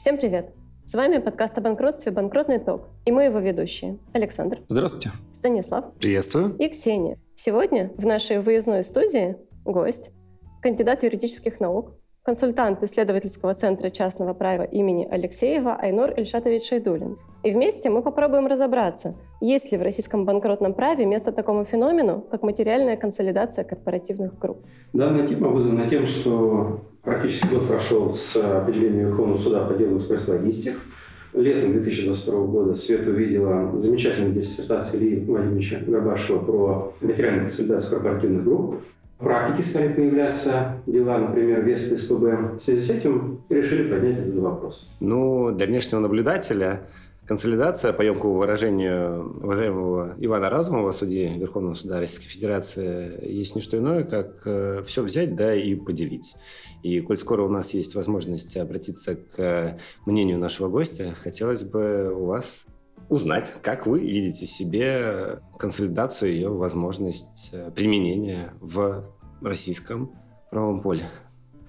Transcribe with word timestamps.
Всем 0.00 0.16
привет! 0.16 0.54
С 0.86 0.94
вами 0.94 1.18
подкаст 1.18 1.58
о 1.58 1.60
банкротстве 1.60 2.10
«Банкротный 2.10 2.58
ток» 2.58 2.88
и 3.04 3.12
мы 3.12 3.24
его 3.24 3.38
ведущие 3.38 3.98
Александр. 4.14 4.62
Здравствуйте. 4.66 5.12
Станислав. 5.30 5.92
Приветствую. 5.98 6.56
И 6.56 6.70
Ксения. 6.70 7.18
Сегодня 7.34 7.92
в 7.98 8.06
нашей 8.06 8.40
выездной 8.40 8.82
студии 8.82 9.36
гость, 9.66 10.10
кандидат 10.62 11.02
юридических 11.02 11.60
наук, 11.60 11.98
консультант 12.22 12.82
исследовательского 12.82 13.52
центра 13.52 13.90
частного 13.90 14.32
права 14.32 14.62
имени 14.62 15.04
Алексеева 15.04 15.74
Айнор 15.74 16.18
Ильшатович 16.18 16.66
Шайдулин. 16.66 17.18
И 17.42 17.50
вместе 17.50 17.90
мы 17.90 18.02
попробуем 18.02 18.46
разобраться, 18.46 19.16
есть 19.40 19.72
ли 19.72 19.78
в 19.78 19.82
российском 19.82 20.24
банкротном 20.24 20.74
праве 20.74 21.06
место 21.06 21.32
такому 21.32 21.64
феномену, 21.64 22.24
как 22.30 22.42
материальная 22.42 22.96
консолидация 22.96 23.64
корпоративных 23.64 24.38
групп. 24.38 24.58
Данная 24.92 25.26
тема 25.26 25.48
вызвана 25.48 25.88
тем, 25.88 26.06
что 26.06 26.80
практически 27.02 27.46
год 27.46 27.66
прошел 27.66 28.10
с 28.10 28.36
определения 28.36 29.04
Верховного 29.04 29.36
суда 29.36 29.64
по 29.64 29.74
делу 29.74 29.96
экспресс-логистик. 29.98 30.74
Летом 31.32 31.72
2022 31.72 32.46
года 32.46 32.74
Свет 32.74 33.06
увидела 33.06 33.78
замечательную 33.78 34.34
диссертацию 34.34 35.02
Ильи 35.02 35.24
Владимировича 35.24 35.78
Горбашева 35.86 36.38
про 36.38 36.92
материальную 37.00 37.44
консолидацию 37.44 37.90
корпоративных 37.90 38.44
групп 38.44 38.82
практике 39.20 39.62
стали 39.62 39.92
появляться 39.92 40.76
дела, 40.86 41.18
например, 41.18 41.62
Вест 41.62 41.96
СПБ. 41.96 42.56
В 42.56 42.60
связи 42.60 42.80
с 42.80 42.90
этим 42.90 43.42
решили 43.48 43.88
поднять 43.88 44.18
этот 44.18 44.34
вопрос. 44.36 44.88
Ну, 45.00 45.52
для 45.52 45.66
внешнего 45.66 46.00
наблюдателя 46.00 46.80
консолидация, 47.30 47.92
по 47.92 48.02
емкому 48.02 48.34
выражению 48.34 49.38
уважаемого 49.40 50.16
Ивана 50.18 50.50
Разумова, 50.50 50.90
судьи 50.90 51.28
Верховного 51.38 51.74
суда 51.74 52.00
Российской 52.00 52.26
Федерации, 52.26 53.24
есть 53.24 53.54
не 53.54 53.60
что 53.60 53.78
иное, 53.78 54.02
как 54.02 54.42
э, 54.46 54.82
все 54.84 55.04
взять, 55.04 55.36
да, 55.36 55.54
и 55.54 55.76
поделить. 55.76 56.34
И 56.82 57.00
коль 57.00 57.16
скоро 57.16 57.44
у 57.44 57.48
нас 57.48 57.72
есть 57.72 57.94
возможность 57.94 58.56
обратиться 58.56 59.14
к 59.14 59.78
мнению 60.06 60.40
нашего 60.40 60.66
гостя, 60.68 61.14
хотелось 61.22 61.62
бы 61.62 62.12
у 62.12 62.24
вас 62.24 62.66
узнать, 63.08 63.54
как 63.62 63.86
вы 63.86 64.00
видите 64.00 64.44
себе 64.44 65.38
консолидацию, 65.56 66.32
ее 66.32 66.48
возможность 66.48 67.50
э, 67.52 67.70
применения 67.70 68.54
в 68.58 69.04
российском 69.40 70.18
правом 70.50 70.80
поле. 70.80 71.04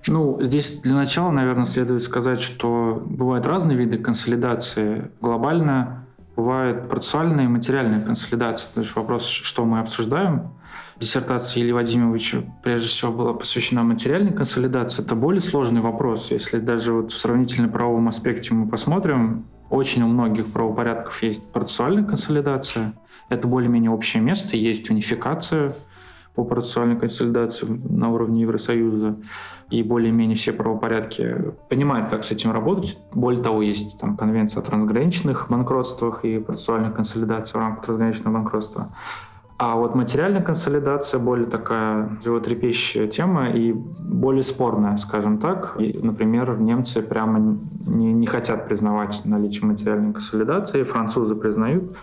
Ну, 0.07 0.41
здесь 0.41 0.79
для 0.81 0.95
начала, 0.95 1.31
наверное, 1.31 1.65
следует 1.65 2.01
сказать, 2.01 2.41
что 2.41 3.01
бывают 3.05 3.45
разные 3.45 3.77
виды 3.77 3.97
консолидации. 3.97 5.11
Глобально 5.21 6.05
бывает 6.35 6.89
процессуальная 6.89 7.45
и 7.45 7.47
материальная 7.47 8.01
консолидация. 8.01 8.73
То 8.73 8.81
есть 8.81 8.95
вопрос, 8.95 9.25
что 9.25 9.65
мы 9.65 9.79
обсуждаем. 9.79 10.49
Диссертация 10.99 11.63
Ильи 11.63 11.71
Вадимовича 11.71 12.43
прежде 12.63 12.87
всего 12.87 13.11
была 13.11 13.33
посвящена 13.33 13.83
материальной 13.83 14.33
консолидации. 14.33 15.03
Это 15.03 15.15
более 15.15 15.41
сложный 15.41 15.81
вопрос. 15.81 16.31
Если 16.31 16.59
даже 16.59 16.93
вот 16.93 17.11
в 17.11 17.17
сравнительно-правовом 17.17 18.07
аспекте 18.07 18.53
мы 18.53 18.67
посмотрим, 18.67 19.45
очень 19.69 20.03
у 20.03 20.07
многих 20.07 20.51
правопорядков 20.51 21.21
есть 21.23 21.43
процессуальная 21.51 22.03
консолидация. 22.03 22.93
Это 23.29 23.47
более-менее 23.47 23.91
общее 23.91 24.21
место. 24.21 24.57
Есть 24.57 24.89
унификация 24.89 25.73
по 26.35 26.43
процессуальной 26.43 26.97
консолидации 26.97 27.67
на 27.89 28.09
уровне 28.09 28.41
Евросоюза. 28.41 29.17
И 29.69 29.83
более-менее 29.83 30.35
все 30.35 30.51
правопорядки 30.51 31.53
понимают, 31.69 32.09
как 32.09 32.23
с 32.23 32.31
этим 32.31 32.51
работать. 32.51 32.97
Более 33.13 33.41
того, 33.41 33.61
есть 33.61 33.99
там 33.99 34.17
конвенция 34.17 34.61
о 34.61 34.65
трансграничных 34.65 35.47
банкротствах 35.49 36.25
и 36.25 36.39
процессуальной 36.39 36.91
консолидации 36.91 37.53
в 37.53 37.61
рамках 37.61 37.85
трансграничного 37.85 38.33
банкротства. 38.33 38.93
А 39.57 39.75
вот 39.75 39.93
материальная 39.93 40.41
консолидация 40.41 41.19
более 41.19 41.45
такая 41.45 42.17
животрепещущая 42.23 43.07
тема 43.07 43.51
и 43.51 43.71
более 43.71 44.41
спорная, 44.41 44.97
скажем 44.97 45.37
так. 45.37 45.75
И, 45.79 45.99
например, 46.01 46.59
немцы 46.59 47.03
прямо 47.03 47.59
не, 47.87 48.11
не 48.11 48.25
хотят 48.25 48.67
признавать 48.67 49.21
наличие 49.23 49.67
материальной 49.67 50.13
консолидации, 50.13 50.83
французы 50.83 51.35
признают, 51.35 51.95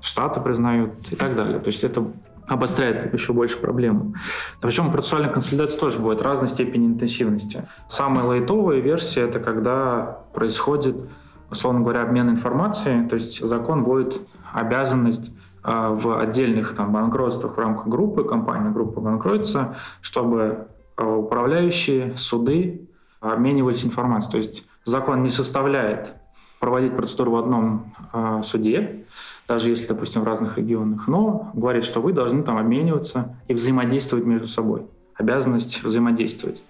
Штаты 0.00 0.40
признают 0.40 0.92
и 1.12 1.16
так 1.16 1.34
далее. 1.34 1.60
То 1.60 1.68
есть 1.68 1.82
это 1.82 2.04
обостряет 2.46 3.12
еще 3.12 3.32
больше 3.32 3.56
проблему. 3.58 4.14
Причем 4.60 4.90
процессуальная 4.90 5.30
консолидация 5.30 5.80
тоже 5.80 5.98
бывает 5.98 6.22
разной 6.22 6.48
степени 6.48 6.86
интенсивности. 6.86 7.66
Самая 7.88 8.24
лайтовая 8.24 8.80
версия– 8.80 9.22
это 9.22 9.40
когда 9.40 10.20
происходит, 10.34 11.08
условно 11.50 11.80
говоря, 11.80 12.02
обмен 12.02 12.30
информацией, 12.30 13.08
то 13.08 13.14
есть 13.14 13.44
закон 13.44 13.84
вводит 13.84 14.20
обязанность 14.52 15.30
а, 15.62 15.90
в 15.90 16.18
отдельных 16.18 16.74
там, 16.74 16.92
банкротствах 16.92 17.56
в 17.56 17.58
рамках 17.58 17.88
группы, 17.88 18.24
компания 18.24 18.70
группа 18.70 19.00
банкротится, 19.00 19.76
чтобы 20.02 20.68
а, 20.96 21.16
управляющие, 21.16 22.16
суды 22.16 22.88
обменивались 23.20 23.84
информацией. 23.84 24.30
То 24.32 24.36
есть 24.36 24.66
закон 24.84 25.22
не 25.22 25.30
составляет 25.30 26.14
проводить 26.60 26.94
процедуру 26.94 27.32
в 27.32 27.36
одном 27.36 27.94
э, 28.12 28.40
суде, 28.42 29.04
даже 29.46 29.70
если, 29.70 29.88
допустим, 29.88 30.22
в 30.22 30.24
разных 30.24 30.58
регионах, 30.58 31.06
но 31.08 31.50
говорит, 31.54 31.84
что 31.84 32.00
вы 32.00 32.12
должны 32.12 32.42
там 32.42 32.56
обмениваться 32.58 33.36
и 33.48 33.54
взаимодействовать 33.54 34.24
между 34.24 34.46
собой. 34.46 34.86
Обязанность 35.16 35.82
взаимодействовать. 35.84 36.62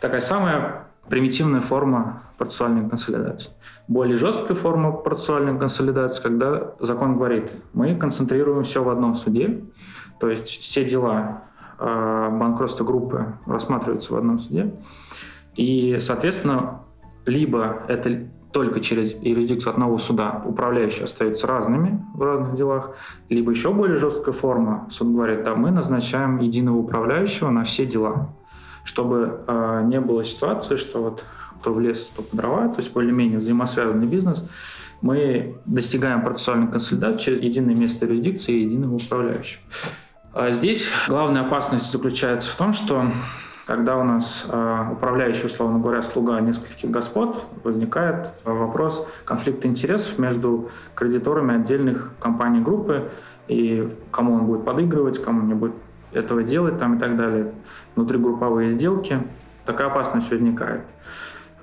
Такая 0.00 0.20
самая 0.20 0.86
примитивная 1.08 1.60
форма 1.60 2.22
процессуальной 2.38 2.88
консолидации. 2.88 3.50
Более 3.86 4.16
жесткая 4.16 4.56
форма 4.56 4.92
процессуальной 4.92 5.58
консолидации, 5.58 6.22
когда 6.22 6.74
закон 6.80 7.16
говорит, 7.16 7.52
мы 7.72 7.94
концентрируем 7.94 8.62
все 8.62 8.82
в 8.82 8.88
одном 8.88 9.14
суде, 9.14 9.64
то 10.18 10.28
есть 10.28 10.48
все 10.48 10.84
дела 10.84 11.44
э, 11.78 12.28
банкротства 12.32 12.84
группы 12.84 13.34
рассматриваются 13.46 14.14
в 14.14 14.16
одном 14.16 14.38
суде, 14.38 14.74
и, 15.54 15.98
соответственно, 16.00 16.80
либо 17.26 17.82
это 17.88 18.28
только 18.52 18.80
через 18.80 19.14
юрисдикцию 19.14 19.72
одного 19.72 19.98
суда 19.98 20.42
управляющие 20.44 21.04
остаются 21.04 21.46
разными 21.46 22.04
в 22.14 22.22
разных 22.22 22.54
делах, 22.54 22.94
либо 23.28 23.50
еще 23.50 23.72
более 23.72 23.98
жесткая 23.98 24.34
форма, 24.34 24.86
суд 24.90 25.12
говорит, 25.12 25.42
да, 25.44 25.54
мы 25.54 25.70
назначаем 25.70 26.38
единого 26.38 26.78
управляющего 26.78 27.50
на 27.50 27.64
все 27.64 27.86
дела 27.86 28.34
чтобы 28.84 29.44
э, 29.46 29.82
не 29.84 30.00
было 30.00 30.24
ситуации, 30.24 30.76
что 30.76 31.02
вот 31.02 31.24
кто 31.60 31.72
в 31.72 31.80
лес, 31.80 32.08
кто 32.12 32.22
по 32.22 32.36
дрова, 32.36 32.68
то 32.68 32.80
есть 32.80 32.92
более-менее 32.92 33.38
взаимосвязанный 33.38 34.06
бизнес, 34.06 34.44
мы 35.00 35.56
достигаем 35.64 36.22
процессуальной 36.22 36.68
консолидации 36.68 37.18
через 37.18 37.40
единое 37.40 37.74
место 37.74 38.06
юрисдикции 38.06 38.54
и 38.54 38.64
единого 38.64 38.96
управляющего. 38.96 39.62
А 40.32 40.50
здесь 40.50 40.88
главная 41.08 41.42
опасность 41.42 41.90
заключается 41.92 42.50
в 42.50 42.56
том, 42.56 42.72
что 42.72 43.12
когда 43.66 43.96
у 43.96 44.04
нас 44.04 44.46
э, 44.48 44.86
управляющий, 44.92 45.46
условно 45.46 45.78
говоря, 45.78 46.02
слуга 46.02 46.40
нескольких 46.40 46.90
господ, 46.90 47.46
возникает 47.62 48.32
вопрос 48.44 49.06
конфликта 49.24 49.68
интересов 49.68 50.18
между 50.18 50.70
кредиторами 50.94 51.54
отдельных 51.54 52.10
компаний 52.18 52.60
группы, 52.60 53.10
и 53.48 53.88
кому 54.10 54.34
он 54.34 54.46
будет 54.46 54.64
подыгрывать, 54.64 55.22
кому 55.22 55.42
не 55.42 55.54
будет 55.54 55.74
этого 56.12 56.42
делать 56.42 56.78
там 56.78 56.96
и 56.96 56.98
так 56.98 57.16
далее. 57.16 57.52
Внутригрупповые 57.94 58.72
сделки. 58.72 59.22
Такая 59.64 59.88
опасность 59.88 60.30
возникает. 60.30 60.82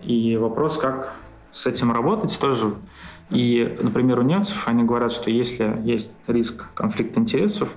И 0.01 0.37
вопрос, 0.37 0.77
как 0.77 1.13
с 1.51 1.65
этим 1.67 1.91
работать 1.91 2.37
тоже. 2.39 2.73
И, 3.29 3.77
например, 3.81 4.19
у 4.19 4.23
немцев 4.23 4.67
они 4.67 4.83
говорят, 4.83 5.11
что 5.11 5.29
если 5.29 5.79
есть 5.83 6.11
риск 6.27 6.65
конфликта 6.73 7.19
интересов, 7.19 7.75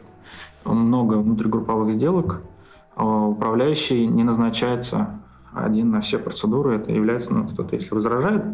много 0.64 1.14
внутригрупповых 1.14 1.92
сделок, 1.92 2.36
а 2.36 2.51
управляющий 2.96 4.06
не 4.06 4.24
назначается 4.24 5.20
один 5.52 5.90
на 5.90 6.00
все 6.00 6.18
процедуры. 6.18 6.76
Это 6.76 6.92
является, 6.92 7.32
ну, 7.32 7.46
кто-то, 7.46 7.74
если 7.74 7.94
возражает, 7.94 8.44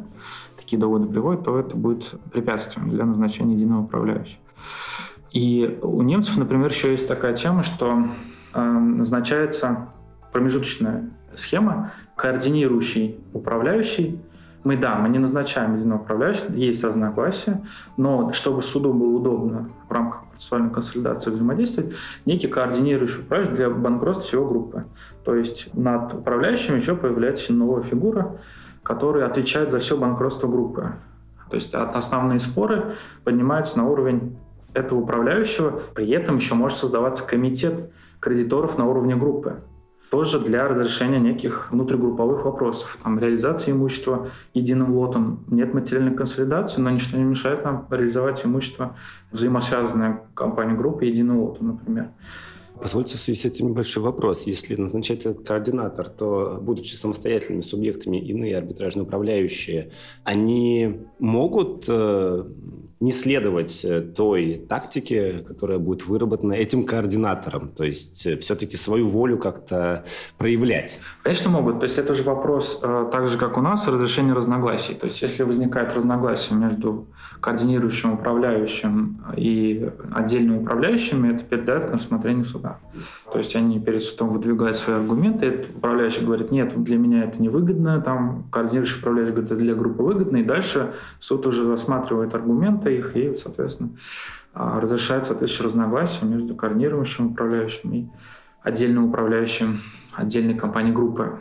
такие 0.56 0.78
доводы 0.78 1.06
приводит, 1.06 1.44
то 1.44 1.58
это 1.58 1.76
будет 1.76 2.14
препятствием 2.32 2.88
для 2.88 3.04
назначения 3.04 3.54
единого 3.54 3.82
управляющего. 3.82 4.40
И 5.30 5.78
у 5.82 6.02
немцев, 6.02 6.36
например, 6.36 6.70
еще 6.70 6.90
есть 6.90 7.06
такая 7.06 7.34
тема, 7.34 7.62
что 7.62 8.08
э, 8.54 8.62
назначается 8.62 9.90
промежуточная 10.32 11.10
схема, 11.34 11.92
координирующий 12.16 13.20
управляющий. 13.32 14.20
Мы, 14.64 14.76
да, 14.76 14.96
мы 14.96 15.08
не 15.08 15.18
назначаем 15.18 15.76
единого 15.76 16.00
управляющего, 16.00 16.52
есть 16.52 16.82
разногласия, 16.82 17.62
но 17.96 18.32
чтобы 18.32 18.60
суду 18.60 18.92
было 18.92 19.16
удобно 19.16 19.70
в 19.88 19.92
рамках 19.92 20.24
процессуальной 20.30 20.70
консолидации 20.70 21.30
взаимодействовать, 21.30 21.94
некий 22.26 22.48
координирующий 22.48 23.22
управляющий 23.22 23.54
для 23.54 23.70
банкротства 23.70 24.26
всего 24.26 24.46
группы. 24.46 24.84
То 25.24 25.34
есть 25.34 25.72
над 25.74 26.12
управляющим 26.14 26.76
еще 26.76 26.96
появляется 26.96 27.52
новая 27.52 27.82
фигура, 27.82 28.38
которая 28.82 29.26
отвечает 29.26 29.70
за 29.70 29.78
все 29.78 29.96
банкротство 29.96 30.48
группы. 30.48 30.92
То 31.50 31.54
есть 31.54 31.74
основные 31.74 32.38
споры 32.38 32.96
поднимаются 33.24 33.78
на 33.78 33.88
уровень 33.88 34.36
этого 34.74 35.00
управляющего. 35.00 35.80
При 35.94 36.10
этом 36.10 36.36
еще 36.36 36.54
может 36.54 36.78
создаваться 36.78 37.26
комитет 37.26 37.90
кредиторов 38.20 38.76
на 38.76 38.86
уровне 38.86 39.16
группы. 39.16 39.60
Тоже 40.10 40.40
для 40.40 40.66
разрешения 40.66 41.18
неких 41.18 41.70
внутригрупповых 41.70 42.44
вопросов. 42.44 42.98
Там 43.02 43.18
реализация 43.18 43.72
имущества 43.72 44.30
единым 44.54 44.94
лотом. 44.94 45.44
Нет 45.48 45.74
материальной 45.74 46.14
консолидации, 46.14 46.80
но 46.80 46.90
ничто 46.90 47.18
не 47.18 47.24
мешает 47.24 47.64
нам 47.64 47.86
реализовать 47.90 48.44
имущество 48.44 48.96
взаимосвязанное 49.32 50.22
компании 50.34 50.76
группы 50.76 51.04
единым 51.04 51.40
лотом, 51.40 51.68
например. 51.68 52.08
Позвольте 52.80 53.16
в 53.16 53.20
связи 53.20 53.40
с 53.40 53.44
этим 53.44 53.70
небольшой 53.70 54.02
вопрос. 54.02 54.44
Если 54.46 54.76
назначать 54.76 55.26
этот 55.26 55.46
координатор, 55.46 56.08
то, 56.08 56.58
будучи 56.62 56.94
самостоятельными 56.94 57.62
субъектами, 57.62 58.18
иные 58.18 58.56
арбитражные 58.56 59.02
управляющие, 59.02 59.90
они 60.22 61.00
могут 61.18 61.86
э, 61.88 62.44
не 63.00 63.12
следовать 63.12 63.84
э, 63.84 64.00
той 64.00 64.66
тактике, 64.68 65.44
которая 65.46 65.78
будет 65.78 66.06
выработана 66.06 66.54
этим 66.54 66.82
координатором, 66.82 67.68
то 67.68 67.84
есть 67.84 68.26
э, 68.26 68.36
все-таки 68.38 68.76
свою 68.76 69.08
волю 69.08 69.38
как-то 69.38 70.04
проявлять? 70.36 71.00
Конечно, 71.22 71.50
могут. 71.50 71.78
То 71.78 71.84
есть 71.84 71.98
это 71.98 72.12
же 72.12 72.24
вопрос, 72.24 72.80
э, 72.82 73.08
так 73.12 73.28
же, 73.28 73.38
как 73.38 73.56
у 73.56 73.60
нас, 73.60 73.86
разрешения 73.86 74.32
разногласий. 74.32 74.94
То 74.94 75.06
есть 75.06 75.22
если 75.22 75.44
возникает 75.44 75.94
разногласие 75.94 76.58
между 76.58 77.06
координирующим 77.40 78.14
управляющим 78.14 79.22
и 79.36 79.90
отдельными 80.12 80.58
управляющими, 80.58 81.34
это 81.34 81.44
передает 81.44 81.86
к 81.86 81.92
рассмотрению 81.92 82.44
суда. 82.44 82.78
То 83.30 83.38
есть 83.38 83.54
они 83.54 83.78
перед 83.78 84.02
судом 84.02 84.30
выдвигают 84.30 84.76
свои 84.76 84.96
аргументы, 84.96 85.46
этот 85.46 85.76
управляющий 85.76 86.24
говорит, 86.24 86.50
нет, 86.50 86.72
для 86.82 86.98
меня 86.98 87.24
это 87.24 87.40
невыгодно, 87.40 88.00
там 88.00 88.48
координирующий 88.50 88.98
управляющий 88.98 89.32
говорит, 89.32 89.52
это 89.52 89.60
для 89.60 89.74
группы 89.74 90.02
выгодно, 90.02 90.38
и 90.38 90.42
дальше 90.42 90.94
суд 91.20 91.46
уже 91.46 91.70
рассматривает 91.70 92.34
аргументы 92.34 92.87
их 92.88 93.16
и, 93.16 93.36
соответственно, 93.36 93.90
а, 94.54 94.80
разрешает 94.80 95.26
соответствующие 95.26 95.66
разногласия 95.66 96.24
между 96.24 96.54
координирующим 96.54 97.32
управляющим 97.32 97.92
и 97.92 98.06
отдельным 98.62 99.06
управляющим 99.06 99.80
отдельной 100.14 100.54
компании 100.54 100.92
группы. 100.92 101.40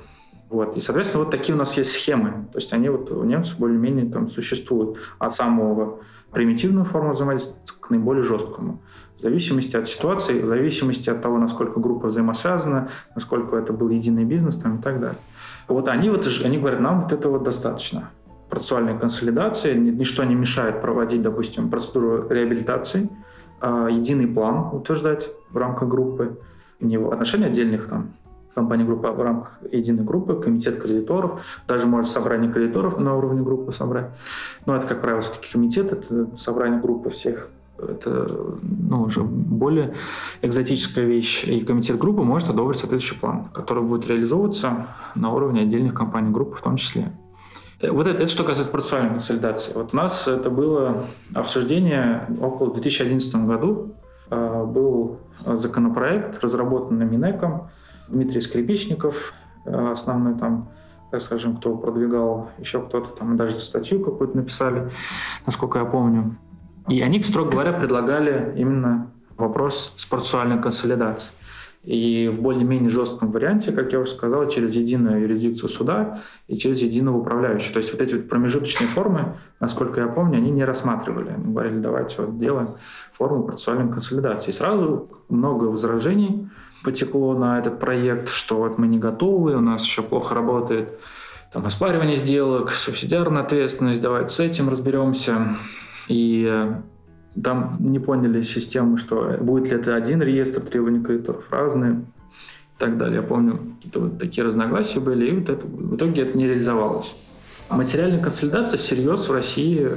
Вот. 0.49 0.77
И, 0.77 0.79
соответственно, 0.79 1.23
вот 1.23 1.31
такие 1.31 1.55
у 1.55 1.57
нас 1.57 1.75
есть 1.77 1.91
схемы. 1.91 2.47
То 2.51 2.57
есть 2.57 2.71
они 2.73 2.89
вот 2.89 3.11
у 3.11 3.23
немцев 3.23 3.57
более-менее 3.57 4.09
там 4.09 4.29
существуют 4.29 4.97
от 5.19 5.35
самого 5.35 5.99
примитивную 6.31 6.85
форму 6.85 7.11
взаимодействия 7.11 7.57
к 7.79 7.89
наиболее 7.89 8.23
жесткому. 8.23 8.81
В 9.17 9.21
зависимости 9.21 9.75
от 9.75 9.87
ситуации, 9.87 10.41
в 10.41 10.47
зависимости 10.47 11.09
от 11.09 11.21
того, 11.21 11.39
насколько 11.39 11.79
группа 11.79 12.07
взаимосвязана, 12.07 12.89
насколько 13.15 13.57
это 13.57 13.73
был 13.73 13.89
единый 13.89 14.25
бизнес 14.25 14.57
там, 14.57 14.77
и 14.77 14.81
так 14.81 14.99
далее. 14.99 15.19
Вот 15.67 15.89
они, 15.89 16.09
вот, 16.09 16.27
они 16.43 16.59
говорят, 16.59 16.79
нам 16.81 17.01
вот 17.01 17.13
этого 17.13 17.39
достаточно. 17.39 18.11
Процессуальная 18.49 18.97
консолидация, 18.97 19.75
ничто 19.75 20.23
не 20.23 20.35
мешает 20.35 20.81
проводить, 20.81 21.21
допустим, 21.21 21.69
процедуру 21.69 22.27
реабилитации, 22.29 23.09
а, 23.59 23.87
единый 23.89 24.27
план 24.27 24.73
утверждать 24.73 25.29
в 25.49 25.57
рамках 25.57 25.89
группы, 25.89 26.39
не 26.79 26.97
в 26.97 27.11
отношении 27.11 27.47
отдельных 27.47 27.87
там 27.87 28.13
компания 28.53 28.85
группа 28.85 29.11
в 29.11 29.21
рамках 29.21 29.59
единой 29.71 30.03
группы, 30.03 30.33
комитет 30.35 30.81
кредиторов, 30.81 31.41
даже 31.67 31.85
может 31.85 32.09
собрание 32.09 32.51
кредиторов 32.51 32.97
на 32.97 33.15
уровне 33.15 33.43
группы 33.43 33.71
собрать. 33.71 34.07
Но 34.65 34.75
это, 34.75 34.87
как 34.87 35.01
правило, 35.01 35.21
все-таки 35.21 35.51
комитет, 35.51 35.91
это 35.91 36.35
собрание 36.37 36.81
группы 36.81 37.11
всех 37.11 37.49
это 37.77 38.27
ну, 38.61 39.03
уже 39.03 39.21
более 39.21 39.93
экзотическая 40.41 41.05
вещь. 41.05 41.43
И 41.45 41.59
комитет 41.59 41.97
группы 41.97 42.23
может 42.23 42.49
одобрить 42.49 42.79
соответствующий 42.79 43.19
план, 43.19 43.49
который 43.53 43.83
будет 43.83 44.07
реализовываться 44.07 44.87
на 45.15 45.31
уровне 45.31 45.61
отдельных 45.61 45.93
компаний 45.93 46.31
группы 46.31 46.55
в 46.55 46.61
том 46.61 46.77
числе. 46.77 47.11
Э, 47.79 47.91
вот 47.91 48.07
это, 48.07 48.19
это 48.19 48.31
что 48.31 48.43
касается 48.43 48.71
процессуальной 48.71 49.11
консолидации. 49.11 49.73
Вот 49.73 49.93
у 49.93 49.97
нас 49.97 50.27
это 50.27 50.49
было 50.49 51.05
обсуждение 51.33 52.27
около 52.41 52.73
2011 52.73 53.35
году. 53.47 53.95
Э, 54.29 54.63
был 54.65 55.19
законопроект, 55.45 56.43
разработанный 56.43 57.05
Минеком, 57.05 57.69
Дмитрий 58.07 58.41
Скрипичников, 58.41 59.33
э, 59.65 59.91
основной 59.91 60.37
там, 60.37 60.69
так 61.11 61.21
скажем, 61.21 61.57
кто 61.57 61.75
продвигал, 61.75 62.49
еще 62.57 62.81
кто-то 62.81 63.09
там 63.09 63.37
даже 63.37 63.59
статью 63.59 64.03
какую-то 64.03 64.35
написали, 64.37 64.91
насколько 65.45 65.79
я 65.79 65.85
помню. 65.85 66.37
И 66.89 67.01
они, 67.01 67.21
строго 67.23 67.51
говоря, 67.51 67.73
предлагали 67.73 68.53
именно 68.57 69.11
вопрос 69.37 69.93
с 69.97 70.05
процессуальной 70.05 70.61
консолидацией. 70.61 71.36
И 71.87 72.27
в 72.27 72.41
более-менее 72.41 72.89
жестком 72.89 73.31
варианте, 73.31 73.71
как 73.71 73.93
я 73.93 74.01
уже 74.01 74.11
сказал, 74.11 74.45
через 74.49 74.75
единую 74.75 75.21
юрисдикцию 75.21 75.69
суда 75.69 76.19
и 76.47 76.57
через 76.57 76.81
единого 76.81 77.19
управляющего. 77.19 77.75
То 77.75 77.77
есть 77.77 77.93
вот 77.93 78.01
эти 78.01 78.15
вот 78.15 78.27
промежуточные 78.27 78.89
формы, 78.89 79.37
насколько 79.61 80.01
я 80.01 80.07
помню, 80.07 80.39
они 80.39 80.51
не 80.51 80.65
рассматривали. 80.65 81.29
Они 81.29 81.53
говорили, 81.53 81.79
давайте 81.79 82.21
вот 82.21 82.37
делаем 82.37 82.75
форму 83.13 83.43
процессуальной 83.43 83.89
консолидации. 83.89 84.49
И 84.49 84.53
сразу 84.53 85.09
много 85.29 85.63
возражений 85.63 86.49
потекло 86.83 87.37
на 87.37 87.57
этот 87.57 87.79
проект, 87.79 88.27
что 88.27 88.57
вот 88.57 88.77
мы 88.77 88.87
не 88.87 88.99
готовы, 88.99 89.55
у 89.55 89.61
нас 89.61 89.85
еще 89.85 90.01
плохо 90.01 90.35
работает 90.35 90.99
там, 91.53 91.65
оспаривание 91.65 92.17
сделок, 92.17 92.71
субсидиарная 92.71 93.43
ответственность, 93.43 94.01
давайте 94.01 94.33
с 94.33 94.41
этим 94.41 94.67
разберемся. 94.67 95.55
И 96.09 96.45
э, 96.49 96.81
там 97.43 97.77
не 97.79 97.99
поняли 97.99 98.41
систему, 98.41 98.97
что 98.97 99.37
будет 99.39 99.69
ли 99.69 99.77
это 99.77 99.95
один 99.95 100.21
реестр 100.21 100.61
требований 100.61 101.03
кредиторов, 101.03 101.45
разные 101.51 101.93
и 101.93 102.79
так 102.79 102.97
далее. 102.97 103.17
Я 103.17 103.21
помню, 103.21 103.59
какие-то 103.75 103.99
вот 104.01 104.17
такие 104.19 104.45
разногласия 104.45 104.99
были, 104.99 105.27
и 105.27 105.39
вот 105.39 105.49
это, 105.49 105.65
в 105.65 105.95
итоге 105.95 106.23
это 106.23 106.37
не 106.37 106.47
реализовалось. 106.47 107.15
Материальная 107.69 108.21
консолидация 108.21 108.77
всерьез 108.77 109.27
в 109.27 109.31
России, 109.31 109.89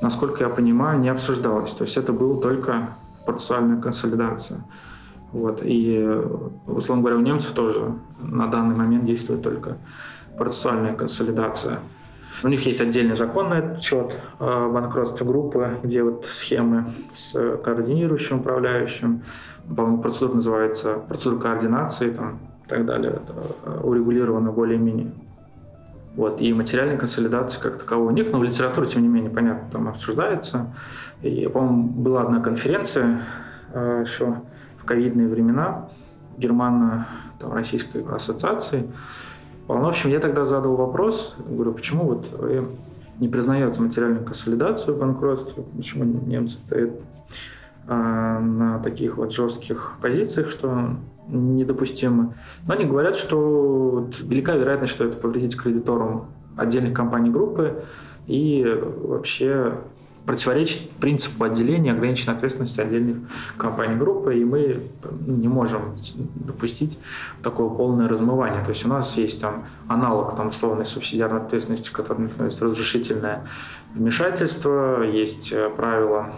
насколько 0.00 0.44
я 0.44 0.48
понимаю, 0.48 1.00
не 1.00 1.08
обсуждалась. 1.08 1.70
То 1.70 1.82
есть 1.82 1.96
это 1.96 2.12
была 2.12 2.40
только 2.40 2.90
процессуальная 3.26 3.80
консолидация. 3.80 4.64
Вот. 5.32 5.62
И, 5.64 6.06
условно 6.66 7.02
говоря, 7.02 7.16
у 7.16 7.22
немцев 7.22 7.52
тоже 7.52 7.94
на 8.20 8.46
данный 8.46 8.76
момент 8.76 9.04
действует 9.04 9.42
только 9.42 9.78
процессуальная 10.38 10.94
консолидация. 10.94 11.80
У 12.44 12.48
них 12.48 12.66
есть 12.66 12.80
отдельный 12.80 13.14
закон 13.14 13.50
на 13.50 13.58
этот 13.58 13.82
счет 13.82 14.16
о 14.38 14.68
банкротстве 14.68 15.24
группы, 15.26 15.78
где 15.82 16.02
вот 16.02 16.26
схемы 16.26 16.86
с 17.12 17.32
координирующим 17.62 18.40
управляющим, 18.40 19.22
по-моему, 19.68 20.02
процедура 20.02 20.34
называется 20.34 20.94
процедура 20.94 21.38
координации 21.38 22.10
там, 22.10 22.40
и 22.64 22.68
так 22.68 22.84
далее, 22.84 23.12
это 23.12 23.80
урегулировано 23.82 24.50
более-менее. 24.50 25.12
Вот, 26.16 26.40
и 26.42 26.52
материальной 26.52 26.98
консолидации 26.98 27.60
как 27.60 27.78
таковой 27.78 28.08
у 28.08 28.10
них, 28.10 28.30
но 28.32 28.38
в 28.38 28.44
литературе, 28.44 28.86
тем 28.86 29.02
не 29.02 29.08
менее, 29.08 29.30
понятно, 29.30 29.70
там 29.70 29.88
обсуждается. 29.88 30.74
И, 31.22 31.48
по-моему, 31.48 31.84
была 31.84 32.22
одна 32.22 32.40
конференция 32.40 33.22
э, 33.72 34.04
еще 34.04 34.42
в 34.78 34.84
ковидные 34.84 35.28
времена 35.28 35.88
Германо-Российской 36.36 38.04
ассоциации. 38.14 38.90
В 39.78 39.86
общем, 39.86 40.10
я 40.10 40.20
тогда 40.20 40.44
задал 40.44 40.76
вопрос, 40.76 41.36
говорю, 41.46 41.72
почему 41.72 42.04
вот 42.04 42.30
вы 42.32 42.68
не 43.18 43.28
признаете 43.28 43.80
материальную 43.80 44.24
консолидацию 44.24 44.96
банкротства, 44.96 45.62
почему 45.76 46.04
немцы 46.04 46.58
стоят 46.64 46.90
а, 47.86 48.40
на 48.40 48.78
таких 48.78 49.16
вот 49.16 49.32
жестких 49.32 49.94
позициях, 50.00 50.50
что 50.50 50.96
недопустимо. 51.28 52.34
Но 52.66 52.74
они 52.74 52.84
говорят, 52.84 53.16
что 53.16 54.08
велика 54.22 54.54
вероятность, 54.54 54.92
что 54.92 55.04
это 55.04 55.16
повредит 55.16 55.56
кредиторам 55.56 56.26
отдельных 56.56 56.94
компаний 56.94 57.30
группы 57.30 57.84
и 58.26 58.64
вообще 59.02 59.78
противоречит 60.26 60.90
принципу 60.90 61.44
отделения 61.44 61.92
ограниченной 61.92 62.36
ответственности 62.36 62.80
отдельных 62.80 63.16
компаний 63.56 63.96
группы, 63.96 64.38
и 64.38 64.44
мы 64.44 64.82
не 65.26 65.48
можем 65.48 65.96
допустить 66.34 66.98
такое 67.42 67.68
полное 67.68 68.08
размывание. 68.08 68.62
То 68.62 68.70
есть 68.70 68.84
у 68.84 68.88
нас 68.88 69.16
есть 69.16 69.40
там 69.40 69.64
аналог 69.88 70.36
там, 70.36 70.48
условной 70.48 70.84
субсидиарной 70.84 71.40
ответственности, 71.40 71.90
который 71.92 72.28
называется 72.28 72.64
разрушительное 72.64 73.46
вмешательство, 73.94 75.02
есть 75.02 75.52
э, 75.52 75.68
правила 75.70 76.34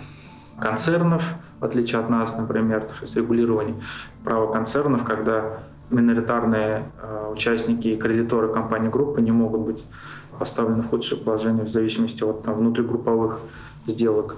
концернов, 0.59 1.35
в 1.61 1.65
отличие 1.65 2.01
от 2.01 2.09
нас, 2.09 2.37
например, 2.37 2.83
то 2.83 2.95
есть 3.03 3.17
регулирование 3.17 3.77
права 4.23 4.51
концернов, 4.51 5.05
когда 5.05 5.59
миноритарные 5.91 6.91
э, 7.03 7.31
участники 7.33 7.89
и 7.89 7.97
кредиторы 7.97 8.53
компании 8.53 8.89
группы 8.89 9.21
не 9.21 9.33
могут 9.33 9.61
быть 9.61 9.87
поставлены 10.39 10.83
в 10.83 10.89
худшее 10.89 11.21
положение 11.21 11.65
в 11.65 11.69
зависимости 11.69 12.25
от 12.25 12.43
там, 12.43 12.55
внутригрупповых 12.55 13.41
сделок 13.87 14.37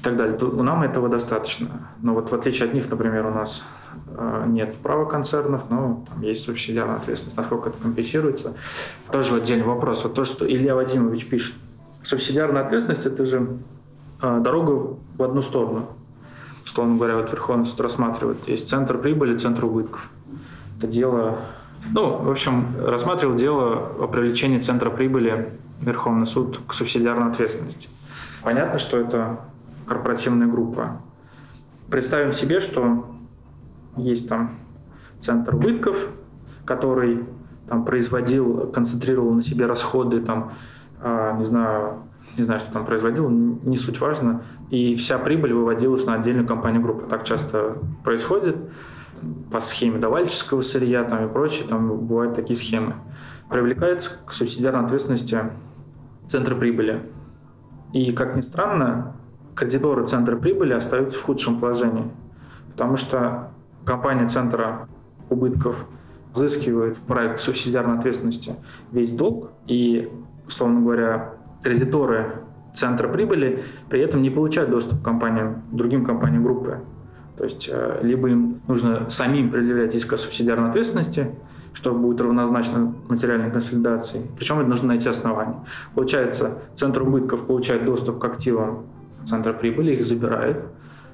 и 0.00 0.02
так 0.02 0.16
далее, 0.16 0.36
то 0.36 0.48
нам 0.48 0.82
этого 0.82 1.08
достаточно. 1.08 1.90
Но 2.02 2.14
вот 2.14 2.30
в 2.30 2.34
отличие 2.34 2.68
от 2.68 2.74
них, 2.74 2.88
например, 2.88 3.26
у 3.26 3.30
нас 3.30 3.64
э, 4.08 4.44
нет 4.48 4.74
права 4.76 5.04
концернов, 5.04 5.64
но 5.70 6.04
там 6.08 6.20
есть 6.22 6.44
субсидиарная 6.44 6.96
ответственность. 6.96 7.36
Насколько 7.36 7.70
это 7.70 7.78
компенсируется, 7.78 8.54
тоже 9.10 9.36
отдельный 9.36 9.64
вопрос. 9.64 10.04
Вот 10.04 10.14
то, 10.14 10.24
что 10.24 10.46
Илья 10.46 10.74
Вадимович 10.74 11.26
пишет, 11.26 11.54
субсидиарная 12.02 12.64
ответственность– 12.64 13.06
это 13.06 13.24
же 13.24 13.58
э, 14.22 14.40
дорога 14.40 14.96
в 15.16 15.22
одну 15.22 15.42
сторону. 15.42 15.88
Условно 16.64 16.96
говоря, 16.96 17.16
вот 17.16 17.30
Верховный 17.30 17.64
суд 17.64 17.80
рассматривает, 17.80 18.48
есть 18.48 18.68
центр 18.68 18.98
прибыли, 18.98 19.36
центр 19.36 19.64
убытков. 19.64 20.10
Это 20.78 20.88
дело 20.88 21.38
ну, 21.92 22.18
в 22.18 22.30
общем, 22.30 22.74
рассматривал 22.84 23.34
дело 23.34 23.92
о 24.00 24.08
привлечении 24.08 24.58
центра 24.58 24.90
прибыли 24.90 25.52
Верховный 25.80 26.26
суд 26.26 26.60
к 26.66 26.72
субсидиарной 26.72 27.30
ответственности. 27.30 27.88
Понятно, 28.46 28.78
что 28.78 28.98
это 28.98 29.40
корпоративная 29.88 30.46
группа. 30.46 31.00
Представим 31.90 32.30
себе, 32.30 32.60
что 32.60 33.06
есть 33.96 34.28
там 34.28 34.60
центр 35.18 35.56
убытков, 35.56 36.10
который 36.64 37.24
там 37.68 37.84
производил, 37.84 38.70
концентрировал 38.70 39.32
на 39.32 39.40
себе 39.42 39.66
расходы, 39.66 40.20
там, 40.20 40.52
э, 41.02 41.34
не 41.38 41.44
знаю, 41.44 42.04
не 42.38 42.44
знаю, 42.44 42.60
что 42.60 42.72
там 42.72 42.84
производил, 42.84 43.28
не 43.28 43.76
суть 43.76 43.98
важно, 44.00 44.42
и 44.70 44.94
вся 44.94 45.18
прибыль 45.18 45.52
выводилась 45.52 46.06
на 46.06 46.14
отдельную 46.14 46.46
компанию 46.46 46.80
группы. 46.80 47.04
Так 47.08 47.24
часто 47.24 47.78
происходит. 48.04 48.56
по 49.50 49.58
схеме 49.58 49.98
давальческого 49.98 50.60
сырья 50.60 51.02
там 51.02 51.26
и 51.26 51.28
прочее, 51.28 51.66
там 51.66 51.88
бывают 51.88 52.36
такие 52.36 52.56
схемы. 52.56 52.94
Привлекается 53.50 54.24
к 54.24 54.30
субсидиарной 54.30 54.84
ответственности 54.84 55.50
центра 56.28 56.54
прибыли. 56.54 57.10
И, 57.96 58.12
как 58.12 58.36
ни 58.36 58.42
странно, 58.42 59.14
кредиторы 59.54 60.06
центра 60.06 60.36
прибыли 60.36 60.74
остаются 60.74 61.18
в 61.18 61.22
худшем 61.22 61.58
положении, 61.58 62.04
потому 62.72 62.98
что 62.98 63.52
компания 63.86 64.28
центра 64.28 64.86
убытков 65.30 65.86
взыскивает 66.34 66.98
в 66.98 67.00
проект 67.00 67.40
субсидиарной 67.40 67.96
ответственности 67.96 68.54
весь 68.92 69.12
долг, 69.12 69.50
и, 69.66 70.12
условно 70.46 70.82
говоря, 70.82 71.36
кредиторы 71.62 72.42
центра 72.74 73.08
прибыли 73.08 73.64
при 73.88 74.02
этом 74.02 74.20
не 74.20 74.28
получают 74.28 74.70
доступ 74.70 75.00
к 75.00 75.02
компаниям, 75.02 75.62
другим 75.72 76.04
компаниям 76.04 76.42
группы. 76.42 76.80
То 77.38 77.44
есть 77.44 77.66
э, 77.72 78.00
либо 78.02 78.28
им 78.28 78.60
нужно 78.68 79.08
самим 79.08 79.50
предъявлять 79.50 79.94
иск 79.94 80.12
о 80.12 80.18
субсидиарной 80.18 80.68
ответственности, 80.68 81.34
что 81.76 81.92
будет 81.92 82.22
равнозначно 82.22 82.94
материальной 83.06 83.50
консолидации. 83.50 84.22
Причем 84.36 84.60
это 84.60 84.68
нужно 84.68 84.88
найти 84.88 85.10
основания. 85.10 85.62
Получается, 85.94 86.58
центр 86.74 87.02
убытков 87.02 87.46
получает 87.46 87.84
доступ 87.84 88.18
к 88.18 88.24
активам 88.24 88.86
центра 89.26 89.52
прибыли, 89.52 89.92
их 89.92 90.02
забирает 90.02 90.64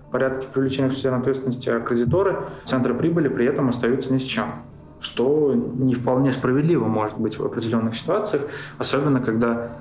в 0.07 0.12
порядке 0.12 0.47
привлечения 0.47 0.88
к 0.88 0.92
субсидиарной 0.92 1.21
ответственности, 1.23 1.69
а 1.69 1.81
кредиторы 1.81 2.45
центра 2.64 2.95
прибыли 2.95 3.28
при 3.28 3.47
этом 3.47 3.69
остаются 3.69 4.12
ни 4.12 4.19
с 4.19 4.23
чем 4.23 4.62
что 5.00 5.52
не 5.52 5.95
вполне 5.95 6.31
справедливо 6.31 6.87
может 6.87 7.19
быть 7.19 7.37
в 7.37 7.45
определенных 7.45 7.97
ситуациях, 7.97 8.45
особенно 8.78 9.21
когда 9.21 9.78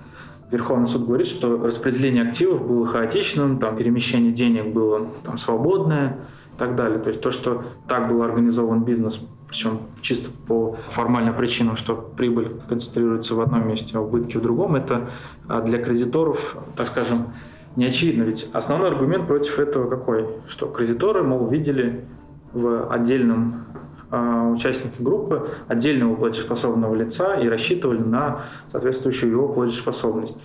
Верховный 0.52 0.88
суд 0.88 1.06
говорит, 1.06 1.28
что 1.28 1.64
распределение 1.64 2.24
активов 2.24 2.68
было 2.68 2.86
хаотичным, 2.88 3.60
там 3.60 3.78
перемещение 3.78 4.34
денег 4.34 4.74
было 4.74 5.08
там, 5.24 5.38
свободное 5.38 6.18
и 6.56 6.60
так 6.60 6.76
далее. 6.76 6.98
То 7.00 7.10
есть 7.10 7.22
то, 7.22 7.30
что 7.32 7.64
так 7.88 8.10
был 8.10 8.22
организован 8.22 8.84
бизнес, 8.84 9.26
причем 9.52 9.82
чисто 10.02 10.30
по 10.48 10.78
формальным 10.92 11.36
причинам, 11.36 11.76
что 11.76 11.94
прибыль 11.94 12.54
концентрируется 12.70 13.36
в 13.36 13.42
одном 13.42 13.68
месте, 13.68 13.98
а 13.98 14.00
убытки 14.00 14.38
в 14.38 14.42
другом, 14.42 14.78
это 14.78 15.10
а, 15.50 15.60
для 15.60 15.78
кредиторов, 15.84 16.56
так 16.78 16.88
скажем, 16.88 17.34
не 17.76 17.84
очевидно. 17.84 18.24
Ведь 18.24 18.50
основной 18.54 18.88
аргумент 18.88 19.28
против 19.28 19.60
этого 19.60 19.90
какой? 19.90 20.26
Что 20.48 20.68
кредиторы, 20.68 21.24
мол, 21.24 21.50
видели 21.50 22.06
в 22.54 22.90
отдельном 22.90 23.66
а, 24.10 24.48
участники 24.48 25.02
группы 25.02 25.50
отдельного 25.68 26.16
платежеспособного 26.16 26.96
лица 26.96 27.36
и 27.36 27.50
рассчитывали 27.50 28.00
на 28.00 28.44
соответствующую 28.72 29.32
его 29.32 29.50
платежеспособность. 29.50 30.38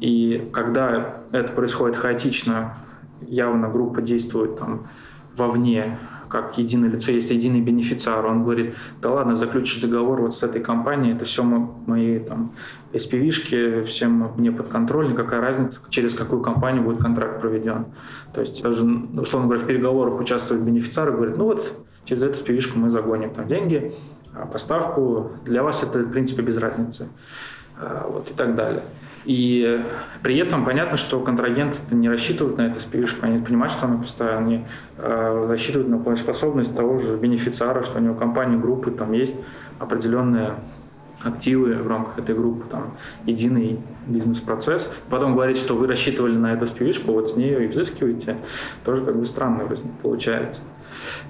И 0.00 0.48
когда 0.54 1.20
это 1.32 1.52
происходит 1.52 1.98
хаотично, 1.98 2.78
явно 3.20 3.68
группа 3.68 4.00
действует 4.00 4.56
там 4.56 4.88
вовне, 5.36 5.98
как 6.28 6.58
единое 6.58 6.88
лицо, 6.88 7.12
есть 7.12 7.30
единый 7.30 7.60
бенефициар, 7.60 8.24
он 8.26 8.44
говорит, 8.44 8.74
да 9.02 9.10
ладно, 9.10 9.34
заключишь 9.34 9.80
договор 9.80 10.20
вот 10.20 10.34
с 10.34 10.42
этой 10.42 10.60
компанией, 10.62 11.14
это 11.14 11.24
все 11.24 11.42
мои 11.42 12.18
там 12.18 12.52
SPV-шки, 12.92 13.82
всем 13.82 14.32
мне 14.36 14.52
подконтрольны, 14.52 15.14
какая 15.14 15.40
разница, 15.40 15.80
через 15.88 16.14
какую 16.14 16.42
компанию 16.42 16.82
будет 16.82 17.00
контракт 17.00 17.40
проведен. 17.40 17.86
То 18.32 18.40
есть 18.40 18.62
даже, 18.62 18.84
условно 18.84 19.48
говоря, 19.48 19.62
в 19.62 19.66
переговорах 19.66 20.20
участвует 20.20 20.62
бенефициар 20.62 21.08
и 21.10 21.12
говорит, 21.12 21.36
ну 21.36 21.44
вот 21.44 21.74
через 22.04 22.22
эту 22.22 22.38
спивишку 22.38 22.78
мы 22.78 22.90
загоним 22.90 23.30
там 23.30 23.46
деньги, 23.46 23.94
а 24.34 24.46
поставку. 24.46 25.32
Для 25.44 25.62
вас 25.62 25.82
это, 25.82 26.00
в 26.00 26.10
принципе, 26.10 26.42
без 26.42 26.58
разницы. 26.58 27.08
А, 27.80 28.08
вот 28.08 28.30
и 28.30 28.34
так 28.34 28.54
далее. 28.54 28.82
И 29.24 29.84
при 30.22 30.36
этом 30.38 30.64
понятно, 30.64 30.96
что 30.96 31.20
контрагенты 31.20 31.78
не 31.94 32.08
рассчитывают 32.08 32.56
на 32.56 32.62
эту 32.62 32.80
спивишку, 32.80 33.26
они 33.26 33.44
понимают, 33.44 33.72
что 33.72 33.86
она 33.86 33.98
пустая, 33.98 34.38
они 34.38 34.64
э, 34.96 35.46
рассчитывают 35.48 35.88
на 35.88 35.98
платежеспособность 35.98 36.74
того 36.74 36.98
же 36.98 37.16
бенефициара, 37.16 37.82
что 37.82 37.98
у 37.98 38.00
него 38.00 38.14
компании, 38.14 38.56
группы, 38.56 38.90
там 38.90 39.12
есть 39.12 39.34
определенные 39.78 40.54
активы 41.22 41.74
в 41.74 41.86
рамках 41.86 42.18
этой 42.18 42.34
группы, 42.34 42.64
там, 42.68 42.96
единый 43.26 43.80
бизнес-процесс. 44.06 44.90
Потом 45.10 45.34
говорить, 45.34 45.58
что 45.58 45.74
вы 45.74 45.86
рассчитывали 45.86 46.36
на 46.36 46.54
эту 46.54 46.66
спивишку, 46.66 47.12
вот 47.12 47.30
с 47.30 47.36
нее 47.36 47.64
и 47.64 47.68
взыскиваете, 47.68 48.38
тоже 48.84 49.04
как 49.04 49.16
бы 49.16 49.26
странно 49.26 49.68
получается. 50.02 50.62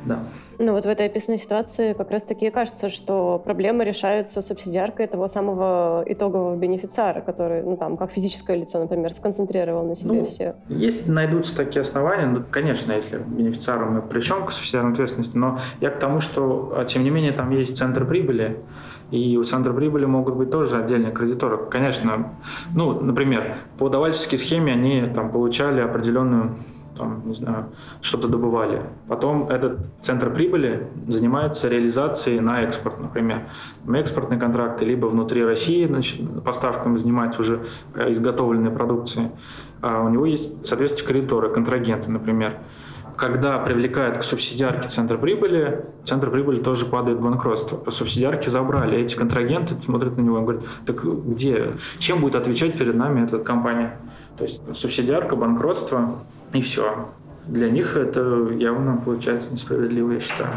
Да. 0.05 0.21
Ну 0.59 0.73
вот 0.73 0.85
в 0.85 0.89
этой 0.89 1.07
описанной 1.07 1.39
ситуации 1.39 1.93
как 1.93 2.11
раз-таки 2.11 2.47
и 2.47 2.51
кажется, 2.51 2.89
что 2.89 3.41
проблема 3.45 3.85
решается 3.85 4.43
субсидиаркой 4.43 5.07
того 5.07 5.29
самого 5.29 6.03
итогового 6.05 6.57
бенефициара, 6.57 7.21
который, 7.21 7.63
ну 7.63 7.77
там, 7.77 7.97
как 7.97 8.11
физическое 8.11 8.57
лицо, 8.57 8.81
например, 8.81 9.15
сконцентрировал 9.15 9.85
на 9.85 9.95
себе 9.95 10.21
ну, 10.21 10.27
все. 10.27 10.57
Если 10.69 11.11
найдутся 11.13 11.57
такие 11.57 11.83
основания, 11.83 12.27
ну, 12.27 12.43
конечно, 12.51 12.93
если 12.93 13.19
бенефициару 13.19 13.89
мы 13.89 14.03
причем 14.03 14.47
к 14.47 14.53
субсидиарной 14.53 14.93
ответственности, 14.93 15.37
но 15.37 15.61
я 15.81 15.91
к 15.91 16.01
тому, 16.01 16.21
что, 16.21 16.73
а, 16.77 16.85
тем 16.85 17.05
не 17.05 17.11
менее, 17.11 17.33
там 17.33 17.51
есть 17.51 17.77
центр 17.77 18.05
прибыли, 18.05 18.59
и 19.13 19.37
у 19.37 19.45
центра 19.45 19.73
прибыли 19.73 20.07
могут 20.07 20.35
быть 20.35 20.51
тоже 20.51 20.79
отдельные 20.79 21.13
кредиторы. 21.13 21.59
Конечно, 21.71 22.33
ну, 22.75 23.01
например, 23.01 23.57
по 23.79 23.89
давальческой 23.89 24.39
схеме 24.39 24.73
они 24.73 25.07
там 25.15 25.31
получали 25.31 25.81
определенную 25.81 26.57
там, 26.99 27.23
не 27.27 27.35
знаю, 27.35 27.67
что-то 28.01 28.29
добывали. 28.29 28.83
Потом 29.07 29.49
этот 29.49 29.79
центр 30.01 30.33
прибыли 30.33 30.89
занимается 31.07 31.69
реализацией 31.69 32.41
на 32.41 32.63
экспорт, 32.63 33.01
например. 33.01 33.49
Экспортные 33.89 34.39
контракты, 34.39 34.85
либо 34.85 35.07
внутри 35.07 35.45
России 35.45 35.87
значит, 35.87 36.21
поставками 36.43 36.97
занимается 36.97 37.41
уже 37.41 37.65
э, 37.95 38.11
изготовленной 38.13 38.71
продукции. 38.71 39.31
А 39.81 40.03
у 40.03 40.09
него 40.09 40.27
есть, 40.27 40.67
соответственно, 40.67 41.09
кредиторы, 41.09 41.49
контрагенты, 41.51 42.11
например. 42.11 42.59
Когда 43.17 43.59
привлекает 43.59 44.19
к 44.19 44.23
субсидиарке 44.23 44.89
центр 44.89 45.19
прибыли, 45.19 45.85
центр 46.05 46.31
прибыли 46.31 46.61
тоже 46.61 46.87
падает 46.87 47.19
в 47.19 47.23
банкротство. 47.23 47.77
По 47.77 47.91
субсидиарке 47.91 48.49
забрали. 48.49 48.97
Эти 48.97 49.17
контрагенты 49.17 49.75
смотрят 49.83 50.17
на 50.17 50.21
него 50.21 50.39
и 50.39 50.43
говорят, 50.43 50.63
так 50.87 51.05
где? 51.05 51.73
Чем 51.99 52.21
будет 52.21 52.37
отвечать 52.37 52.79
перед 52.79 52.95
нами 52.95 53.25
эта 53.25 53.39
компания? 53.39 53.99
То 54.37 54.45
есть 54.45 54.63
субсидиарка, 54.73 55.35
банкротство, 55.35 56.21
и 56.53 56.61
все. 56.61 57.09
Для 57.47 57.71
них 57.71 57.97
это 57.97 58.49
явно 58.51 59.01
получается 59.05 59.53
несправедливо, 59.53 60.13
я 60.13 60.21
считаю. 60.21 60.53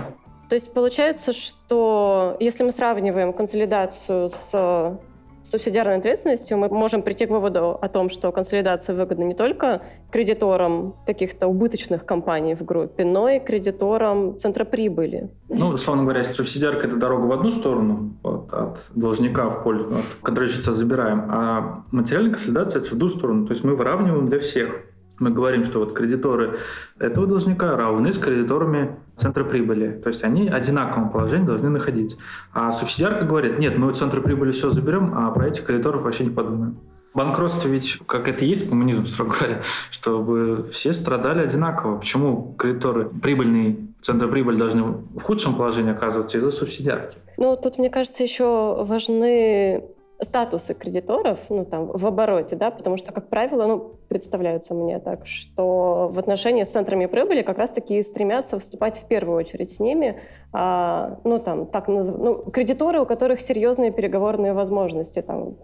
То 0.49 0.55
есть 0.55 0.73
получается, 0.73 1.31
что 1.31 2.35
если 2.41 2.65
мы 2.65 2.73
сравниваем 2.73 3.31
консолидацию 3.31 4.29
с 4.29 4.99
субсидиарной 5.43 5.97
ответственностью, 5.97 6.57
мы 6.57 6.69
можем 6.69 7.01
прийти 7.01 7.25
к 7.25 7.29
выводу 7.29 7.71
о 7.81 7.87
том, 7.87 8.09
что 8.09 8.31
консолидация 8.31 8.95
выгодна 8.95 9.23
не 9.23 9.33
только 9.33 9.81
кредиторам 10.11 10.95
каких-то 11.05 11.47
убыточных 11.47 12.05
компаний 12.05 12.53
в 12.53 12.63
группе, 12.63 13.05
но 13.05 13.29
и 13.29 13.39
кредиторам 13.39 14.37
центра 14.37 14.65
прибыли. 14.65 15.31
Ну, 15.49 15.67
условно 15.67 16.03
говоря, 16.03 16.19
если 16.19 16.33
субсидиарка– 16.33 16.87
это 16.87 16.97
дорога 16.97 17.25
в 17.25 17.31
одну 17.31 17.51
сторону, 17.51 18.13
вот, 18.21 18.53
от 18.53 18.79
должника 18.93 19.49
в 19.49 19.63
пользу, 19.63 19.95
от 19.95 20.05
контрольщица 20.21 20.73
забираем, 20.73 21.23
а 21.29 21.85
материальная 21.91 22.31
консолидация– 22.31 22.79
это 22.81 22.89
в 22.93 22.97
другую 22.97 23.17
сторону. 23.17 23.47
То 23.47 23.53
есть 23.53 23.63
мы 23.63 23.75
выравниваем 23.75 24.27
для 24.27 24.39
всех 24.39 24.83
мы 25.21 25.29
говорим, 25.29 25.63
что 25.63 25.79
вот 25.79 25.93
кредиторы 25.93 26.59
этого 26.99 27.27
должника 27.27 27.75
равны 27.77 28.11
с 28.11 28.17
кредиторами 28.17 28.97
центра 29.15 29.43
прибыли. 29.43 29.91
То 30.03 30.09
есть 30.09 30.23
они 30.23 30.49
в 30.49 30.53
одинаковом 30.53 31.09
положении 31.09 31.45
должны 31.45 31.69
находиться. 31.69 32.17
А 32.53 32.71
субсидиарка 32.71 33.25
говорит, 33.25 33.59
нет, 33.59 33.77
мы 33.77 33.89
от 33.89 33.95
центра 33.95 34.21
прибыли 34.21 34.51
все 34.51 34.69
заберем, 34.69 35.13
а 35.15 35.31
про 35.31 35.47
этих 35.47 35.63
кредиторов 35.65 36.01
вообще 36.01 36.25
не 36.25 36.31
подумаем. 36.31 36.77
Банкротство 37.13 37.67
ведь, 37.67 37.99
как 38.05 38.29
это 38.29 38.45
и 38.45 38.47
есть 38.47 38.69
коммунизм, 38.69 39.05
строго 39.07 39.35
говоря, 39.37 39.61
чтобы 39.89 40.69
все 40.71 40.93
страдали 40.93 41.41
одинаково. 41.41 41.97
Почему 41.97 42.55
кредиторы 42.57 43.09
прибыльные, 43.09 43.87
центр 44.01 44.29
прибыли 44.29 44.57
должны 44.57 44.83
в 44.83 45.21
худшем 45.21 45.55
положении 45.55 45.91
оказываться 45.91 46.37
из-за 46.37 46.51
субсидиарки? 46.51 47.17
Ну, 47.37 47.57
тут, 47.61 47.77
мне 47.77 47.89
кажется, 47.89 48.23
еще 48.23 48.83
важны 48.83 49.83
статусы 50.21 50.73
кредиторов 50.73 51.39
ну, 51.49 51.65
там, 51.65 51.87
в 51.87 52.05
обороте, 52.05 52.55
да, 52.55 52.71
потому 52.71 52.97
что, 52.97 53.11
как 53.11 53.29
правило, 53.29 53.65
ну, 53.65 53.93
представляется 54.07 54.73
мне 54.73 54.99
так, 54.99 55.25
что 55.25 56.09
в 56.11 56.19
отношении 56.19 56.63
с 56.63 56.69
центрами 56.69 57.07
прибыли 57.07 57.41
как 57.41 57.57
раз-таки 57.57 58.01
стремятся 58.03 58.59
вступать 58.59 58.97
в 58.97 59.07
первую 59.07 59.37
очередь 59.37 59.71
с 59.71 59.79
ними, 59.79 60.21
а, 60.53 61.19
ну, 61.23 61.39
там, 61.39 61.65
так 61.65 61.87
назов... 61.87 62.17
ну, 62.17 62.51
кредиторы, 62.51 63.01
у 63.01 63.05
которых 63.05 63.41
серьезные 63.41 63.91
переговорные 63.91 64.53
возможности, 64.53 65.21
там, 65.21 65.57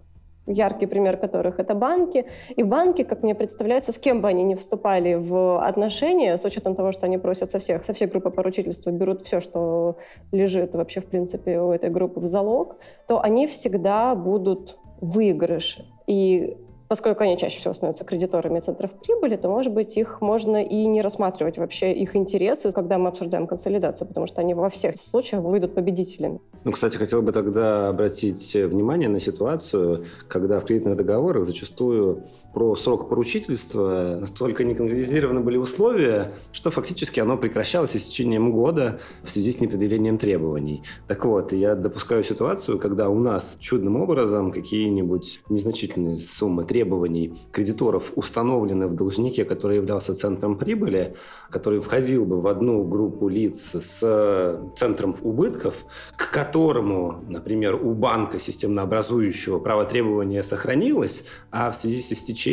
яркий 0.48 0.86
пример 0.86 1.18
которых 1.18 1.60
это 1.60 1.76
банки. 1.76 2.26
И 2.56 2.64
банки, 2.64 3.04
как 3.04 3.24
мне 3.24 3.36
представляется, 3.36 3.92
с 3.92 4.00
кем 4.00 4.22
бы 4.22 4.28
они 4.28 4.44
ни 4.44 4.56
вступали 4.56 5.16
в 5.16 5.64
отношения, 5.64 6.38
с 6.38 6.46
учетом 6.46 6.76
того, 6.76 6.92
что 6.92 7.06
они 7.06 7.18
просят 7.18 7.52
со 7.52 7.60
всех, 7.60 7.86
со 7.86 7.94
всей 7.94 8.08
группы 8.08 8.32
поручительства, 8.32 8.92
берут 8.92 9.22
все, 9.22 9.40
что 9.40 9.98
лежит 10.32 10.76
вообще, 10.76 11.02
в 11.02 11.06
принципе, 11.06 11.60
у 11.60 11.72
этой 11.72 11.90
группы 11.90 12.20
в 12.20 12.26
залог, 12.26 12.78
то 13.08 13.22
они 13.22 13.48
всегда 13.48 14.16
будут 14.16 14.78
выигрыши. 15.02 15.86
И 16.08 16.58
поскольку 16.88 17.24
они 17.24 17.38
чаще 17.38 17.60
всего 17.60 17.74
становятся 17.74 18.06
кредиторами 18.06 18.60
центров 18.60 18.94
прибыли, 18.94 19.36
то, 19.36 19.50
может 19.50 19.74
быть, 19.74 19.98
их 19.98 20.22
можно 20.22 20.64
и 20.64 20.86
не 20.88 21.02
рассматривать 21.02 21.58
вообще 21.58 21.94
их 21.94 22.16
интересы, 22.16 22.72
когда 22.72 22.98
мы 22.98 23.10
обсуждаем 23.10 23.48
консолидацию, 23.48 24.08
потому 24.08 24.28
что 24.28 24.42
они 24.42 24.54
во 24.54 24.70
всех 24.70 24.98
случаях 24.98 25.44
выйдут 25.44 25.76
победителями. 25.76 26.40
Ну, 26.68 26.74
кстати, 26.74 26.98
хотел 26.98 27.22
бы 27.22 27.32
тогда 27.32 27.88
обратить 27.88 28.54
внимание 28.54 29.08
на 29.08 29.22
ситуацию, 29.22 30.04
когда 30.28 30.60
в 30.60 30.66
кредитных 30.66 30.98
договорах 30.98 31.46
зачастую 31.46 32.26
про 32.58 32.76
срок 32.76 33.08
поручительства 33.08 34.18
настолько 34.20 34.64
не 34.64 34.74
конкретизированы 34.74 35.42
были 35.42 35.58
условия, 35.58 36.32
что 36.52 36.72
фактически 36.72 37.20
оно 37.20 37.38
прекращалось 37.38 37.92
с 37.92 38.08
течением 38.08 38.52
года 38.52 39.00
в 39.22 39.30
связи 39.30 39.52
с 39.52 39.62
непредъявлением 39.62 40.18
требований. 40.18 40.82
Так 41.08 41.24
вот, 41.26 41.54
я 41.54 41.76
допускаю 41.76 42.24
ситуацию, 42.24 42.80
когда 42.80 43.10
у 43.10 43.20
нас 43.20 43.58
чудным 43.60 43.98
образом 43.98 44.52
какие-нибудь 44.52 45.42
незначительные 45.50 46.18
суммы 46.18 46.64
требований 46.64 47.36
кредиторов 47.52 48.14
установлены 48.16 48.88
в 48.88 48.96
должнике, 48.96 49.46
который 49.46 49.78
являлся 49.78 50.16
центром 50.16 50.56
прибыли, 50.56 51.14
который 51.52 51.80
входил 51.80 52.26
бы 52.26 52.42
в 52.42 52.48
одну 52.48 52.84
группу 52.84 53.30
лиц 53.30 53.76
с 53.76 54.60
центром 54.76 55.16
убытков, 55.22 55.86
к 56.16 56.32
которому, 56.32 57.24
например, 57.28 57.76
у 57.76 57.94
банка 57.94 58.40
системнообразующего 58.40 59.60
право 59.60 59.86
требования 59.86 60.42
сохранилось, 60.42 61.26
а 61.52 61.70
в 61.70 61.76
связи 61.76 62.02
с 62.02 62.12
истечением, 62.12 62.47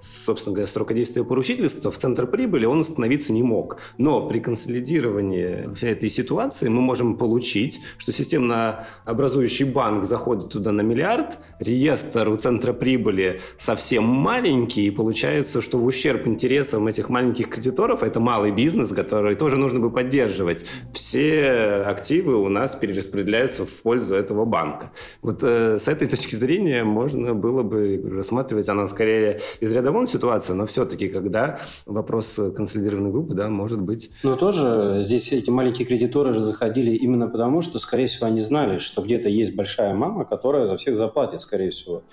собственно 0.00 0.54
говоря, 0.54 0.66
срока 0.66 0.94
действия 0.94 1.24
поручительства 1.24 1.90
в 1.90 1.96
центр 1.96 2.26
прибыли 2.26 2.66
он 2.66 2.80
установиться 2.80 3.32
не 3.32 3.42
мог. 3.42 3.78
Но 3.98 4.28
при 4.28 4.40
консолидировании 4.40 5.72
всей 5.74 5.92
этой 5.92 6.08
ситуации 6.08 6.68
мы 6.68 6.80
можем 6.80 7.16
получить, 7.16 7.80
что 7.98 8.12
системнообразующий 8.12 9.64
банк 9.64 10.04
заходит 10.04 10.50
туда 10.50 10.72
на 10.72 10.82
миллиард, 10.82 11.38
реестр 11.58 12.28
у 12.28 12.36
центра 12.36 12.72
прибыли 12.72 13.40
совсем 13.56 14.04
маленький, 14.04 14.86
и 14.86 14.90
получается, 14.90 15.60
что 15.60 15.78
в 15.78 15.84
ущерб 15.84 16.26
интересам 16.26 16.86
этих 16.86 17.08
маленьких 17.08 17.48
кредиторов, 17.48 18.02
это 18.02 18.20
малый 18.20 18.50
бизнес, 18.50 18.90
который 18.90 19.36
тоже 19.36 19.56
нужно 19.56 19.80
бы 19.80 19.90
поддерживать, 19.90 20.64
все 20.92 21.84
активы 21.86 22.36
у 22.36 22.48
нас 22.48 22.74
перераспределяются 22.74 23.64
в 23.64 23.82
пользу 23.82 24.14
этого 24.14 24.44
банка. 24.44 24.92
Вот 25.22 25.40
э, 25.42 25.78
с 25.78 25.88
этой 25.88 26.08
точки 26.08 26.36
зрения 26.36 26.84
можно 26.84 27.34
было 27.34 27.62
бы 27.62 28.02
рассматривать, 28.16 28.68
она 28.68 28.86
скорее 28.92 29.40
из 29.60 29.72
ряда 29.72 29.90
вон 29.90 30.06
ситуация, 30.06 30.54
но 30.54 30.66
все-таки, 30.66 31.08
когда 31.08 31.58
вопрос 31.86 32.38
консолидированной 32.54 33.10
группы, 33.10 33.34
да, 33.34 33.48
может 33.48 33.80
быть... 33.80 34.10
Но 34.22 34.36
тоже 34.36 35.00
здесь 35.02 35.32
эти 35.32 35.50
маленькие 35.50 35.86
кредиторы 35.86 36.34
же 36.34 36.40
заходили 36.40 36.92
именно 36.92 37.28
потому, 37.28 37.62
что, 37.62 37.78
скорее 37.78 38.06
всего, 38.06 38.26
они 38.26 38.40
знали, 38.40 38.78
что 38.78 39.02
где-то 39.02 39.28
есть 39.28 39.56
большая 39.56 39.94
мама, 39.94 40.24
которая 40.24 40.66
за 40.66 40.76
всех 40.76 40.94
заплатит, 40.94 41.40
скорее 41.40 41.70
всего. 41.70 42.04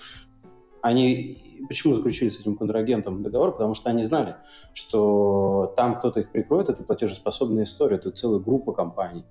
Они 0.82 1.38
почему 1.68 1.94
заключили 1.94 2.28
с 2.28 2.40
этим 2.40 2.56
контрагентом 2.56 3.22
договор? 3.22 3.52
Потому 3.52 3.74
что 3.74 3.90
они 3.90 4.02
знали, 4.02 4.36
что 4.72 5.72
там 5.76 5.98
кто-то 5.98 6.20
их 6.20 6.30
прикроет, 6.30 6.68
это 6.68 6.82
платежеспособная 6.82 7.64
история, 7.64 7.96
это 7.96 8.10
целая 8.10 8.40
группа 8.40 8.72
компаний. 8.72 9.24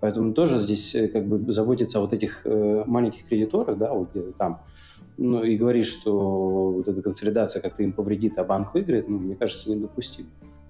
Поэтому 0.00 0.34
тоже 0.34 0.60
здесь 0.60 0.94
э, 0.94 1.08
как 1.08 1.26
бы 1.26 1.50
заботиться 1.52 1.98
о 1.98 2.02
вот 2.02 2.12
этих 2.12 2.42
э, 2.44 2.84
маленьких 2.86 3.26
кредиторах, 3.26 3.78
да, 3.78 3.92
вот 3.92 4.10
где-то 4.10 4.32
там, 4.32 4.62
ну, 5.16 5.42
и 5.42 5.56
говорить, 5.56 5.86
что 5.86 6.72
вот 6.72 6.88
эта 6.88 7.02
консолидация 7.02 7.62
как-то 7.62 7.82
им 7.82 7.92
повредит, 7.92 8.38
а 8.38 8.44
банк 8.44 8.74
выиграет, 8.74 9.08
ну, 9.08 9.18
мне 9.18 9.36
кажется, 9.36 9.70
недопустимо. 9.70 10.28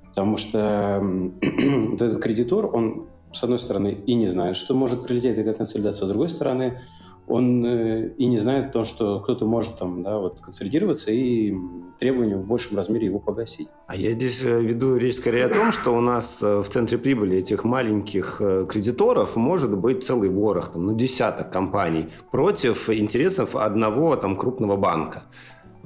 Потому 0.08 0.36
что 0.36 1.00
вот 1.42 2.02
этот 2.02 2.22
кредитор, 2.22 2.74
он, 2.74 3.08
с 3.32 3.42
одной 3.42 3.58
стороны, 3.58 3.98
и 4.06 4.14
не 4.14 4.26
знает, 4.26 4.56
что 4.56 4.74
может 4.74 5.06
прилететь 5.06 5.36
такая 5.36 5.54
консолидация, 5.54 6.06
с 6.06 6.08
другой 6.08 6.28
стороны, 6.28 6.80
он 7.26 7.64
э, 7.64 8.08
и 8.18 8.26
не 8.26 8.36
знает 8.36 8.72
то, 8.72 8.84
что 8.84 9.20
кто-то 9.20 9.46
может 9.46 9.78
там, 9.78 10.02
да, 10.02 10.18
вот 10.18 10.40
консолидироваться 10.40 11.10
и 11.10 11.54
требования 11.98 12.36
в 12.36 12.46
большем 12.46 12.76
размере 12.76 13.06
его 13.06 13.18
погасить. 13.18 13.68
А 13.86 13.96
я 13.96 14.12
здесь 14.12 14.44
э, 14.44 14.60
веду 14.60 14.96
речь 14.96 15.16
скорее 15.16 15.46
о 15.46 15.48
том, 15.48 15.72
что 15.72 15.92
у 15.92 16.00
нас 16.00 16.42
э, 16.42 16.60
в 16.60 16.68
центре 16.68 16.98
прибыли 16.98 17.38
этих 17.38 17.64
маленьких 17.64 18.40
кредиторов 18.68 19.36
может 19.36 19.76
быть 19.76 20.04
целый 20.04 20.28
ворох, 20.28 20.72
там, 20.72 20.86
ну, 20.86 20.94
десяток 20.94 21.50
компаний 21.50 22.08
против 22.30 22.90
интересов 22.90 23.56
одного 23.56 24.16
там 24.16 24.36
крупного 24.36 24.76
банка. 24.76 25.24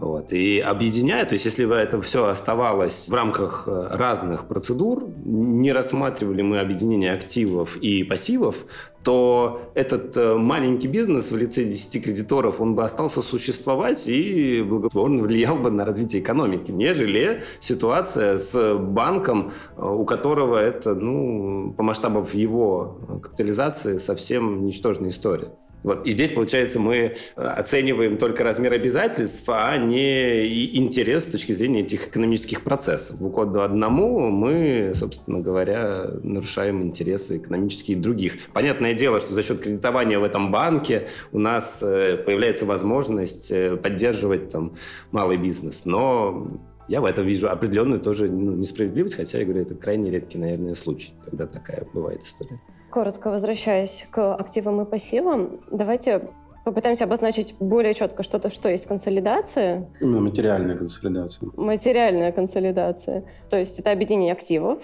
Вот. 0.01 0.33
И 0.33 0.61
объединяя, 0.61 1.25
то 1.25 1.33
есть 1.33 1.45
если 1.45 1.65
бы 1.65 1.75
это 1.75 2.01
все 2.01 2.27
оставалось 2.27 3.09
в 3.09 3.15
рамках 3.15 3.65
э, 3.67 3.89
разных 3.91 4.47
процедур, 4.47 5.09
не 5.25 5.73
рассматривали 5.73 6.43
мы 6.43 6.61
объединение 6.61 7.13
активов 7.13 7.77
и 7.77 8.05
пассивов, 8.05 8.67
то 9.03 9.73
этот 9.75 10.17
э, 10.17 10.37
маленький 10.37 10.87
бизнес 10.87 11.33
в 11.33 11.37
лице 11.37 11.65
10 11.65 12.05
кредиторов, 12.05 12.61
он 12.61 12.77
бы 12.77 12.85
остался 12.85 13.23
существовать 13.23 14.07
и 14.07 14.63
благотворно 14.63 15.25
влиял 15.25 15.57
бы 15.57 15.73
на 15.73 15.85
развитие 15.85 16.23
экономики, 16.23 16.71
нежели 16.71 17.43
ситуация 17.59 18.39
с 18.39 18.77
банком, 18.77 19.51
э, 19.77 19.83
у 19.85 20.05
которого 20.05 20.59
это, 20.59 20.95
ну, 20.95 21.75
по 21.77 21.83
масштабам 21.83 22.25
его 22.33 23.21
капитализации 23.21 23.99
совсем 23.99 24.65
ничтожная 24.65 25.11
история. 25.11 25.51
Вот. 25.83 26.07
И 26.07 26.13
здесь, 26.13 26.33
получается, 26.33 26.81
мы 26.81 26.97
э, 26.97 27.43
оцениваем 27.43 28.19
только 28.19 28.45
размер 28.45 28.73
обязательств, 28.73 29.45
а 29.49 29.77
не 29.77 30.77
интерес 30.77 31.25
с 31.25 31.29
точки 31.29 31.53
зрения 31.53 31.81
этих 31.81 32.09
экономических 32.09 32.63
процессов. 32.63 33.19
В 33.21 33.27
угоду 33.27 33.63
одному 33.63 34.29
мы, 34.31 34.93
собственно 34.95 35.41
говоря, 35.41 36.11
нарушаем 36.23 36.83
интересы 36.83 37.39
экономические 37.39 37.97
других. 37.97 38.35
Понятное 38.53 38.95
дело, 38.95 39.21
что 39.21 39.35
за 39.35 39.43
счет 39.43 39.61
кредитования 39.61 40.19
в 40.19 40.25
этом 40.25 40.51
банке 40.51 41.09
у 41.33 41.39
нас 41.39 41.83
э, 41.83 42.17
появляется 42.17 42.67
возможность 42.67 43.51
э, 43.51 43.77
поддерживать 43.77 44.49
там 44.49 44.75
малый 45.13 45.37
бизнес. 45.37 45.85
Но 45.87 46.61
я 46.89 47.01
в 47.01 47.05
этом 47.05 47.27
вижу 47.27 47.49
определенную 47.51 48.01
тоже 48.01 48.29
ну, 48.29 48.53
несправедливость, 48.53 49.15
хотя, 49.15 49.39
я 49.39 49.45
говорю, 49.45 49.63
это 49.63 49.75
крайне 49.75 50.11
редкий, 50.11 50.39
наверное, 50.39 50.75
случай, 50.75 51.13
когда 51.25 51.47
такая 51.47 51.87
бывает 51.93 52.23
история. 52.23 52.61
Коротко 52.91 53.31
возвращаясь 53.31 54.07
к 54.11 54.35
активам 54.35 54.81
и 54.81 54.85
пассивам, 54.85 55.61
давайте 55.71 56.29
попытаемся 56.65 57.05
обозначить 57.05 57.55
более 57.61 57.95
четко 57.95 58.23
что-то, 58.23 58.51
что 58.51 58.69
есть 58.69 58.87
консолидация. 58.87 59.89
Именно 60.01 60.21
материальная 60.21 60.77
консолидация. 60.77 61.51
Материальная 61.57 62.33
консолидация. 62.33 63.25
То 63.51 63.59
есть 63.59 63.79
это 63.79 63.91
объединение 63.91 64.33
активов 64.33 64.79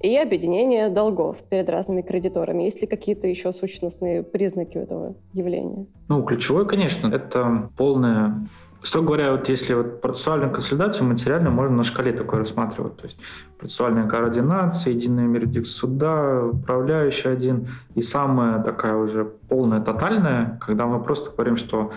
и 0.00 0.16
объединение 0.16 0.88
долгов 0.88 1.36
перед 1.48 1.68
разными 1.68 2.02
кредиторами. 2.02 2.62
Есть 2.64 2.80
ли 2.80 2.86
какие-то 2.86 3.28
еще 3.28 3.52
сущностные 3.52 4.22
признаки 4.22 4.78
этого 4.78 5.14
явления? 5.34 5.86
Ну, 6.08 6.22
ключевой, 6.22 6.66
конечно, 6.66 7.08
это 7.14 7.70
полное 7.76 8.46
Строго 8.82 9.08
говоря, 9.08 9.32
вот 9.32 9.48
если 9.48 9.74
вот 9.74 10.00
процессуальную 10.00 10.50
консолидацию 10.50 11.06
материально 11.06 11.50
можно 11.50 11.76
на 11.76 11.82
шкале 11.82 12.12
такой 12.12 12.38
рассматривать. 12.38 12.96
То 12.96 13.04
есть 13.04 13.18
процессуальная 13.58 14.08
координация, 14.08 14.94
единый 14.94 15.24
юрисдикт 15.24 15.66
суда, 15.66 16.44
управляющий 16.46 17.28
один. 17.28 17.68
И 17.94 18.00
самая 18.00 18.62
такая 18.62 18.96
уже 18.96 19.24
полная, 19.24 19.80
тотальная, 19.80 20.58
когда 20.60 20.86
мы 20.86 21.02
просто 21.02 21.30
говорим, 21.30 21.56
что 21.56 21.92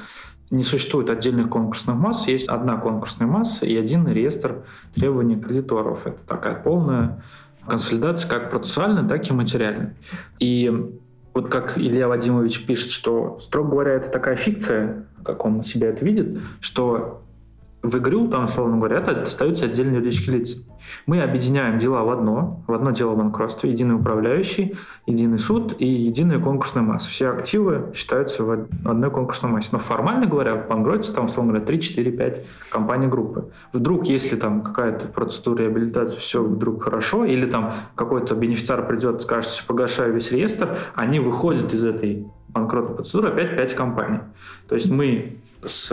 не 0.52 0.64
существует 0.64 1.10
отдельных 1.10 1.50
конкурсных 1.50 1.96
масс, 1.96 2.28
есть 2.28 2.48
одна 2.48 2.78
конкурсная 2.78 3.28
масса 3.28 3.66
и 3.66 3.76
один 3.76 4.08
реестр 4.08 4.64
требований 4.94 5.40
кредиторов. 5.40 6.06
Это 6.06 6.18
такая 6.28 6.56
полная 6.56 7.24
консолидация 7.66 8.30
как 8.30 8.52
процессуальная, 8.52 9.08
так 9.08 9.28
и 9.28 9.34
материальная. 9.34 9.96
И 10.40 10.92
вот 11.34 11.48
как 11.48 11.78
Илья 11.78 12.08
Вадимович 12.08 12.66
пишет, 12.66 12.92
что, 12.92 13.40
строго 13.40 13.72
говоря, 13.72 13.94
это 13.94 14.10
такая 14.10 14.36
фикция, 14.36 15.06
как 15.24 15.46
он 15.46 15.64
себя 15.64 15.90
это 15.90 16.04
видит, 16.06 16.40
что 16.60 17.24
в 17.84 17.98
игру, 17.98 18.30
там, 18.30 18.46
условно 18.46 18.78
говоря, 18.78 19.00
это 19.00 19.14
достаются 19.14 19.66
отдельные 19.66 19.98
юридические 19.98 20.38
лица. 20.38 20.58
Мы 21.06 21.22
объединяем 21.22 21.80
дела 21.80 22.04
в 22.04 22.10
одно, 22.10 22.64
в 22.66 22.74
одно 22.74 22.92
дело 22.92 23.14
банкротства, 23.14 23.68
единый 23.68 23.96
управляющий, 23.96 24.78
единый 25.06 25.38
суд 25.38 25.76
и 25.80 25.86
единая 25.86 26.40
конкурсная 26.40 26.82
масса. 26.82 27.10
Все 27.10 27.30
активы 27.30 27.92
считаются 27.94 28.44
в 28.46 28.68
одной 28.86 29.12
конкурсной 29.12 29.52
массе. 29.52 29.70
Но 29.74 29.80
формально 29.80 30.28
говоря, 30.28 30.56
в 30.56 30.68
банкроте 30.70 31.12
там, 31.12 31.26
условно 31.26 31.52
говоря, 31.52 31.66
3, 31.66 31.82
4, 31.82 32.12
5 32.12 32.46
компаний 32.72 33.08
группы. 33.08 33.52
Вдруг, 33.74 34.08
если 34.08 34.38
там 34.38 34.62
какая-то 34.62 35.08
процедура 35.08 35.64
реабилитации, 35.64 36.20
все 36.20 36.42
вдруг 36.42 36.84
хорошо, 36.84 37.26
или 37.26 37.46
там 37.50 37.74
какой-то 37.96 38.34
бенефициар 38.36 38.88
придет, 38.88 39.22
скажет, 39.22 39.62
погашаю 39.68 40.14
весь 40.14 40.32
реестр, 40.32 40.78
они 40.96 41.20
выходят 41.20 41.74
из 41.74 41.84
этой 41.84 42.28
банкротной 42.54 42.96
процедуры 42.96 43.30
опять 43.30 43.56
5 43.56 43.74
компаний. 43.74 44.20
То 44.68 44.76
есть 44.76 44.90
мы 44.90 45.40
с 45.64 45.92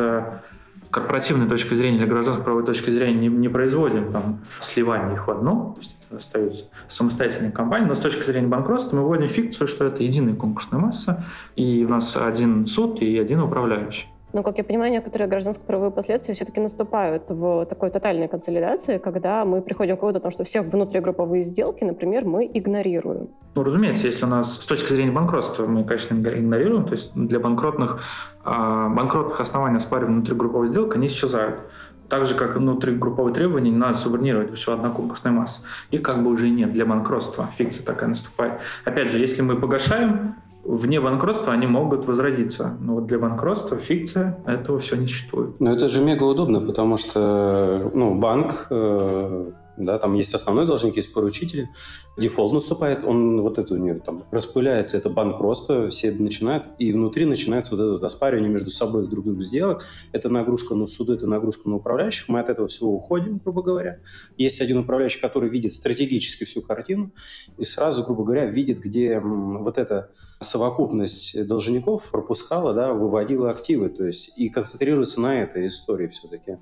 корпоративной 0.90 1.48
точки 1.48 1.74
зрения 1.74 1.98
или 1.98 2.06
гражданской 2.06 2.44
правовой 2.44 2.66
точки 2.66 2.90
зрения 2.90 3.28
не, 3.28 3.28
не 3.28 3.48
производим 3.48 4.12
там 4.12 4.40
сливание 4.60 5.14
их 5.14 5.28
в 5.28 5.30
одно, 5.30 5.74
то 5.74 5.80
есть 5.80 5.96
это 6.06 6.16
остаются 6.16 6.64
самостоятельные 6.88 7.52
компании, 7.52 7.86
но 7.86 7.94
с 7.94 8.00
точки 8.00 8.22
зрения 8.24 8.48
банкротства 8.48 8.96
мы 8.96 9.04
вводим 9.04 9.28
фикцию, 9.28 9.68
что 9.68 9.84
это 9.84 10.02
единая 10.02 10.34
конкурсная 10.34 10.80
масса, 10.80 11.24
и 11.54 11.84
у 11.84 11.88
нас 11.88 12.16
один 12.16 12.66
суд 12.66 13.00
и 13.00 13.18
один 13.18 13.40
управляющий. 13.40 14.08
Но, 14.32 14.42
как 14.42 14.58
я 14.58 14.64
понимаю, 14.64 14.92
некоторые 14.92 15.28
гражданско-правовые 15.28 15.90
последствия 15.90 16.34
все-таки 16.34 16.60
наступают 16.60 17.24
в 17.28 17.66
такой 17.66 17.90
тотальной 17.90 18.28
консолидации, 18.28 18.98
когда 18.98 19.44
мы 19.44 19.60
приходим 19.60 19.96
к 19.96 20.02
выводу 20.02 20.18
о 20.18 20.22
том, 20.22 20.30
что 20.30 20.44
все 20.44 20.62
внутригрупповые 20.62 21.42
сделки, 21.42 21.82
например, 21.84 22.24
мы 22.24 22.48
игнорируем. 22.52 23.28
Ну, 23.54 23.64
разумеется, 23.64 24.06
если 24.06 24.24
у 24.24 24.28
нас 24.28 24.60
с 24.60 24.66
точки 24.66 24.92
зрения 24.92 25.10
банкротства 25.10 25.66
мы, 25.66 25.84
конечно, 25.84 26.14
игнорируем, 26.14 26.84
то 26.84 26.92
есть 26.92 27.12
для 27.14 27.40
банкротных, 27.40 28.00
э, 28.44 28.50
банкротных 28.50 29.40
оснований 29.40 29.76
оспаривания 29.76 30.16
внутригрупповой 30.18 30.68
сделки, 30.68 30.96
они 30.96 31.08
исчезают. 31.08 31.60
Так 32.08 32.24
же, 32.24 32.34
как 32.34 32.56
и 32.56 32.58
внутригрупповые 32.58 33.32
требования, 33.32 33.70
не 33.70 33.76
надо 33.76 33.94
субординировать 33.94 34.54
все 34.56 34.74
одна 34.74 34.90
конкурсная 34.90 35.32
масса. 35.32 35.62
Их 35.92 36.02
как 36.02 36.22
бы 36.22 36.30
уже 36.30 36.48
нет 36.48 36.72
для 36.72 36.84
банкротства. 36.84 37.48
Фикция 37.56 37.84
такая 37.84 38.08
наступает. 38.08 38.54
Опять 38.84 39.12
же, 39.12 39.18
если 39.18 39.42
мы 39.42 39.56
погашаем 39.56 40.34
вне 40.76 41.00
банкротства 41.00 41.52
они 41.52 41.66
могут 41.66 42.06
возродиться. 42.06 42.76
Но 42.80 42.94
вот 42.94 43.06
для 43.06 43.18
банкротства 43.18 43.78
фикция 43.78 44.38
этого 44.46 44.78
все 44.78 44.96
не 44.96 45.06
существует. 45.06 45.60
Но 45.60 45.72
это 45.72 45.88
же 45.88 46.00
мега 46.00 46.24
удобно, 46.24 46.60
потому 46.60 46.96
что 46.96 47.90
ну, 47.94 48.14
банк 48.14 48.66
э, 48.70 49.50
да, 49.76 49.98
там 49.98 50.14
есть 50.14 50.34
основной 50.34 50.66
должник, 50.66 50.96
есть 50.96 51.12
поручители, 51.12 51.70
дефолт 52.16 52.52
наступает, 52.52 53.04
он 53.04 53.40
вот 53.40 53.58
это 53.58 53.74
у 53.74 53.76
него 53.76 53.98
там 54.00 54.24
распыляется, 54.30 54.96
это 54.96 55.10
банкротство, 55.10 55.88
все 55.88 56.10
начинают, 56.12 56.66
и 56.78 56.92
внутри 56.92 57.24
начинается 57.24 57.72
вот 57.72 57.80
это 57.80 57.92
вот 57.92 58.04
оспаривание 58.04 58.50
между 58.50 58.70
собой 58.70 59.08
друг 59.08 59.24
друга 59.24 59.42
сделок, 59.42 59.84
это 60.12 60.28
нагрузка 60.28 60.74
на 60.74 60.86
суды, 60.86 61.14
это 61.14 61.26
нагрузка 61.26 61.68
на 61.68 61.76
управляющих, 61.76 62.28
мы 62.28 62.40
от 62.40 62.48
этого 62.48 62.68
всего 62.68 62.92
уходим, 62.92 63.38
грубо 63.38 63.62
говоря. 63.62 64.00
Есть 64.36 64.60
один 64.60 64.78
управляющий, 64.78 65.20
который 65.20 65.48
видит 65.48 65.72
стратегически 65.72 66.44
всю 66.44 66.62
картину 66.62 67.12
и 67.58 67.64
сразу, 67.64 68.04
грубо 68.04 68.24
говоря, 68.24 68.46
видит, 68.46 68.80
где 68.80 69.20
вот 69.20 69.78
эта 69.78 70.10
совокупность 70.40 71.46
должников 71.46 72.10
пропускала, 72.10 72.72
да, 72.72 72.92
выводила 72.92 73.50
активы, 73.50 73.90
то 73.90 74.04
есть 74.04 74.30
и 74.36 74.48
концентрируется 74.48 75.20
на 75.20 75.42
этой 75.42 75.66
истории 75.66 76.08
все-таки 76.08 76.58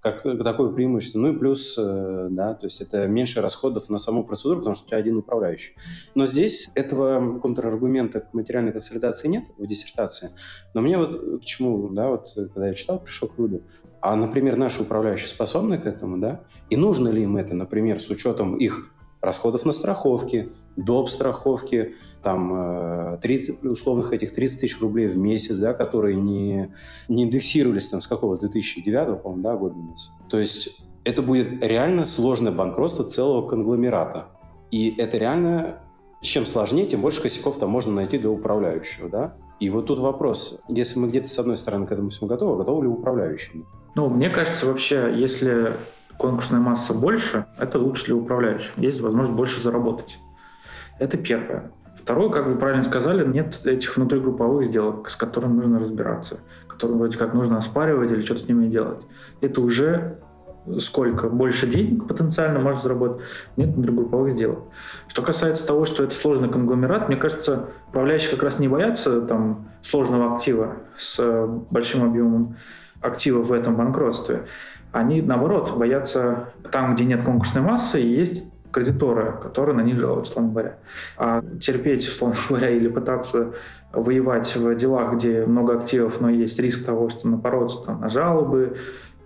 как 0.00 0.22
такое 0.22 0.70
преимущество. 0.70 1.18
Ну 1.18 1.32
и 1.32 1.36
плюс, 1.36 1.76
э, 1.78 2.28
да, 2.30 2.54
то 2.54 2.66
есть 2.66 2.80
это 2.80 3.06
меньше 3.06 3.40
расходов 3.40 3.90
на 3.90 3.98
саму 3.98 4.24
процедуру, 4.24 4.60
потому 4.60 4.74
что 4.74 4.84
у 4.84 4.88
тебя 4.88 4.98
один 4.98 5.16
управляющий. 5.16 5.74
Но 6.14 6.26
здесь 6.26 6.70
этого 6.74 7.38
контраргумента 7.40 8.20
к 8.20 8.32
материальной 8.32 8.72
консолидации 8.72 9.28
нет 9.28 9.44
в 9.56 9.66
диссертации. 9.66 10.30
Но 10.74 10.82
мне 10.82 10.98
вот 10.98 11.40
к 11.40 11.44
чему, 11.44 11.88
да, 11.88 12.08
вот 12.08 12.32
когда 12.34 12.68
я 12.68 12.74
читал, 12.74 13.00
пришел 13.00 13.28
к 13.28 13.36
выводу, 13.38 13.62
а, 14.00 14.14
например, 14.14 14.56
наши 14.56 14.82
управляющие 14.82 15.28
способны 15.28 15.78
к 15.78 15.86
этому, 15.86 16.18
да? 16.18 16.42
И 16.70 16.76
нужно 16.76 17.08
ли 17.08 17.24
им 17.24 17.36
это, 17.36 17.54
например, 17.54 18.00
с 18.00 18.08
учетом 18.10 18.56
их 18.56 18.92
расходов 19.20 19.64
на 19.64 19.72
страховки, 19.72 20.52
доп. 20.76 21.10
страховки, 21.10 21.96
там 22.28 23.18
30, 23.22 23.64
э, 23.64 23.68
условных 23.68 24.12
этих 24.12 24.34
30 24.34 24.60
тысяч 24.60 24.80
рублей 24.80 25.08
в 25.08 25.16
месяц, 25.16 25.56
да, 25.56 25.72
которые 25.72 26.14
не, 26.16 26.74
не 27.08 27.24
индексировались 27.24 27.88
там 27.88 28.02
с 28.02 28.06
какого, 28.06 28.36
с 28.36 28.40
2009, 28.40 29.22
по-моему, 29.22 29.42
да, 29.42 29.56
года 29.56 29.74
у 29.76 29.90
нас. 29.90 30.12
То 30.28 30.38
есть 30.38 30.78
это 31.04 31.22
будет 31.22 31.62
реально 31.62 32.04
сложное 32.04 32.52
банкротство 32.52 33.04
целого 33.04 33.48
конгломерата. 33.48 34.26
И 34.70 34.94
это 34.98 35.16
реально, 35.16 35.80
чем 36.20 36.44
сложнее, 36.44 36.84
тем 36.84 37.00
больше 37.00 37.22
косяков 37.22 37.58
там 37.58 37.70
можно 37.70 37.94
найти 37.94 38.18
для 38.18 38.30
управляющего, 38.30 39.08
да. 39.08 39.34
И 39.58 39.70
вот 39.70 39.86
тут 39.86 39.98
вопрос, 39.98 40.60
если 40.68 40.98
мы 40.98 41.08
где-то 41.08 41.28
с 41.28 41.38
одной 41.38 41.56
стороны 41.56 41.86
к 41.86 41.92
этому 41.92 42.10
всему 42.10 42.28
готовы, 42.28 42.58
готовы 42.58 42.82
ли 42.82 42.88
управляющие? 42.88 43.64
Ну, 43.94 44.10
мне 44.10 44.28
кажется, 44.28 44.66
вообще, 44.66 45.14
если 45.16 45.72
конкурсная 46.18 46.60
масса 46.60 46.92
больше, 46.92 47.46
это 47.58 47.78
лучше 47.78 48.04
для 48.04 48.16
управляющих. 48.16 48.76
Есть 48.76 49.00
возможность 49.00 49.36
больше 49.36 49.60
заработать. 49.62 50.18
Это 50.98 51.16
первое. 51.16 51.72
Второе, 52.08 52.30
как 52.30 52.46
вы 52.46 52.56
правильно 52.56 52.82
сказали, 52.82 53.22
нет 53.22 53.60
этих 53.66 53.94
внутригрупповых 53.94 54.64
сделок, 54.64 55.10
с 55.10 55.14
которыми 55.14 55.56
нужно 55.56 55.78
разбираться, 55.78 56.38
которые 56.66 56.96
вроде 56.96 57.18
как 57.18 57.34
нужно 57.34 57.58
оспаривать 57.58 58.10
или 58.10 58.22
что-то 58.22 58.40
с 58.40 58.48
ними 58.48 58.66
делать. 58.66 59.02
Это 59.42 59.60
уже 59.60 60.16
сколько 60.78 61.28
больше 61.28 61.66
денег 61.66 62.08
потенциально 62.08 62.60
может 62.60 62.82
заработать, 62.82 63.20
нет 63.58 63.74
внутригрупповых 63.74 64.32
сделок. 64.32 64.60
Что 65.06 65.20
касается 65.20 65.66
того, 65.66 65.84
что 65.84 66.02
это 66.02 66.14
сложный 66.14 66.48
конгломерат, 66.48 67.08
мне 67.08 67.18
кажется, 67.18 67.66
управляющие 67.88 68.30
как 68.30 68.42
раз 68.42 68.58
не 68.58 68.68
боятся 68.68 69.20
там, 69.20 69.68
сложного 69.82 70.34
актива 70.34 70.76
с 70.96 71.46
большим 71.70 72.04
объемом 72.04 72.56
активов 73.02 73.48
в 73.48 73.52
этом 73.52 73.76
банкротстве. 73.76 74.46
Они, 74.92 75.20
наоборот, 75.20 75.76
боятся 75.76 76.54
там, 76.72 76.94
где 76.94 77.04
нет 77.04 77.22
конкурсной 77.22 77.62
массы, 77.62 77.98
есть 77.98 78.46
кредиторы, 78.72 79.34
которые 79.42 79.76
на 79.76 79.82
них 79.82 79.98
жалуются, 79.98 80.32
условно 80.32 80.50
говоря. 80.52 80.78
А 81.16 81.42
терпеть, 81.60 82.08
условно 82.08 82.36
говоря, 82.48 82.70
или 82.70 82.88
пытаться 82.88 83.54
воевать 83.92 84.54
в 84.54 84.74
делах, 84.74 85.14
где 85.14 85.46
много 85.46 85.74
активов, 85.78 86.20
но 86.20 86.28
есть 86.28 86.58
риск 86.58 86.84
того, 86.84 87.08
что 87.08 87.26
напороться 87.26 87.84
там, 87.84 88.00
на 88.00 88.08
жалобы, 88.08 88.76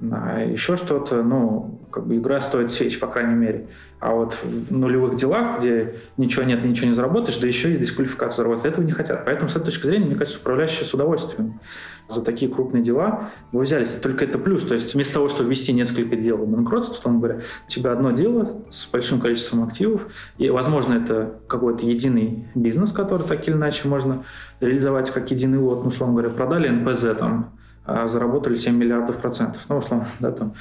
еще 0.02 0.76
что-то, 0.76 1.22
ну, 1.22 1.80
как 1.90 2.06
бы 2.06 2.16
игра 2.16 2.40
стоит 2.40 2.70
свеч, 2.70 2.98
по 2.98 3.06
крайней 3.06 3.34
мере. 3.34 3.68
А 4.00 4.12
вот 4.12 4.34
в 4.34 4.72
нулевых 4.72 5.14
делах, 5.14 5.60
где 5.60 5.94
ничего 6.16 6.44
нет, 6.44 6.64
ничего 6.64 6.88
не 6.88 6.94
заработаешь, 6.94 7.38
да 7.38 7.46
еще 7.46 7.72
и 7.72 7.78
дисквалификацию 7.78 8.38
заработать, 8.38 8.72
этого 8.72 8.84
не 8.84 8.90
хотят. 8.90 9.24
Поэтому 9.24 9.48
с 9.48 9.54
этой 9.54 9.66
точки 9.66 9.86
зрения, 9.86 10.06
мне 10.06 10.16
кажется, 10.16 10.40
управляющие 10.40 10.84
с 10.84 10.92
удовольствием 10.92 11.60
за 12.08 12.22
такие 12.22 12.50
крупные 12.50 12.82
дела 12.82 13.30
вы 13.52 13.62
взялись. 13.62 13.90
Только 13.90 14.24
это 14.24 14.38
плюс. 14.38 14.64
То 14.64 14.74
есть 14.74 14.94
вместо 14.94 15.14
того, 15.14 15.28
чтобы 15.28 15.50
вести 15.50 15.72
несколько 15.72 16.16
дел 16.16 16.38
банкротства, 16.38 16.94
условно 16.94 17.20
говоря, 17.20 17.40
у 17.66 17.70
тебя 17.70 17.92
одно 17.92 18.10
дело 18.10 18.62
с 18.70 18.86
большим 18.86 19.20
количеством 19.20 19.62
активов, 19.62 20.08
и, 20.36 20.50
возможно, 20.50 20.94
это 20.94 21.36
какой-то 21.46 21.86
единый 21.86 22.46
бизнес, 22.56 22.90
который 22.90 23.22
так 23.22 23.46
или 23.46 23.54
иначе 23.54 23.86
можно 23.86 24.24
реализовать 24.60 25.10
как 25.10 25.30
единый 25.30 25.58
лот, 25.58 25.82
ну, 25.82 25.88
условно 25.88 26.14
говоря, 26.14 26.34
продали 26.34 26.68
НПЗ 26.68 27.16
там, 27.18 27.52
заработали 27.86 28.54
7 28.54 28.76
миллиардов 28.76 29.18
процентов, 29.18 29.62
ну, 29.68 29.78
условно, 29.78 30.06
да, 30.20 30.32
там. 30.32 30.54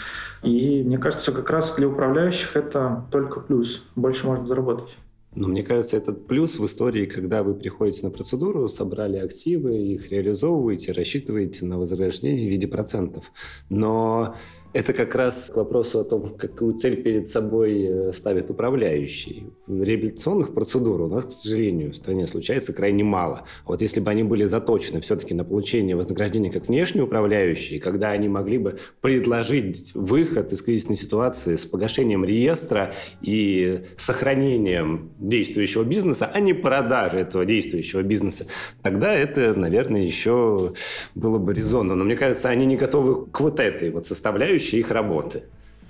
И 0.44 0.84
мне 0.84 0.98
кажется, 0.98 1.32
как 1.32 1.50
раз 1.50 1.76
для 1.76 1.88
управляющих 1.88 2.56
это 2.56 3.06
только 3.12 3.40
плюс, 3.40 3.86
больше 3.96 4.26
можно 4.28 4.46
заработать. 4.46 4.98
Но 5.34 5.48
мне 5.48 5.64
кажется, 5.64 5.96
этот 5.96 6.28
плюс 6.28 6.60
в 6.60 6.66
истории, 6.66 7.06
когда 7.06 7.42
вы 7.42 7.54
приходите 7.54 8.06
на 8.06 8.12
процедуру, 8.12 8.68
собрали 8.68 9.18
активы, 9.18 9.78
их 9.78 10.12
реализовываете, 10.12 10.92
рассчитываете 10.92 11.66
на 11.66 11.78
возрождение 11.78 12.48
в 12.48 12.50
виде 12.50 12.68
процентов. 12.68 13.32
Но 13.70 14.36
это 14.74 14.94
как 14.94 15.16
раз 15.16 15.50
к 15.54 15.58
вопросу 15.58 16.00
о 16.00 16.04
том, 16.04 16.30
какую 16.30 16.74
цель 16.76 17.02
перед 17.02 17.28
собой 17.28 17.84
э, 17.84 18.12
ставит 18.14 18.50
управляющий. 18.50 19.48
Реабилитационных 19.68 20.54
процедур 20.54 21.02
у 21.02 21.08
нас, 21.08 21.26
к 21.26 21.32
сожалению, 21.32 21.92
в 21.92 21.96
стране 21.96 22.26
случается 22.26 22.74
крайне 22.74 23.04
мало. 23.04 23.46
Вот 23.66 23.82
если 23.82 24.00
бы 24.00 24.10
они 24.10 24.24
были 24.24 24.46
заточены 24.46 25.02
все-таки 25.02 25.34
на 25.34 25.44
получение 25.44 25.96
вознаграждения 25.96 26.52
как 26.52 26.68
внешние 26.68 27.04
управляющие, 27.04 27.80
когда 27.80 28.12
они 28.12 28.30
могли 28.30 28.58
бы 28.58 28.80
предложить 29.02 29.92
выход 29.94 30.54
из 30.54 30.62
кризисной 30.62 30.96
ситуации 30.96 31.56
с 31.56 31.66
погашением 31.66 32.24
реестра 32.24 32.94
и 33.22 33.82
сохранением 33.98 35.12
действующего 35.20 35.84
бизнеса, 35.84 36.30
а 36.34 36.40
не 36.40 36.54
продажей 36.54 37.22
этого 37.22 37.46
действующего 37.46 38.04
бизнеса, 38.04 38.48
тогда 38.82 39.14
это, 39.14 39.54
наверное, 39.54 40.04
еще 40.04 40.74
было 41.14 41.38
бы 41.40 41.54
резонно. 41.54 41.96
Но 41.96 42.06
мне 42.06 42.16
кажется, 42.16 42.50
они 42.50 42.66
не 42.66 42.78
готовы 42.78 43.26
к 43.26 43.42
вот 43.42 43.60
этой 43.60 43.90
вот 43.92 44.06
составляющей 44.06 44.61
соответствующие 44.62 44.82
их 44.82 44.92
работы. 44.92 45.44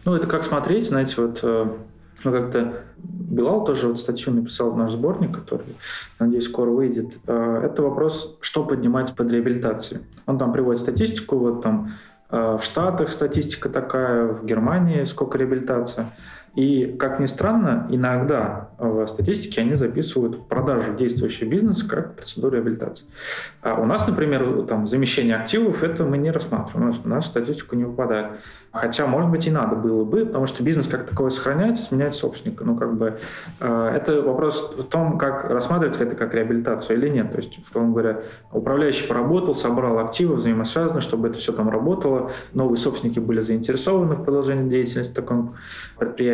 Ну, 0.06 0.16
это 0.16 0.28
как 0.28 0.44
смотреть, 0.44 0.88
знаете, 0.88 1.22
вот 1.22 1.40
э, 1.44 1.68
ну, 2.24 2.32
как-то 2.32 2.84
Билал 2.98 3.66
тоже 3.66 3.88
вот 3.88 4.00
статью 4.00 4.34
написал 4.34 4.72
в 4.72 4.78
наш 4.78 4.92
сборник, 4.92 5.36
который, 5.36 5.76
надеюсь, 6.20 6.46
скоро 6.46 6.72
выйдет. 6.72 7.18
Э, 7.28 7.62
это 7.64 7.84
вопрос, 7.84 8.38
что 8.42 8.66
поднимать 8.66 9.16
под 9.16 9.32
реабилитацией. 9.32 10.02
Он 10.26 10.38
там 10.38 10.54
приводит 10.54 10.82
статистику, 10.82 11.38
вот 11.38 11.62
там 11.62 11.92
э, 12.32 12.58
в 12.60 12.64
Штатах 12.64 13.12
статистика 13.12 13.70
такая, 13.70 14.26
в 14.26 14.46
Германии 14.46 15.06
сколько 15.06 15.38
реабилитация. 15.38 16.06
И, 16.56 16.98
как 17.00 17.20
ни 17.20 17.28
странно, 17.28 17.88
иногда 17.90 18.72
в 18.78 19.08
статистике 19.08 19.62
они 19.62 19.76
записывают 19.76 20.48
продажу 20.50 20.94
действующего 20.94 21.48
бизнеса 21.48 21.88
как 21.88 22.16
процедуру 22.16 22.56
реабилитации. 22.56 23.06
А 23.62 23.76
у 23.76 23.86
нас, 23.86 24.06
например, 24.06 24.64
там, 24.64 24.86
замещение 24.86 25.38
активов, 25.38 25.82
это 25.82 26.04
мы 26.04 26.18
не 26.18 26.30
рассматриваем, 26.30 26.94
у 27.04 27.08
нас 27.08 27.26
в 27.26 27.28
статистику 27.28 27.76
не 27.76 27.86
выпадает. 27.86 28.32
Хотя, 28.74 29.06
может 29.06 29.30
быть, 29.30 29.48
и 29.48 29.52
надо 29.52 29.76
было 29.76 30.06
бы, 30.06 30.26
потому 30.26 30.46
что 30.46 30.64
бизнес 30.64 30.88
как 30.88 31.06
таковой 31.06 31.32
сохраняется, 31.32 31.84
сменяет 31.84 32.14
собственника. 32.14 32.64
Ну, 32.64 32.78
как 32.78 32.96
бы, 32.96 33.20
э, 33.60 33.92
это 33.96 34.22
вопрос 34.22 34.74
в 34.78 34.84
том, 34.84 35.18
как 35.18 35.50
рассматривать 35.50 36.00
это 36.00 36.16
как 36.16 36.34
реабилитацию 36.34 36.98
или 36.98 37.10
нет. 37.10 37.32
То 37.32 37.38
есть, 37.38 37.60
условно 37.60 37.92
говоря, 37.92 38.22
управляющий 38.52 39.08
поработал, 39.08 39.56
собрал 39.56 40.00
активы 40.00 40.36
взаимосвязаны, 40.36 41.02
чтобы 41.02 41.28
это 41.28 41.38
все 41.38 41.52
там 41.52 41.70
работало, 41.70 42.32
новые 42.54 42.78
собственники 42.78 43.20
были 43.20 43.42
заинтересованы 43.42 44.16
в 44.16 44.24
продолжении 44.24 44.70
деятельности 44.70 45.14
такого 45.14 45.54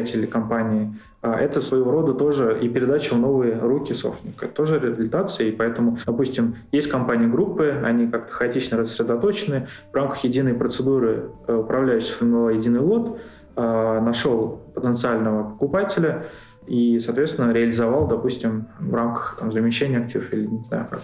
предприятия 0.08 0.18
или 0.18 0.26
компании. 0.26 0.94
А 1.22 1.40
это 1.40 1.62
своего 1.62 1.92
рода 1.92 2.14
тоже 2.14 2.60
и 2.62 2.70
передача 2.70 3.16
в 3.16 3.20
новые 3.20 3.58
руки 3.60 3.94
собственника. 3.94 4.48
Тоже 4.48 4.80
реабилитация, 4.80 5.48
и 5.48 5.52
поэтому, 5.52 5.98
допустим, 6.06 6.56
есть 6.72 6.90
компании-группы, 6.90 7.82
они 7.84 8.08
как-то 8.08 8.32
хаотично 8.32 8.78
рассредоточены, 8.78 9.68
в 9.92 9.96
рамках 9.96 10.24
единой 10.24 10.54
процедуры 10.54 11.32
э, 11.48 11.56
управляющий 11.56 12.12
сформировал 12.12 12.50
единый 12.50 12.80
лот, 12.80 13.20
э, 13.56 14.00
нашел 14.02 14.62
потенциального 14.76 15.50
покупателя 15.50 16.28
и, 16.68 17.00
соответственно, 17.00 17.52
реализовал, 17.52 18.08
допустим, 18.08 18.68
в 18.80 18.94
рамках 18.94 19.38
там, 19.40 19.52
замещения 19.52 20.00
активов 20.00 20.32
или 20.34 20.46
не 20.46 20.64
знаю 20.64 20.86
как 20.90 21.02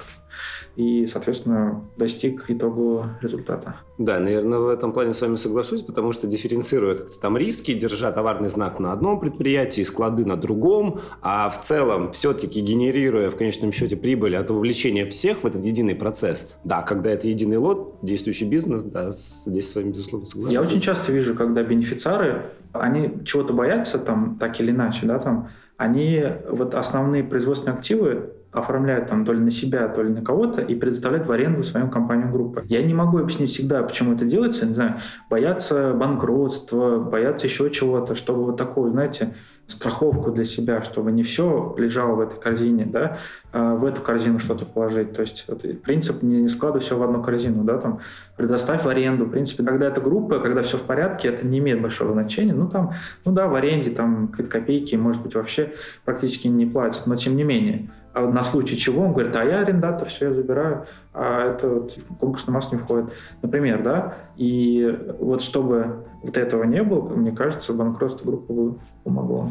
и, 0.75 1.05
соответственно, 1.05 1.83
достиг 1.97 2.45
итогового 2.47 3.17
результата. 3.21 3.75
Да, 3.99 4.19
наверное, 4.19 4.59
в 4.59 4.67
этом 4.69 4.91
плане 4.91 5.13
с 5.13 5.21
вами 5.21 5.35
соглашусь, 5.35 5.83
потому 5.83 6.11
что 6.13 6.25
дифференцируя 6.25 6.95
как-то 6.95 7.19
там 7.19 7.37
риски, 7.37 7.73
держа 7.73 8.11
товарный 8.11 8.49
знак 8.49 8.79
на 8.79 8.91
одном 8.91 9.19
предприятии, 9.19 9.83
склады 9.83 10.25
на 10.25 10.35
другом, 10.35 11.01
а 11.21 11.49
в 11.49 11.61
целом 11.61 12.11
все-таки 12.11 12.59
генерируя 12.59 13.29
в 13.29 13.35
конечном 13.35 13.71
счете 13.71 13.95
прибыль 13.95 14.35
от 14.35 14.49
вовлечения 14.49 15.07
всех 15.07 15.43
в 15.43 15.45
этот 15.45 15.63
единый 15.63 15.95
процесс, 15.95 16.51
да, 16.63 16.81
когда 16.81 17.11
это 17.11 17.27
единый 17.27 17.57
лот, 17.57 17.99
действующий 18.01 18.45
бизнес, 18.45 18.83
да, 18.83 19.11
здесь 19.11 19.69
с 19.69 19.75
вами, 19.75 19.91
безусловно, 19.91 20.25
соглашусь. 20.25 20.53
Я 20.53 20.61
очень 20.61 20.81
часто 20.81 21.11
вижу, 21.11 21.35
когда 21.35 21.61
бенефициары, 21.61 22.45
они 22.71 23.23
чего-то 23.25 23.53
боятся 23.53 23.99
там 23.99 24.37
так 24.39 24.59
или 24.59 24.71
иначе, 24.71 25.05
да, 25.05 25.19
там, 25.19 25.49
они 25.77 26.23
вот 26.49 26.73
основные 26.75 27.23
производственные 27.23 27.77
активы 27.77 28.31
оформляют 28.53 29.07
там 29.07 29.25
то 29.25 29.33
ли 29.33 29.39
на 29.39 29.51
себя, 29.51 29.87
то 29.87 30.01
ли 30.01 30.09
на 30.09 30.21
кого-то 30.21 30.61
и 30.61 30.75
предоставляют 30.75 31.27
в 31.27 31.31
аренду 31.31 31.63
своим 31.63 31.89
компаниям 31.89 32.31
группы. 32.31 32.63
Я 32.67 32.83
не 32.83 32.93
могу 32.93 33.17
объяснить 33.17 33.49
всегда, 33.49 33.83
почему 33.83 34.13
это 34.13 34.25
делается, 34.25 34.65
не 34.65 34.75
знаю, 34.75 34.95
боятся 35.29 35.93
банкротства, 35.93 36.99
боятся 36.99 37.47
еще 37.47 37.69
чего-то, 37.69 38.15
чтобы 38.15 38.45
вот 38.45 38.57
такого, 38.57 38.89
знаете, 38.89 39.33
страховку 39.67 40.31
для 40.31 40.43
себя, 40.43 40.81
чтобы 40.81 41.11
не 41.11 41.23
все 41.23 41.73
лежало 41.77 42.15
в 42.15 42.19
этой 42.19 42.39
корзине, 42.39 42.85
да, 42.85 43.17
а 43.53 43.75
в 43.75 43.85
эту 43.85 44.01
корзину 44.01 44.39
что-то 44.39 44.65
положить. 44.65 45.13
То 45.13 45.21
есть 45.21 45.45
это 45.47 45.67
принцип 45.69 46.21
не 46.21 46.47
складывай 46.47 46.81
все 46.81 46.97
в 46.97 47.03
одну 47.03 47.23
корзину, 47.23 47.63
да, 47.63 47.77
там, 47.77 47.99
предоставь 48.35 48.83
в 48.83 48.89
аренду. 48.89 49.25
В 49.25 49.29
принципе, 49.29 49.63
когда 49.63 49.87
это 49.87 50.01
группа, 50.01 50.39
когда 50.39 50.61
все 50.61 50.77
в 50.77 50.81
порядке, 50.81 51.29
это 51.29 51.47
не 51.47 51.59
имеет 51.59 51.81
большого 51.81 52.11
значения. 52.11 52.53
Ну, 52.53 52.67
там, 52.67 52.91
ну 53.25 53.31
да, 53.31 53.47
в 53.47 53.55
аренде 53.55 53.91
там 53.91 54.27
копейки, 54.27 54.95
может 54.95 55.21
быть, 55.21 55.33
вообще 55.33 55.71
практически 56.03 56.47
не 56.47 56.65
платят, 56.65 57.07
но 57.07 57.15
тем 57.15 57.35
не 57.35 57.43
менее. 57.43 57.89
А 58.13 58.21
на 58.21 58.43
случай 58.43 58.77
чего 58.77 59.05
он 59.05 59.13
говорит, 59.13 59.35
а 59.35 59.43
я 59.43 59.59
арендатор, 59.59 60.07
все, 60.07 60.27
я 60.27 60.33
забираю, 60.33 60.85
а 61.13 61.49
это 61.49 61.67
вот 61.67 61.91
в 61.91 62.17
конкурсный 62.17 62.53
масс 62.53 62.71
не 62.71 62.77
входит, 62.77 63.11
например, 63.41 63.81
да, 63.81 64.13
и 64.35 64.99
вот 65.19 65.41
чтобы 65.41 66.05
вот 66.21 66.37
этого 66.37 66.63
не 66.63 66.83
было, 66.83 67.09
мне 67.09 67.31
кажется, 67.31 67.73
банкротство 67.73 68.25
группы 68.25 68.53
бы 68.53 68.79
помогло. 69.03 69.49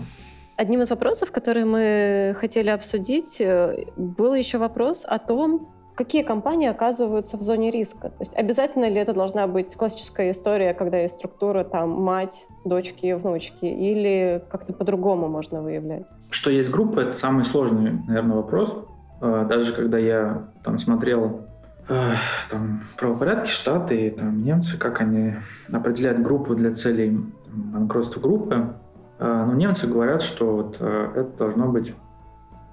Одним 0.56 0.82
из 0.82 0.90
вопросов, 0.90 1.32
которые 1.32 1.64
мы 1.64 2.36
хотели 2.38 2.68
обсудить, 2.68 3.40
э, 3.40 3.86
был 3.96 4.34
еще 4.34 4.58
вопрос 4.58 5.04
о 5.08 5.18
том, 5.18 5.72
какие 5.94 6.22
компании 6.22 6.68
оказываются 6.68 7.36
в 7.36 7.42
зоне 7.42 7.70
риска. 7.70 8.08
То 8.08 8.20
есть 8.20 8.34
обязательно 8.34 8.88
ли 8.88 8.96
это 8.96 9.12
должна 9.12 9.46
быть 9.46 9.74
классическая 9.74 10.30
история, 10.30 10.74
когда 10.74 10.98
есть 10.98 11.14
структура 11.14 11.64
там 11.64 11.90
мать, 11.90 12.46
дочки, 12.64 13.12
внучки, 13.12 13.66
или 13.66 14.42
как-то 14.50 14.72
по-другому 14.72 15.28
можно 15.28 15.60
выявлять? 15.60 16.08
Что 16.30 16.50
есть 16.50 16.70
группа, 16.70 17.00
это 17.00 17.12
самый 17.12 17.44
сложный, 17.44 17.92
наверное, 18.06 18.36
вопрос. 18.36 18.76
А, 19.20 19.44
даже 19.44 19.72
когда 19.72 19.98
я 19.98 20.48
там 20.64 20.78
смотрел 20.78 21.42
э, 21.88 22.12
там, 22.48 22.84
правопорядки 22.96 23.50
Штаты 23.50 24.06
и 24.06 24.10
там, 24.10 24.42
немцы, 24.42 24.78
как 24.78 25.00
они 25.00 25.34
определяют 25.72 26.20
группу 26.22 26.54
для 26.54 26.74
целей 26.74 27.18
банкротства 27.46 28.20
группы, 28.20 28.74
а, 29.18 29.46
ну, 29.46 29.52
немцы 29.52 29.86
говорят, 29.86 30.22
что 30.22 30.56
вот 30.56 30.76
э, 30.80 31.08
это 31.14 31.36
должно 31.36 31.68
быть 31.68 31.94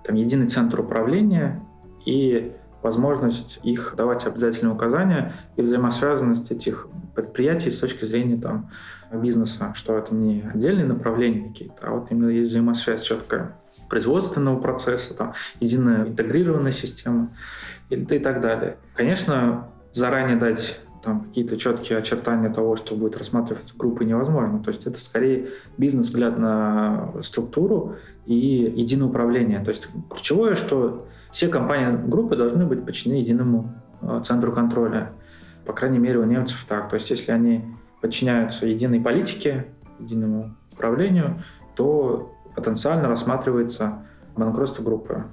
там, 0.04 0.16
единый 0.16 0.48
центр 0.48 0.80
управления 0.80 1.62
и 2.06 2.54
возможность 2.82 3.60
их 3.64 3.94
давать 3.98 4.26
обязательные 4.26 4.74
указания 4.74 5.34
и 5.56 5.62
взаимосвязанность 5.62 6.52
этих 6.52 6.88
предприятий 7.16 7.72
с 7.72 7.80
точки 7.80 8.06
зрения 8.06 8.40
там, 8.40 8.70
бизнеса, 9.12 9.74
что 9.76 9.98
это 9.98 10.14
не 10.14 10.42
отдельные 10.42 10.86
направления 10.86 11.50
какие-то, 11.50 11.88
а 11.88 11.92
вот 11.92 12.12
именно 12.12 12.30
есть 12.30 12.50
взаимосвязь 12.50 13.02
четкая 13.02 13.56
производственного 13.90 14.60
процесса, 14.60 15.16
там, 15.16 15.34
единая 15.60 16.08
интегрированная 16.08 16.72
система 16.72 17.32
и, 17.90 17.96
и 17.96 18.20
так 18.20 18.42
далее. 18.42 18.78
Конечно, 18.96 19.70
заранее 19.92 20.38
дать 20.38 20.80
там 21.02 21.22
какие-то 21.22 21.58
четкие 21.58 22.00
очертания 22.00 22.50
того, 22.50 22.76
что 22.76 22.96
будет 22.96 23.18
рассматривать 23.18 23.74
группы, 23.78 24.04
невозможно. 24.04 24.62
То 24.62 24.70
есть 24.70 24.86
это 24.86 25.00
скорее 25.00 25.50
бизнес-взгляд 25.78 26.38
на 26.38 27.14
структуру 27.22 27.96
и 28.26 28.36
единое 28.36 29.08
управление. 29.08 29.64
То 29.64 29.70
есть 29.70 29.90
ключевое, 30.10 30.56
что 30.56 31.08
все 31.32 31.48
компании 31.48 31.96
группы 32.08 32.36
должны 32.36 32.66
быть 32.66 32.86
подчинены 32.86 33.20
единому 33.20 33.74
э, 34.02 34.22
центру 34.24 34.52
контроля. 34.52 35.12
По 35.66 35.74
крайней 35.74 36.00
мере, 36.00 36.20
у 36.20 36.26
немцев 36.26 36.66
так. 36.68 36.90
То 36.90 36.96
есть 36.96 37.10
если 37.10 37.32
они 37.32 37.66
подчиняются 38.02 38.66
единой 38.66 39.00
политике, 39.00 39.68
единому 40.00 40.56
управлению, 40.72 41.44
то 41.76 42.36
потенциально 42.56 43.08
рассматривается 43.08 44.06
банкротство 44.36 44.84
группы 44.84 45.26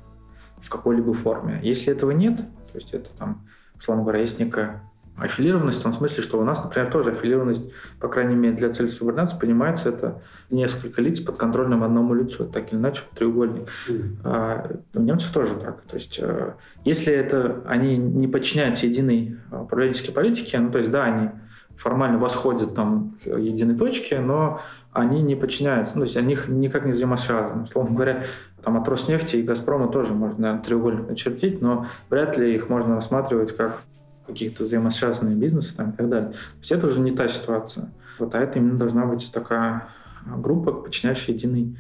в 0.59 0.69
какой-либо 0.69 1.15
форме. 1.15 1.61
Если 1.63 1.93
этого 1.93 2.11
нет, 2.11 2.37
то 2.37 2.75
есть 2.75 2.93
это 2.93 3.11
там, 3.17 3.47
условно 3.79 4.03
говоря, 4.03 4.21
есть 4.21 4.39
некая 4.41 4.83
Аффилированность 5.19 5.81
в 5.81 5.83
том 5.83 5.93
смысле, 5.93 6.23
что 6.23 6.39
у 6.39 6.45
нас, 6.45 6.63
например, 6.63 6.91
тоже 6.91 7.13
аффилированность, 7.13 7.65
по 8.01 8.09
крайней 8.09 8.35
мере, 8.35 8.55
для 8.55 8.71
цели 8.71 8.89
субординации 8.89 9.39
понимается 9.39 9.89
это 9.89 10.23
несколько 10.51 11.01
лиц 11.01 11.21
под 11.21 11.37
контрольным 11.37 11.83
одному 11.83 12.15
лицу. 12.15 12.45
Так 12.47 12.73
или 12.73 12.79
иначе 12.79 13.03
треугольник. 13.15 13.69
Mm. 13.89 14.17
А 14.25 14.71
у 14.95 15.01
немцев 15.01 15.33
тоже 15.33 15.55
так. 15.55 15.83
То 15.83 15.95
есть 15.95 16.19
э, 16.21 16.53
если 16.85 17.15
это 17.15 17.63
они 17.67 17.97
не 17.97 18.29
подчиняются 18.29 18.87
единой 18.87 19.39
управленческой 19.51 20.13
политике, 20.13 20.59
ну 20.59 20.71
то 20.71 20.79
есть 20.79 20.91
да, 20.91 21.05
они 21.05 21.31
формально 21.77 22.19
восходят 22.19 22.75
там 22.75 23.17
к 23.23 23.27
единой 23.27 23.77
точке, 23.77 24.21
но 24.21 24.61
они 24.93 25.21
не 25.23 25.37
подчиняются, 25.37 25.95
ну, 25.97 26.03
то 26.03 26.07
есть 26.07 26.17
они 26.17 26.39
никак 26.49 26.87
не 26.87 26.93
взаимосвязаны. 26.93 27.65
Условно 27.65 27.95
говоря, 27.95 28.25
там 28.63 28.79
от 28.79 28.89
Роснефти 28.89 29.37
и 29.37 29.43
Газпрома 29.43 29.89
тоже 29.89 30.15
можно 30.15 30.41
наверное, 30.41 30.65
треугольник 30.65 31.09
начертить, 31.09 31.61
но 31.61 31.87
вряд 32.09 32.39
ли 32.39 32.55
их 32.55 32.69
можно 32.69 32.97
рассматривать 32.97 33.55
как 33.57 33.83
каких-то 34.27 34.65
взаимосвязанные 34.65 35.37
бизнесы 35.37 35.77
там, 35.77 35.91
и 35.91 35.97
так 35.97 36.09
далее. 36.09 36.31
То 36.31 36.59
есть 36.59 36.73
это 36.73 36.87
уже 36.87 37.01
не 37.01 37.13
та 37.13 37.29
ситуация. 37.29 37.91
Вот, 38.19 38.35
а 38.35 38.39
это 38.41 38.59
именно 38.59 38.79
должна 38.79 39.07
быть 39.07 39.31
такая 39.33 39.89
группа, 40.27 40.73
подчиняющая 40.73 41.35
единый, 41.35 41.79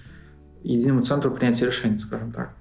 единому 0.62 1.02
центру 1.02 1.30
принятия 1.30 1.66
решений, 1.66 1.98
скажем 1.98 2.32
так. 2.32 2.54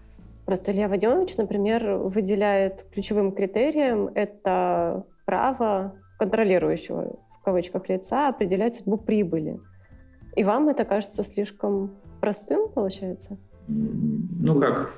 Просто 0.45 0.71
Илья 0.71 0.87
Вадимович, 0.87 1.37
например, 1.37 1.97
выделяет 1.97 2.85
ключевым 2.93 3.31
критерием 3.31 4.09
это 4.13 5.05
право 5.25 5.95
контролирующего 6.17 7.15
в 7.39 7.45
кавычках 7.45 7.89
лица 7.89 8.29
определять 8.29 8.77
судьбу 8.77 8.97
прибыли. 8.97 9.59
И 10.35 10.43
вам 10.43 10.67
это 10.67 10.83
кажется 10.83 11.23
слишком 11.23 11.91
простым, 12.19 12.69
получается? 12.69 13.37
Ну 13.67 14.59
как, 14.59 14.93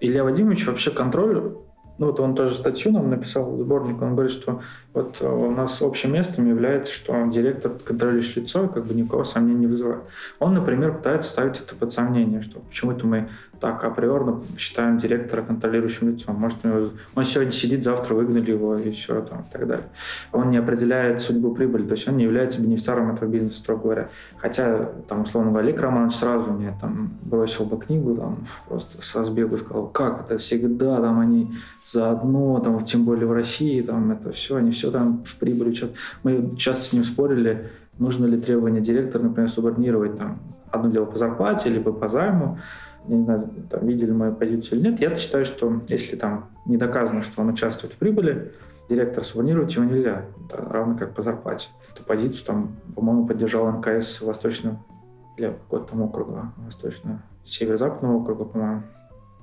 Илья 0.00 0.22
Вадимович 0.22 0.66
вообще 0.66 0.90
контроль 0.90 1.56
ну 1.98 2.06
вот 2.06 2.20
он 2.20 2.34
тоже 2.34 2.56
статью 2.56 2.92
нам 2.92 3.10
написал, 3.10 3.56
сборник, 3.58 4.00
он 4.02 4.12
говорит, 4.14 4.32
что 4.32 4.60
вот 4.96 5.18
э, 5.20 5.28
у 5.28 5.50
нас 5.50 5.82
общим 5.82 6.14
местом 6.14 6.48
является, 6.48 6.90
что 6.90 7.26
директор 7.26 7.70
контролирующее 7.84 8.42
лицо 8.42 8.66
как 8.66 8.86
бы 8.86 8.94
никого 8.94 9.24
сомнений 9.24 9.60
не 9.60 9.66
вызывает. 9.66 10.00
Он, 10.38 10.54
например, 10.54 10.94
пытается 10.94 11.30
ставить 11.30 11.60
это 11.60 11.74
под 11.74 11.92
сомнение, 11.92 12.40
что 12.40 12.60
почему-то 12.60 13.06
мы 13.06 13.28
так 13.60 13.84
априорно 13.84 14.40
считаем 14.58 14.98
директора 14.98 15.42
контролирующим 15.42 16.10
лицом. 16.10 16.36
Может, 16.36 16.58
он 17.14 17.24
сегодня 17.24 17.52
сидит, 17.52 17.84
завтра 17.84 18.14
выгнали 18.14 18.50
его 18.50 18.76
и 18.76 18.90
все 18.92 19.20
там 19.22 19.40
и 19.40 19.52
так 19.52 19.66
далее. 19.66 19.86
Он 20.32 20.50
не 20.50 20.56
определяет 20.56 21.20
судьбу 21.20 21.54
прибыли, 21.54 21.84
то 21.84 21.92
есть 21.92 22.08
он 22.08 22.16
не 22.16 22.24
является 22.24 22.60
бенефициаром 22.60 23.12
этого 23.14 23.28
бизнеса, 23.28 23.58
строго 23.58 23.82
говоря. 23.82 24.08
Хотя, 24.38 24.90
там, 25.08 25.22
условно 25.22 25.50
говоря, 25.50 25.68
Олег 25.68 25.80
Романович 25.80 26.14
сразу 26.14 26.52
мне 26.52 26.76
там 26.80 27.10
бросил 27.22 27.64
бы 27.64 27.78
книгу, 27.78 28.16
там, 28.16 28.46
просто 28.68 29.02
с 29.02 29.14
разбегу 29.14 29.58
сказал, 29.58 29.86
как 29.88 30.24
это 30.24 30.38
всегда, 30.38 31.00
там 31.00 31.20
они 31.20 31.52
заодно, 31.84 32.60
там, 32.60 32.82
тем 32.84 33.04
более 33.04 33.26
в 33.26 33.32
России, 33.32 33.80
там 33.80 34.10
это 34.10 34.32
все, 34.32 34.56
они 34.56 34.72
все 34.72 34.85
там 34.90 35.24
в 35.24 35.36
прибыли 35.36 35.70
участвуют. 35.70 35.98
Мы 36.22 36.56
часто 36.56 36.84
с 36.84 36.92
ним 36.92 37.04
спорили, 37.04 37.70
нужно 37.98 38.26
ли 38.26 38.40
требование 38.40 38.80
директора, 38.80 39.22
например, 39.22 39.50
субординировать 39.50 40.16
там 40.16 40.38
одно 40.70 40.90
дело 40.90 41.04
по 41.06 41.16
зарплате, 41.16 41.70
либо 41.70 41.92
по 41.92 42.08
займу, 42.08 42.58
не 43.06 43.24
знаю, 43.24 43.48
там, 43.70 43.86
видели 43.86 44.10
мою 44.10 44.34
позицию 44.34 44.80
или 44.80 44.90
нет, 44.90 45.00
я 45.00 45.14
считаю, 45.14 45.44
что 45.44 45.80
если 45.88 46.16
там 46.16 46.50
не 46.66 46.76
доказано, 46.76 47.22
что 47.22 47.42
он 47.42 47.50
участвует 47.50 47.94
в 47.94 47.96
прибыли, 47.96 48.52
директор 48.88 49.24
субординировать 49.24 49.74
его 49.74 49.84
нельзя, 49.84 50.24
это 50.46 50.56
равно 50.56 50.96
как 50.96 51.14
по 51.14 51.22
зарплате. 51.22 51.68
Эту 51.92 52.04
позицию 52.04 52.44
там, 52.46 52.76
по-моему, 52.94 53.26
поддержал 53.26 53.70
МКС 53.70 54.20
Восточного 54.20 54.78
или 55.36 55.46
какого-то 55.48 55.90
там 55.90 56.02
округа, 56.02 56.52
Восточного, 56.56 57.22
Северо-Западного 57.44 58.16
округа, 58.18 58.44
по-моему, 58.44 58.82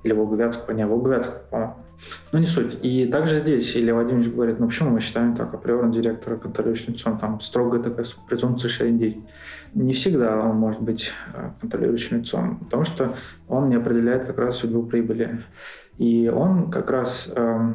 или 0.04 0.12
Волговятского, 0.12 0.74
не, 0.74 0.86
Волговятского, 0.86 1.40
по-моему. 1.50 1.74
Но 2.32 2.38
не 2.38 2.46
суть. 2.46 2.78
И 2.82 3.06
также 3.06 3.40
здесь 3.40 3.76
Илья 3.76 3.94
Владимирович 3.94 4.32
говорит, 4.32 4.60
ну 4.60 4.66
почему 4.66 4.90
мы 4.90 5.00
считаем 5.00 5.34
так, 5.34 5.52
априорно 5.54 5.92
директора 5.92 6.36
контролирующим 6.36 6.92
лицом, 6.92 7.18
там 7.18 7.40
строгая 7.40 7.82
такая 7.82 8.06
презумпция 8.28 8.68
шерендей. 8.68 9.24
Не 9.74 9.92
всегда 9.92 10.38
он 10.40 10.56
может 10.56 10.80
быть 10.80 11.12
э, 11.32 11.50
контролирующим 11.60 12.18
лицом, 12.18 12.58
потому 12.58 12.84
что 12.84 13.16
он 13.48 13.68
не 13.68 13.76
определяет 13.76 14.24
как 14.24 14.38
раз 14.38 14.58
судьбу 14.58 14.82
прибыли. 14.82 15.42
И 15.98 16.28
он 16.28 16.70
как 16.70 16.90
раз 16.90 17.32
э, 17.34 17.74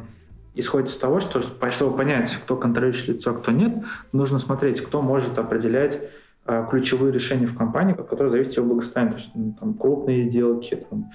исходит 0.54 0.90
из 0.90 0.96
того, 0.96 1.20
что 1.20 1.42
чтобы 1.70 1.96
понять, 1.96 2.30
кто 2.42 2.56
контролирующее 2.56 3.14
лицо, 3.14 3.32
а 3.32 3.34
кто 3.34 3.50
нет, 3.50 3.82
нужно 4.12 4.38
смотреть, 4.38 4.80
кто 4.80 5.02
может 5.02 5.38
определять 5.38 6.00
э, 6.46 6.66
ключевые 6.70 7.12
решения 7.12 7.46
в 7.46 7.56
компании, 7.56 7.94
от 7.94 8.08
которых 8.08 8.32
зависит 8.32 8.56
его 8.56 8.66
благосостояние. 8.66 9.14
То 9.14 9.18
есть, 9.18 9.30
ну, 9.34 9.56
там, 9.58 9.74
крупные 9.74 10.28
сделки, 10.28 10.86
там, 10.88 11.10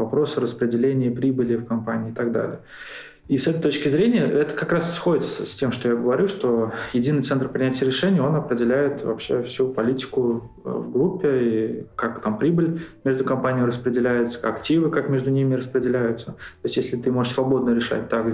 вопросы 0.00 0.40
распределения 0.40 1.10
прибыли 1.10 1.56
в 1.56 1.66
компании 1.66 2.10
и 2.10 2.14
так 2.14 2.32
далее. 2.32 2.58
И 3.28 3.38
с 3.38 3.46
этой 3.46 3.62
точки 3.62 3.88
зрения 3.88 4.24
это 4.24 4.56
как 4.56 4.72
раз 4.72 4.92
сходится 4.92 5.46
с 5.46 5.54
тем, 5.54 5.70
что 5.70 5.88
я 5.88 5.94
говорю, 5.94 6.26
что 6.26 6.72
единый 6.92 7.22
центр 7.22 7.48
принятия 7.48 7.86
решений, 7.86 8.18
он 8.18 8.34
определяет 8.34 9.04
вообще 9.04 9.42
всю 9.42 9.68
политику 9.68 10.50
э, 10.64 10.68
в 10.68 10.90
группе, 10.90 11.28
и 11.40 11.86
как 11.94 12.22
там 12.22 12.38
прибыль 12.38 12.82
между 13.04 13.24
компаниями 13.24 13.68
распределяется, 13.68 14.40
активы 14.48 14.90
как 14.90 15.08
между 15.08 15.30
ними 15.30 15.54
распределяются. 15.54 16.26
То 16.26 16.64
есть 16.64 16.76
если 16.76 16.96
ты 16.96 17.12
можешь 17.12 17.32
свободно 17.32 17.70
решать, 17.70 18.08
так, 18.08 18.26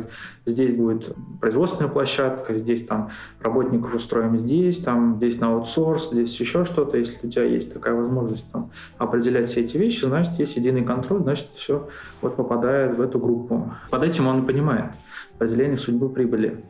здесь 0.46 0.74
будет 0.74 1.14
производственная 1.40 1.90
площадка, 1.90 2.54
здесь 2.54 2.86
там 2.86 3.10
работников 3.40 3.94
устроим 3.94 4.38
здесь, 4.38 4.78
там 4.78 5.16
здесь 5.16 5.38
на 5.40 5.48
аутсорс, 5.48 6.10
здесь 6.10 6.40
еще 6.40 6.64
что-то, 6.64 6.96
если 6.96 7.26
у 7.26 7.30
тебя 7.30 7.44
есть 7.44 7.72
такая 7.72 7.92
возможность 7.92 8.50
там, 8.50 8.70
определять 8.96 9.50
все 9.50 9.60
эти 9.60 9.76
вещи, 9.76 10.06
значит, 10.06 10.38
есть 10.38 10.56
единый 10.56 10.84
контроль, 10.84 11.20
значит, 11.20 11.48
все 11.54 11.86
вот 12.22 12.36
попадает 12.36 12.96
в 12.96 13.00
эту 13.02 13.18
группу. 13.18 13.74
Под 13.90 14.02
этим 14.02 14.26
он 14.26 14.46
понимает, 14.46 14.85
определение 15.34 15.76
судьбы 15.76 16.08
прибыли. 16.08 16.64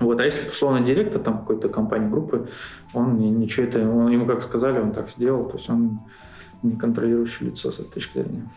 Вот, 0.00 0.20
а 0.20 0.24
если, 0.24 0.48
условно, 0.48 0.80
директор 0.80 1.20
там 1.20 1.38
какой-то 1.38 1.68
компании, 1.68 2.08
группы, 2.08 2.48
он 2.94 3.18
ничего 3.40 3.66
это, 3.66 3.80
он, 3.80 4.10
ему 4.10 4.26
как 4.26 4.42
сказали, 4.42 4.78
он 4.78 4.92
так 4.92 5.10
сделал, 5.10 5.46
то 5.46 5.56
есть 5.56 5.68
он 5.68 6.00
не 6.62 6.76
контролирующее 6.76 7.50
лицо 7.50 7.70
с 7.72 7.80
этой 7.80 7.94
точки 7.94 8.18
зрения. 8.18 8.48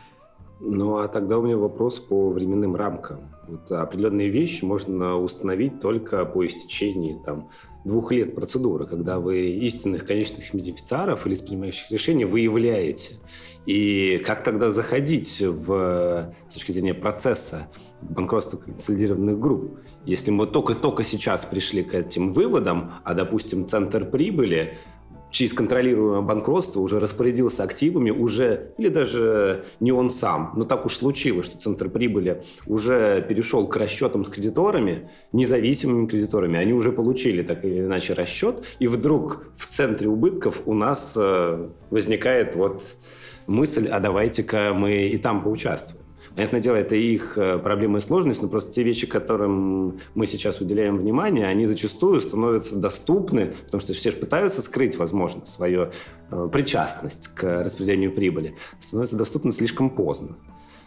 Ну, 0.59 0.97
а 0.97 1.07
тогда 1.07 1.39
у 1.39 1.41
меня 1.41 1.57
вопрос 1.57 1.99
по 1.99 2.29
временным 2.29 2.75
рамкам. 2.75 3.21
Вот 3.47 3.71
определенные 3.71 4.29
вещи 4.29 4.63
можно 4.63 5.17
установить 5.17 5.79
только 5.79 6.23
по 6.25 6.45
истечении 6.45 7.19
там, 7.25 7.49
двух 7.83 8.11
лет 8.11 8.35
процедуры, 8.35 8.85
когда 8.85 9.19
вы 9.19 9.49
истинных 9.49 10.05
конечных 10.05 10.53
бенефициаров 10.53 11.25
или 11.25 11.35
принимающих 11.35 11.89
решений 11.91 12.25
выявляете. 12.25 13.15
И 13.65 14.21
как 14.25 14.43
тогда 14.43 14.71
заходить 14.71 15.39
в, 15.39 16.33
с 16.47 16.53
точки 16.53 16.71
зрения 16.71 16.95
процесса 16.95 17.67
банкротства 18.01 18.57
консолидированных 18.57 19.39
групп? 19.39 19.79
Если 20.05 20.31
мы 20.31 20.47
только-только 20.47 21.03
сейчас 21.03 21.45
пришли 21.45 21.83
к 21.83 21.93
этим 21.93 22.31
выводам, 22.31 22.93
а, 23.03 23.13
допустим, 23.13 23.67
центр 23.67 24.05
прибыли 24.05 24.77
через 25.31 25.53
контролируемое 25.53 26.21
банкротство 26.21 26.81
уже 26.81 26.99
распорядился 26.99 27.63
активами, 27.63 28.11
уже, 28.11 28.73
или 28.77 28.89
даже 28.89 29.63
не 29.79 29.91
он 29.91 30.11
сам, 30.11 30.53
но 30.55 30.65
так 30.65 30.85
уж 30.85 30.95
случилось, 30.95 31.45
что 31.45 31.57
Центр 31.57 31.89
прибыли 31.89 32.43
уже 32.67 33.25
перешел 33.27 33.67
к 33.67 33.75
расчетам 33.77 34.25
с 34.25 34.29
кредиторами, 34.29 35.09
независимыми 35.31 36.05
кредиторами, 36.05 36.59
они 36.59 36.73
уже 36.73 36.91
получили 36.91 37.41
так 37.41 37.65
или 37.65 37.79
иначе 37.79 38.13
расчет, 38.13 38.63
и 38.79 38.87
вдруг 38.87 39.45
в 39.55 39.65
центре 39.67 40.07
убытков 40.07 40.61
у 40.65 40.73
нас 40.73 41.15
э, 41.17 41.69
возникает 41.89 42.55
вот 42.55 42.97
мысль, 43.47 43.87
а 43.87 43.99
давайте-ка 43.99 44.73
мы 44.73 45.07
и 45.07 45.17
там 45.17 45.41
поучаствуем. 45.41 46.00
Понятное 46.35 46.61
дело, 46.61 46.75
это 46.77 46.95
их 46.95 47.37
э, 47.37 47.59
проблема 47.59 47.97
и 47.97 48.01
сложность, 48.01 48.41
но 48.41 48.47
просто 48.47 48.71
те 48.71 48.83
вещи, 48.83 49.05
которым 49.05 49.99
мы 50.15 50.25
сейчас 50.25 50.61
уделяем 50.61 50.97
внимание, 50.97 51.45
они 51.45 51.65
зачастую 51.65 52.21
становятся 52.21 52.77
доступны, 52.77 53.53
потому 53.65 53.81
что 53.81 53.93
все 53.93 54.13
пытаются 54.13 54.61
скрыть, 54.61 54.97
возможно, 54.97 55.45
свою 55.45 55.89
э, 56.29 56.49
причастность 56.51 57.35
к 57.35 57.63
распределению 57.63 58.13
прибыли, 58.13 58.55
становятся 58.79 59.17
доступны 59.17 59.51
слишком 59.51 59.89
поздно. 59.89 60.37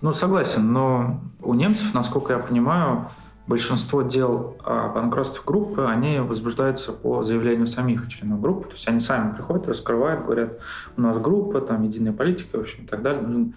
Ну, 0.00 0.12
согласен, 0.14 0.72
но 0.72 1.20
у 1.42 1.54
немцев, 1.54 1.92
насколько 1.92 2.32
я 2.32 2.38
понимаю, 2.38 3.08
большинство 3.46 4.02
дел 4.02 4.56
о 4.64 4.88
банкротстве 4.88 5.42
группы, 5.44 5.84
они 5.84 6.18
возбуждаются 6.18 6.92
по 6.92 7.22
заявлению 7.22 7.66
самих 7.66 8.08
членов 8.08 8.40
группы. 8.40 8.68
То 8.68 8.74
есть 8.74 8.88
они 8.88 9.00
сами 9.00 9.34
приходят, 9.34 9.68
раскрывают, 9.68 10.24
говорят, 10.24 10.58
у 10.96 11.02
нас 11.02 11.18
группа, 11.18 11.60
там 11.60 11.82
единая 11.82 12.12
политика, 12.12 12.56
в 12.56 12.60
общем, 12.60 12.84
и 12.84 12.86
так 12.86 13.02
далее. 13.02 13.22
Нужно, 13.22 13.52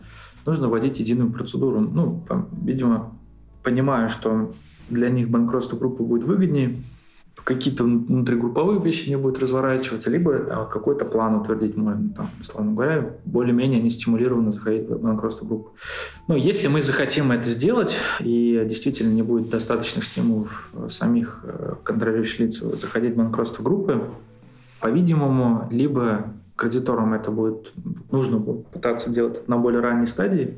нужно 0.48 0.70
вводить 0.70 1.00
единую 1.00 1.32
процедуру. 1.32 1.80
Ну, 1.80 2.24
там, 2.28 2.48
видимо, 2.64 3.14
понимая, 3.64 4.10
что 4.10 4.54
для 4.90 5.10
них 5.10 5.30
банкротство 5.30 5.78
группы 5.78 6.04
будет 6.04 6.24
выгоднее, 6.24 6.82
какие-то 7.44 7.84
внутригрупповые 7.84 8.82
вещи 8.82 9.10
не 9.10 9.16
будут 9.16 9.40
разворачиваться, 9.40 10.10
либо 10.10 10.40
там, 10.40 10.68
какой-то 10.70 11.06
план 11.06 11.36
утвердить 11.36 11.78
можно, 11.78 12.10
там, 12.10 12.30
условно 12.42 12.74
говоря, 12.74 13.10
более-менее 13.26 13.82
не 13.82 13.90
стимулированно 13.90 14.52
заходить 14.52 14.90
в 14.90 15.00
банкротство 15.00 15.46
группы. 15.46 15.70
Но 16.28 16.36
если 16.36 16.68
мы 16.68 16.82
захотим 16.82 17.32
это 17.32 17.48
сделать, 17.48 17.98
и 18.20 18.66
действительно 18.68 19.14
не 19.14 19.22
будет 19.22 19.50
достаточных 19.50 20.04
стимулов 20.04 20.72
самих 20.90 21.42
э, 21.44 21.76
контролирующих 21.84 22.40
лиц 22.40 22.60
заходить 22.60 23.14
в 23.14 23.18
банкротство 23.18 23.64
группы, 23.64 24.04
по-видимому, 24.80 25.68
либо 25.72 26.34
кредиторам 26.58 27.14
это 27.14 27.32
будет 27.32 27.72
нужно 28.12 28.38
будет 28.38 28.68
пытаться 28.68 29.10
делать 29.10 29.48
на 29.48 29.58
более 29.58 29.80
ранней 29.80 30.08
стадии, 30.08 30.58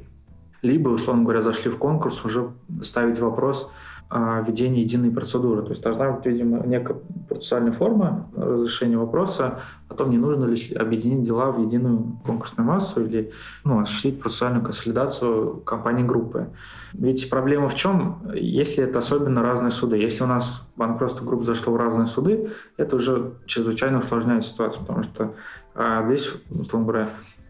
либо, 0.62 0.90
условно 0.90 1.24
говоря, 1.24 1.42
зашли 1.42 1.72
в 1.72 1.78
конкурс, 1.78 2.24
уже 2.26 2.52
ставить 2.82 3.20
вопрос– 3.20 3.70
введение 4.12 4.82
единой 4.82 5.12
процедуры. 5.12 5.62
То 5.62 5.70
есть 5.70 5.84
должна 5.84 6.12
быть, 6.12 6.26
видимо, 6.26 6.66
некая 6.66 6.98
процессуальная 7.28 7.72
форма 7.72 8.28
разрешения 8.36 8.98
вопроса 8.98 9.60
о 9.88 9.94
том, 9.94 10.10
не 10.10 10.18
нужно 10.18 10.46
ли 10.46 10.58
объединить 10.76 11.26
дела 11.26 11.52
в 11.52 11.62
единую 11.62 12.20
конкурсную 12.26 12.68
массу 12.68 13.06
или 13.06 13.32
ну, 13.64 13.80
осуществить 13.80 14.20
процессуальную 14.20 14.64
консолидацию 14.64 15.58
компании 15.64 16.04
группы. 16.04 16.48
Ведь 16.94 17.30
проблема 17.30 17.70
в 17.70 17.76
чем, 17.76 18.24
если 18.34 18.84
это 18.84 18.98
особенно 18.98 19.44
разные 19.44 19.70
суды. 19.70 19.98
Если 19.98 20.24
у 20.24 20.28
нас 20.28 20.64
банкротство 20.76 21.24
группы 21.24 21.46
зашло 21.46 21.74
в 21.74 21.78
разные 21.78 22.08
суды, 22.08 22.50
это 22.78 22.96
уже 22.96 23.34
чрезвычайно 23.46 24.00
усложняет 24.00 24.44
ситуацию, 24.44 24.82
потому 24.82 25.04
что 25.04 25.36
а, 25.76 26.04
здесь, 26.08 26.34
условно 26.50 26.88
говоря, 26.88 27.10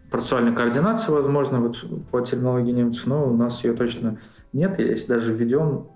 процессуальная 0.09 0.53
координация 0.53 1.13
возможно 1.13 1.59
вот 1.59 1.83
по 2.11 2.21
терминологии 2.21 2.71
немцев, 2.71 3.05
но 3.07 3.27
у 3.27 3.35
нас 3.35 3.63
ее 3.63 3.73
точно 3.73 4.17
нет. 4.53 4.79
Если 4.79 5.07
даже 5.07 5.33
введем 5.33 5.87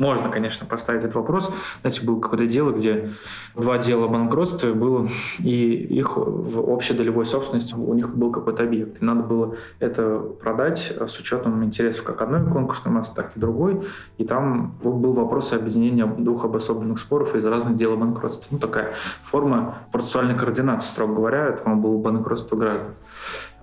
можно, 0.00 0.30
конечно, 0.30 0.66
поставить 0.66 1.02
этот 1.02 1.14
вопрос. 1.14 1.52
Знаете, 1.82 2.06
было 2.06 2.18
какое-то 2.18 2.46
дело, 2.46 2.70
где 2.70 3.10
два 3.54 3.76
дела 3.76 4.06
о 4.06 4.08
банкротстве 4.08 4.72
было, 4.72 5.06
и 5.38 5.74
их 5.74 6.16
в 6.16 6.70
общей 6.70 6.94
долевой 6.94 7.26
собственности 7.26 7.74
у 7.74 7.92
них 7.92 8.16
был 8.16 8.32
какой-то 8.32 8.62
объект. 8.62 9.02
И 9.02 9.04
надо 9.04 9.22
было 9.22 9.56
это 9.78 10.18
продать 10.40 10.96
с 10.98 11.18
учетом 11.18 11.62
интересов 11.62 12.04
как 12.04 12.22
одной 12.22 12.50
конкурсной 12.50 12.94
массы, 12.94 13.12
так 13.14 13.36
и 13.36 13.40
другой. 13.40 13.82
И 14.16 14.24
там 14.24 14.74
был 14.82 15.12
вопрос 15.12 15.52
объединения 15.52 16.06
двух 16.06 16.46
обособленных 16.46 16.98
споров 16.98 17.34
из 17.34 17.44
разных 17.44 17.76
дел 17.76 17.92
о 17.92 17.96
банкротстве. 17.96 18.48
Ну, 18.52 18.58
такая 18.58 18.94
форма 19.22 19.78
процессуальной 19.92 20.34
координации, 20.34 20.88
строго 20.88 21.16
говоря. 21.16 21.48
Это, 21.48 21.68
было 21.68 21.98
банкротство 21.98 22.56
граждан. 22.56 22.94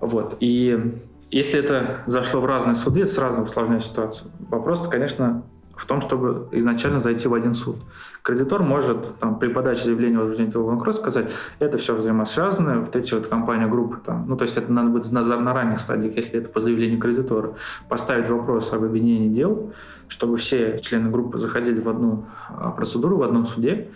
Вот. 0.00 0.36
И 0.40 1.00
если 1.30 1.60
это 1.60 2.02
зашло 2.06 2.40
в 2.40 2.46
разные 2.46 2.74
суды, 2.74 3.02
это 3.02 3.12
сразу 3.12 3.42
усложняет 3.42 3.84
ситуацию. 3.84 4.30
Вопрос, 4.48 4.86
конечно, 4.88 5.42
в 5.78 5.86
том, 5.86 6.00
чтобы 6.00 6.48
изначально 6.52 6.98
зайти 6.98 7.28
в 7.28 7.34
один 7.34 7.54
суд. 7.54 7.76
Кредитор 8.22 8.62
может 8.62 9.18
там, 9.18 9.38
при 9.38 9.48
подаче 9.48 9.84
заявления 9.84 10.16
о 10.16 10.20
возбуждении 10.20 10.50
трудового 10.50 10.74
банкротства 10.74 11.02
сказать, 11.02 11.30
это 11.60 11.78
все 11.78 11.94
взаимосвязано, 11.94 12.80
вот 12.80 12.96
эти 12.96 13.14
вот 13.14 13.28
компания, 13.28 13.68
группы, 13.68 13.98
там, 14.04 14.26
ну 14.26 14.36
то 14.36 14.42
есть 14.42 14.56
это 14.56 14.72
надо 14.72 14.90
будет 14.90 15.10
на, 15.12 15.22
на 15.22 15.54
ранних 15.54 15.78
стадиях, 15.78 16.16
если 16.16 16.40
это 16.40 16.48
по 16.48 16.60
заявлению 16.60 16.98
кредитора, 16.98 17.54
поставить 17.88 18.28
вопрос 18.28 18.72
об 18.72 18.82
объединении 18.82 19.28
дел, 19.28 19.72
чтобы 20.08 20.36
все 20.38 20.80
члены 20.80 21.10
группы 21.10 21.38
заходили 21.38 21.80
в 21.80 21.88
одну 21.88 22.26
а, 22.48 22.70
процедуру, 22.70 23.18
в 23.18 23.22
одном 23.22 23.46
суде, 23.46 23.88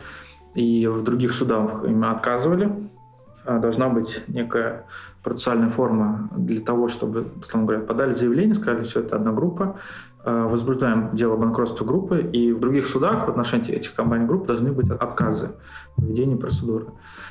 и 0.55 0.87
в 0.87 1.03
других 1.03 1.33
судах 1.33 1.85
им 1.85 2.05
отказывали. 2.05 2.71
А, 3.45 3.59
должна 3.59 3.89
быть 3.89 4.23
некая 4.29 4.87
процессуальная 5.23 5.71
форма 5.71 6.31
для 6.37 6.61
того, 6.61 6.89
чтобы, 6.89 7.27
условно 7.41 7.67
говоря, 7.67 7.85
подали 7.85 8.13
заявление, 8.13 8.55
сказали, 8.55 8.83
все, 8.83 9.01
это 9.01 9.17
одна 9.17 9.33
группа, 9.33 9.77
Э, 10.25 10.47
возбуждаем 10.49 11.11
дело 11.15 11.37
банкротства 11.37 11.85
группы, 11.85 12.21
и 12.21 12.53
в 12.53 12.61
других 12.61 12.87
судах 12.87 13.27
в 13.27 13.31
отношении 13.31 13.73
этих 13.73 13.93
компаний 13.95 14.25
групп 14.25 14.47
должны 14.47 14.71
быть 14.71 14.89
отказы 14.89 15.51
в 15.97 16.07
ведении 16.07 16.37
процедуры. 16.37 16.87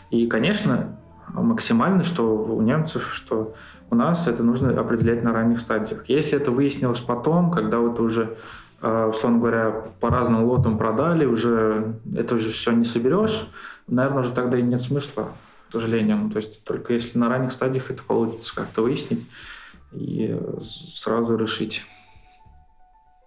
И, 0.10 0.28
конечно, 0.28 0.98
максимально, 1.30 2.04
что 2.04 2.36
у 2.36 2.62
немцев, 2.62 3.12
что 3.14 3.54
у 3.90 3.96
нас 3.96 4.28
это 4.28 4.44
нужно 4.44 4.78
определять 4.78 5.24
на 5.24 5.32
ранних 5.32 5.62
стадиях. 5.62 6.10
Если 6.10 6.38
это 6.38 6.52
выяснилось 6.52 7.00
потом, 7.00 7.52
когда 7.52 7.80
вот 7.80 7.98
уже 8.02 8.36
э, 8.82 9.06
условно 9.06 9.40
говоря, 9.40 9.86
по 10.02 10.10
разным 10.10 10.44
лотам 10.44 10.78
продали, 10.78 11.26
уже 11.26 11.96
это 12.14 12.36
уже 12.36 12.50
все 12.50 12.74
не 12.74 12.84
соберешь, 12.84 13.50
наверное, 13.88 14.20
уже 14.20 14.32
тогда 14.34 14.58
и 14.58 14.62
нет 14.62 14.82
смысла, 14.82 15.30
к 15.72 15.80
сожалению. 15.80 16.18
Ну, 16.18 16.30
то 16.30 16.38
есть 16.38 16.66
только 16.66 16.94
если 16.94 17.18
на 17.18 17.30
ранних 17.30 17.54
стадиях 17.54 17.90
это 17.92 18.04
получится 18.04 18.54
как-то 18.54 18.82
выяснить 18.82 19.26
и 19.94 20.38
сразу 20.62 21.38
решить. 21.38 21.84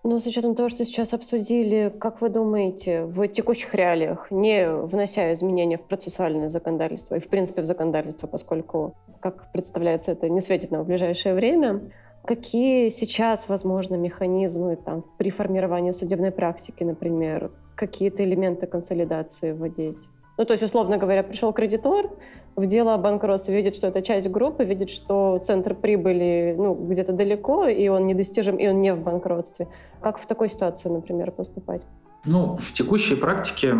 Ну, 0.03 0.21
с 0.21 0.27
учетом 0.27 0.55
того, 0.55 0.69
что 0.69 0.85
сейчас 0.85 1.15
обсудили, 1.15 1.91
как 1.99 2.21
вы 2.21 2.29
думаете, 2.29 3.07
в 3.07 3.27
текущих 3.29 3.75
реалиях, 3.75 4.31
не 4.31 4.69
внося 4.69 5.33
изменения 5.33 5.79
в 5.79 5.85
процессуальное 5.85 6.51
законодательство 6.51 7.15
и, 7.15 7.19
в 7.19 7.29
принципе, 7.29 7.63
в 7.63 7.67
законодательство, 7.67 8.27
поскольку, 8.27 8.95
как 9.21 9.51
представляется, 9.51 10.13
это 10.13 10.29
не 10.29 10.43
светит 10.43 10.71
нам 10.71 10.83
в 10.83 10.87
ближайшее 10.87 11.35
время, 11.35 11.81
какие 12.27 12.91
сейчас, 12.91 13.49
возможно, 13.49 13.95
механизмы 13.95 14.77
там, 14.77 15.03
при 15.17 15.31
формировании 15.31 15.93
судебной 15.93 16.31
практики, 16.33 16.85
например, 16.85 17.51
какие-то 17.75 18.23
элементы 18.23 18.67
консолидации 18.67 19.53
вводить? 19.53 20.11
Ну, 20.37 20.45
то 20.45 20.53
есть, 20.53 20.63
условно 20.63 20.99
говоря, 20.99 21.23
пришел 21.23 21.53
кредитор, 21.53 22.11
в 22.57 22.67
дело 22.67 22.97
банкротстве, 22.97 23.57
видит, 23.57 23.75
что 23.75 23.89
это 23.89 24.03
часть 24.03 24.31
группы, 24.31 24.65
видит, 24.65 24.91
что 24.91 25.41
центр 25.43 25.75
прибыли 25.75 26.55
ну, 26.57 26.75
где-то 26.75 27.13
далеко, 27.13 27.67
и 27.67 27.89
он 27.89 28.07
недостижим, 28.07 28.57
и 28.57 28.69
он 28.69 28.81
не 28.81 28.95
в 28.95 29.03
банкротстве. 29.03 29.69
Как 30.01 30.19
в 30.19 30.27
такой 30.27 30.49
ситуации, 30.49 30.89
например, 30.89 31.33
поступать? 31.33 31.83
Ну, 32.25 32.57
в 32.57 32.73
текущей 32.73 33.17
практике 33.17 33.75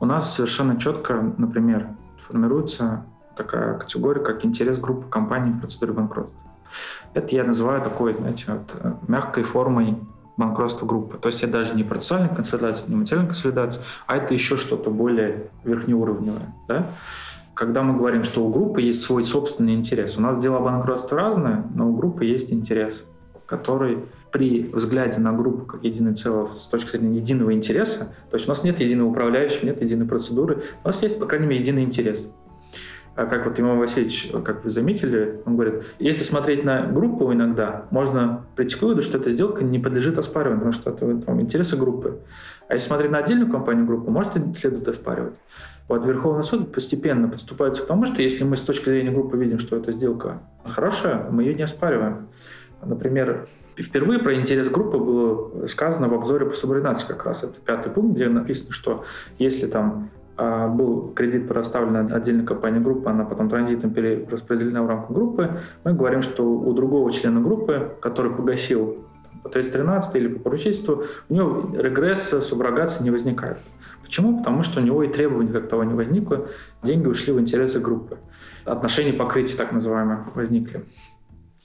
у 0.00 0.06
нас 0.06 0.34
совершенно 0.34 0.78
четко, 0.78 1.34
например, 1.38 1.88
формируется 2.18 3.04
такая 3.36 3.78
категория, 3.78 4.20
как 4.20 4.44
интерес 4.44 4.78
группы 4.78 5.08
компаний 5.08 5.52
в 5.52 5.60
процедуре 5.60 5.92
банкротства. 5.92 6.38
Это 7.14 7.36
я 7.36 7.44
называю 7.44 7.80
такой, 7.80 8.14
знаете, 8.14 8.44
вот, 8.48 8.74
э, 8.80 8.92
мягкой 9.06 9.44
формой 9.44 9.96
банкротства 10.36 10.86
группы. 10.86 11.18
То 11.18 11.28
есть 11.28 11.42
это 11.42 11.52
даже 11.52 11.74
не 11.74 11.84
процессуальная 11.84 12.28
консолидация, 12.28 12.88
не 12.88 12.96
материальная 12.96 13.28
консолидация, 13.28 13.82
а 14.06 14.16
это 14.16 14.34
еще 14.34 14.56
что-то 14.56 14.90
более 14.90 15.48
верхнеуровневое. 15.64 16.54
Да? 16.68 16.92
Когда 17.54 17.82
мы 17.82 17.96
говорим, 17.96 18.22
что 18.22 18.44
у 18.44 18.50
группы 18.50 18.82
есть 18.82 19.00
свой 19.00 19.24
собственный 19.24 19.74
интерес. 19.74 20.18
У 20.18 20.20
нас 20.20 20.42
дела 20.42 20.60
банкротства 20.60 21.18
разные, 21.18 21.64
но 21.74 21.88
у 21.88 21.96
группы 21.96 22.24
есть 22.26 22.52
интерес, 22.52 23.02
который 23.46 24.04
при 24.30 24.64
взгляде 24.64 25.18
на 25.20 25.32
группу 25.32 25.64
как 25.64 25.84
единое 25.84 26.14
целое 26.14 26.48
с 26.60 26.68
точки 26.68 26.90
зрения 26.90 27.16
единого 27.16 27.54
интереса, 27.54 28.12
то 28.30 28.36
есть 28.36 28.46
у 28.46 28.50
нас 28.50 28.64
нет 28.64 28.80
единого 28.80 29.08
управляющего, 29.08 29.64
нет 29.64 29.80
единой 29.80 30.06
процедуры, 30.06 30.62
у 30.84 30.86
нас 30.86 31.02
есть, 31.02 31.18
по 31.18 31.24
крайней 31.24 31.46
мере, 31.46 31.60
единый 31.60 31.84
интерес. 31.84 32.28
А 33.16 33.24
как 33.24 33.46
вот 33.46 33.58
Имам 33.58 33.78
Васильевич, 33.78 34.30
как 34.44 34.62
вы 34.62 34.68
заметили, 34.68 35.40
он 35.46 35.54
говорит, 35.54 35.84
если 35.98 36.22
смотреть 36.22 36.64
на 36.64 36.86
группу 36.86 37.32
иногда, 37.32 37.86
можно 37.90 38.44
прийти 38.56 38.76
к 38.76 38.82
выводу, 38.82 39.00
что 39.00 39.16
эта 39.16 39.30
сделка 39.30 39.64
не 39.64 39.78
подлежит 39.78 40.18
оспариванию, 40.18 40.58
потому 40.58 40.72
что 40.74 40.90
это 40.90 41.24
там, 41.24 41.40
интересы 41.40 41.78
группы. 41.78 42.20
А 42.68 42.74
если 42.74 42.88
смотреть 42.88 43.10
на 43.10 43.18
отдельную 43.18 43.50
компанию 43.50 43.86
группу, 43.86 44.10
может, 44.10 44.32
следует 44.54 44.86
оспаривать. 44.86 45.32
Вот 45.88 46.04
Верховный 46.04 46.44
суд 46.44 46.72
постепенно 46.72 47.28
подступается 47.28 47.82
к 47.82 47.86
тому, 47.86 48.04
что 48.04 48.20
если 48.20 48.44
мы 48.44 48.56
с 48.56 48.60
точки 48.60 48.90
зрения 48.90 49.12
группы 49.12 49.38
видим, 49.38 49.60
что 49.60 49.76
эта 49.76 49.92
сделка 49.92 50.42
хорошая, 50.62 51.26
мы 51.30 51.44
ее 51.44 51.54
не 51.54 51.62
оспариваем. 51.62 52.28
Например, 52.84 53.48
впервые 53.76 54.18
про 54.18 54.34
интерес 54.34 54.68
группы 54.68 54.98
было 54.98 55.66
сказано 55.66 56.08
в 56.08 56.14
обзоре 56.14 56.44
по 56.44 56.54
субординации 56.54 57.06
как 57.06 57.24
раз. 57.24 57.44
Это 57.44 57.54
пятый 57.64 57.90
пункт, 57.90 58.16
где 58.16 58.28
написано, 58.28 58.72
что 58.72 59.04
если 59.38 59.68
там 59.68 60.10
был 60.36 61.12
кредит 61.14 61.48
предоставлен 61.48 62.12
отдельной 62.12 62.44
компании 62.44 62.78
группы, 62.78 63.08
она 63.08 63.24
потом 63.24 63.48
транзитом 63.48 63.92
перераспределена 63.92 64.82
в 64.82 64.86
рамках 64.86 65.10
группы, 65.10 65.60
мы 65.84 65.94
говорим, 65.94 66.22
что 66.22 66.44
у 66.44 66.72
другого 66.72 67.10
члена 67.10 67.40
группы, 67.40 67.92
который 68.00 68.30
погасил 68.30 69.06
по 69.42 69.48
313 69.48 70.14
или 70.16 70.28
по 70.28 70.40
поручительству, 70.40 71.04
у 71.28 71.34
него 71.34 71.74
регресс, 71.76 72.34
суброгации 72.44 73.04
не 73.04 73.10
возникает. 73.10 73.58
Почему? 74.02 74.38
Потому 74.38 74.62
что 74.62 74.80
у 74.80 74.84
него 74.84 75.02
и 75.02 75.08
требований 75.08 75.52
как 75.52 75.68
того 75.68 75.84
не 75.84 75.94
возникло, 75.94 76.48
деньги 76.82 77.06
ушли 77.06 77.32
в 77.32 77.40
интересы 77.40 77.80
группы. 77.80 78.18
Отношения 78.64 79.12
покрытия, 79.12 79.56
так 79.56 79.72
называемые, 79.72 80.24
возникли. 80.34 80.84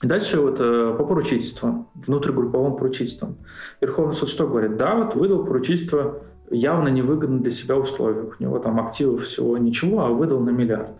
Дальше 0.02 0.40
вот 0.40 0.56
э, 0.60 0.94
по 0.98 1.04
поручительству, 1.04 1.88
внутригрупповым 1.94 2.76
поручительствам. 2.76 3.38
Верховный 3.80 4.14
суд 4.14 4.28
что 4.28 4.48
говорит? 4.48 4.76
Да, 4.76 4.96
вот 4.96 5.14
выдал 5.14 5.44
поручительство 5.44 6.22
явно 6.50 6.88
невыгодно 6.88 7.40
для 7.40 7.50
себя 7.50 7.76
условиях. 7.76 8.36
У 8.38 8.42
него 8.42 8.58
там 8.58 8.80
активов 8.80 9.24
всего 9.24 9.56
ничего, 9.58 10.00
а 10.00 10.08
выдал 10.08 10.40
на 10.40 10.50
миллиард. 10.50 10.92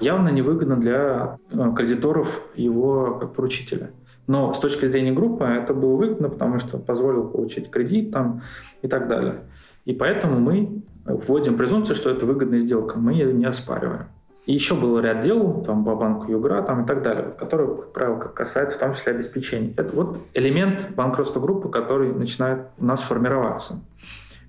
Явно 0.00 0.28
невыгодно 0.28 0.76
для 0.76 1.38
э, 1.50 1.72
кредиторов 1.76 2.42
его 2.54 3.18
как 3.18 3.34
поручителя. 3.34 3.90
Но 4.26 4.52
с 4.52 4.58
точки 4.58 4.86
зрения 4.86 5.12
группы 5.12 5.44
это 5.44 5.72
было 5.72 5.96
выгодно, 5.96 6.28
потому 6.28 6.58
что 6.58 6.78
позволил 6.78 7.28
получить 7.28 7.70
кредит 7.70 8.12
там 8.12 8.42
и 8.82 8.88
так 8.88 9.08
далее. 9.08 9.44
И 9.84 9.92
поэтому 9.92 10.40
мы 10.40 10.82
вводим 11.04 11.56
презумпцию, 11.56 11.96
что 11.96 12.10
это 12.10 12.26
выгодная 12.26 12.58
сделка. 12.58 12.98
Мы 12.98 13.12
ее 13.12 13.32
не 13.32 13.44
оспариваем. 13.46 14.06
И 14.46 14.52
еще 14.52 14.76
был 14.76 14.98
ряд 15.00 15.22
дел, 15.22 15.62
там, 15.66 15.84
по 15.84 15.96
банку 15.96 16.30
Югра 16.30 16.62
там, 16.62 16.84
и 16.84 16.86
так 16.86 17.02
далее, 17.02 17.34
которые, 17.36 17.74
как 17.76 17.92
правило, 17.92 18.18
касаются 18.18 18.76
в 18.76 18.80
том 18.80 18.94
числе 18.94 19.12
обеспечения. 19.12 19.74
Это 19.76 19.94
вот 19.94 20.18
элемент 20.34 20.88
банкротства 20.94 21.40
группы, 21.40 21.68
который 21.68 22.12
начинает 22.12 22.66
у 22.78 22.84
нас 22.84 23.02
формироваться. 23.02 23.80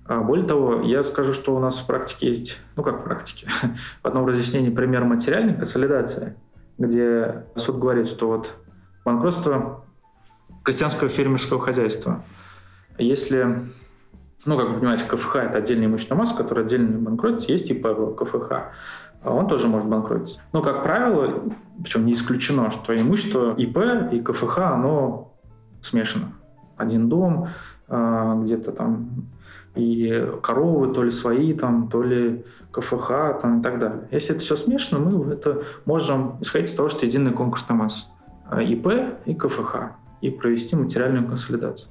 А 0.08 0.22
более 0.22 0.46
того, 0.46 0.80
я 0.80 1.02
скажу, 1.02 1.34
что 1.34 1.54
у 1.54 1.58
нас 1.58 1.78
в 1.78 1.86
практике 1.86 2.28
есть, 2.28 2.58
ну 2.76 2.82
как 2.82 3.00
в 3.00 3.04
практике, 3.04 3.46
в 4.02 4.06
одном 4.06 4.26
разъяснении 4.26 4.70
пример 4.70 5.04
материальной 5.04 5.54
консолидации, 5.54 6.34
где 6.78 7.44
суд 7.56 7.78
говорит, 7.78 8.06
что 8.06 8.28
вот 8.28 8.54
банкротство 9.04 9.84
крестьянского 10.64 11.10
фермерского 11.10 11.60
хозяйства, 11.60 12.24
если, 12.96 13.68
ну 14.46 14.56
как 14.56 14.70
вы 14.70 14.78
понимаете, 14.78 15.04
КФХ– 15.04 15.36
это 15.36 15.58
отдельная 15.58 15.88
имущественная 15.88 16.20
масса, 16.20 16.34
которая 16.34 16.64
отдельно 16.64 16.98
банкротится, 16.98 17.52
есть 17.52 17.70
ИП 17.70 17.86
КФХ, 18.16 18.52
а 19.22 19.34
он 19.34 19.46
тоже 19.46 19.68
может 19.68 19.88
банкротиться. 19.88 20.40
Но, 20.54 20.62
как 20.62 20.82
правило, 20.84 21.52
причем 21.82 22.06
не 22.06 22.12
исключено, 22.12 22.70
что 22.70 22.96
имущество 22.96 23.54
ИП 23.58 23.78
и 24.12 24.20
КФХ, 24.20 24.58
оно 24.58 25.34
смешано. 25.82 26.32
Один 26.78 27.10
дом, 27.10 27.48
где-то 27.88 28.72
там 28.72 29.28
и 29.74 30.26
коровы 30.42 30.92
то 30.92 31.02
ли 31.02 31.10
свои, 31.10 31.54
там, 31.54 31.88
то 31.88 32.02
ли 32.02 32.44
КФХ 32.72 33.40
там, 33.40 33.60
и 33.60 33.62
так 33.62 33.78
далее. 33.78 34.08
Если 34.10 34.34
это 34.34 34.42
все 34.44 34.56
смешано, 34.56 35.00
мы 35.00 35.32
это 35.32 35.62
можем 35.84 36.36
исходить 36.40 36.68
из 36.68 36.74
того, 36.74 36.88
что 36.88 37.06
единая 37.06 37.32
конкурсная 37.32 37.76
масса. 37.76 38.06
А, 38.48 38.62
ИП 38.62 38.88
и 39.24 39.34
КФХ. 39.34 39.76
И 40.20 40.30
провести 40.30 40.74
материальную 40.76 41.26
консолидацию. 41.26 41.90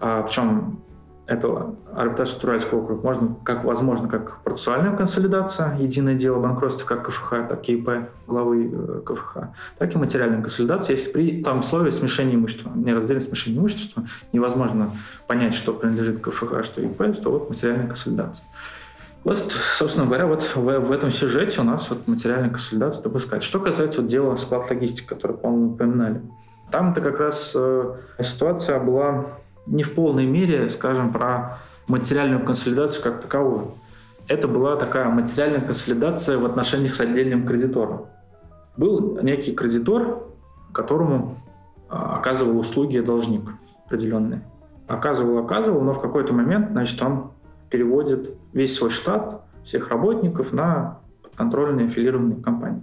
А, 0.00 0.22
причем 0.22 0.80
этого 1.28 1.76
арбитража 1.94 2.34
Туральского 2.40 2.82
округа 2.82 3.02
можно, 3.02 3.36
как 3.44 3.62
возможно, 3.64 4.08
как 4.08 4.38
процессуальная 4.42 4.96
консолидация, 4.96 5.76
единое 5.76 6.14
дело 6.14 6.40
банкротства, 6.40 6.86
как 6.86 7.06
КФХ, 7.06 7.30
так 7.48 7.68
и 7.68 7.74
ИП 7.74 8.08
главы 8.26 8.70
э, 8.72 9.00
КФХ, 9.04 9.36
так 9.76 9.94
и 9.94 9.98
материальная 9.98 10.40
консолидация, 10.40 10.96
если 10.96 11.12
при 11.12 11.42
том 11.42 11.58
условии 11.58 11.90
смешения 11.90 12.34
имущества, 12.34 12.72
нераздельное 12.74 13.24
смешение 13.24 13.60
имущества, 13.60 14.04
невозможно 14.32 14.90
понять, 15.26 15.54
что 15.54 15.74
принадлежит 15.74 16.20
КФХ, 16.20 16.64
что 16.64 16.80
ИП, 16.80 17.14
что 17.14 17.30
вот 17.30 17.50
материальная 17.50 17.86
консолидация. 17.86 18.44
Вот, 19.24 19.52
собственно 19.52 20.06
говоря, 20.06 20.26
вот 20.26 20.50
в, 20.54 20.78
в 20.80 20.92
этом 20.92 21.10
сюжете 21.10 21.60
у 21.60 21.64
нас 21.64 21.90
вот 21.90 22.08
материальная 22.08 22.50
консолидация 22.50 23.02
допускается. 23.02 23.46
Что 23.46 23.60
касается 23.60 24.00
вот 24.00 24.10
дела 24.10 24.36
склад 24.36 24.70
логистики, 24.70 25.06
который, 25.06 25.36
по-моему, 25.36 25.72
упоминали. 25.74 26.22
Там-то 26.70 27.02
как 27.02 27.18
раз 27.18 27.52
э, 27.54 27.94
ситуация 28.22 28.78
была 28.78 29.26
не 29.68 29.82
в 29.82 29.94
полной 29.94 30.26
мере, 30.26 30.68
скажем, 30.70 31.12
про 31.12 31.58
материальную 31.86 32.44
консолидацию 32.44 33.02
как 33.04 33.22
таковую. 33.22 33.72
Это 34.26 34.48
была 34.48 34.76
такая 34.76 35.08
материальная 35.08 35.60
консолидация 35.60 36.38
в 36.38 36.44
отношениях 36.44 36.94
с 36.94 37.00
отдельным 37.00 37.46
кредитором. 37.46 38.06
Был 38.76 39.18
некий 39.22 39.52
кредитор, 39.52 40.22
которому 40.72 41.42
а, 41.88 42.18
оказывал 42.18 42.58
услуги 42.58 42.98
должник 43.00 43.42
определенные. 43.86 44.42
Оказывал, 44.86 45.38
оказывал, 45.38 45.80
но 45.80 45.92
в 45.92 46.00
какой-то 46.00 46.32
момент, 46.32 46.70
значит, 46.70 47.00
он 47.02 47.32
переводит 47.70 48.34
весь 48.52 48.74
свой 48.74 48.90
штат, 48.90 49.42
всех 49.64 49.88
работников 49.88 50.52
на 50.52 51.00
подконтрольные 51.22 51.88
аффилированные 51.88 52.42
компании. 52.42 52.82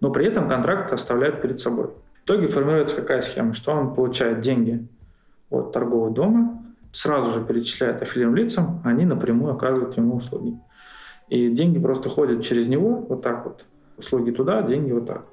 Но 0.00 0.10
при 0.10 0.26
этом 0.26 0.48
контракт 0.48 0.92
оставляет 0.92 1.42
перед 1.42 1.60
собой. 1.60 1.88
В 2.22 2.24
итоге 2.24 2.46
формируется 2.46 2.96
какая 2.96 3.20
схема, 3.20 3.52
что 3.52 3.72
он 3.72 3.94
получает 3.94 4.40
деньги 4.40 4.86
от 5.50 5.72
торгового 5.72 6.10
дома, 6.10 6.62
сразу 6.92 7.34
же 7.34 7.44
перечисляет 7.44 8.02
аффилированным 8.02 8.36
лицам, 8.42 8.82
они 8.84 9.04
напрямую 9.04 9.54
оказывают 9.54 9.96
ему 9.96 10.16
услуги. 10.16 10.58
И 11.28 11.50
деньги 11.50 11.78
просто 11.78 12.08
ходят 12.08 12.42
через 12.42 12.68
него, 12.68 13.04
вот 13.08 13.22
так 13.22 13.44
вот. 13.44 13.64
Услуги 13.96 14.30
туда, 14.30 14.62
деньги 14.62 14.92
вот 14.92 15.06
так. 15.06 15.24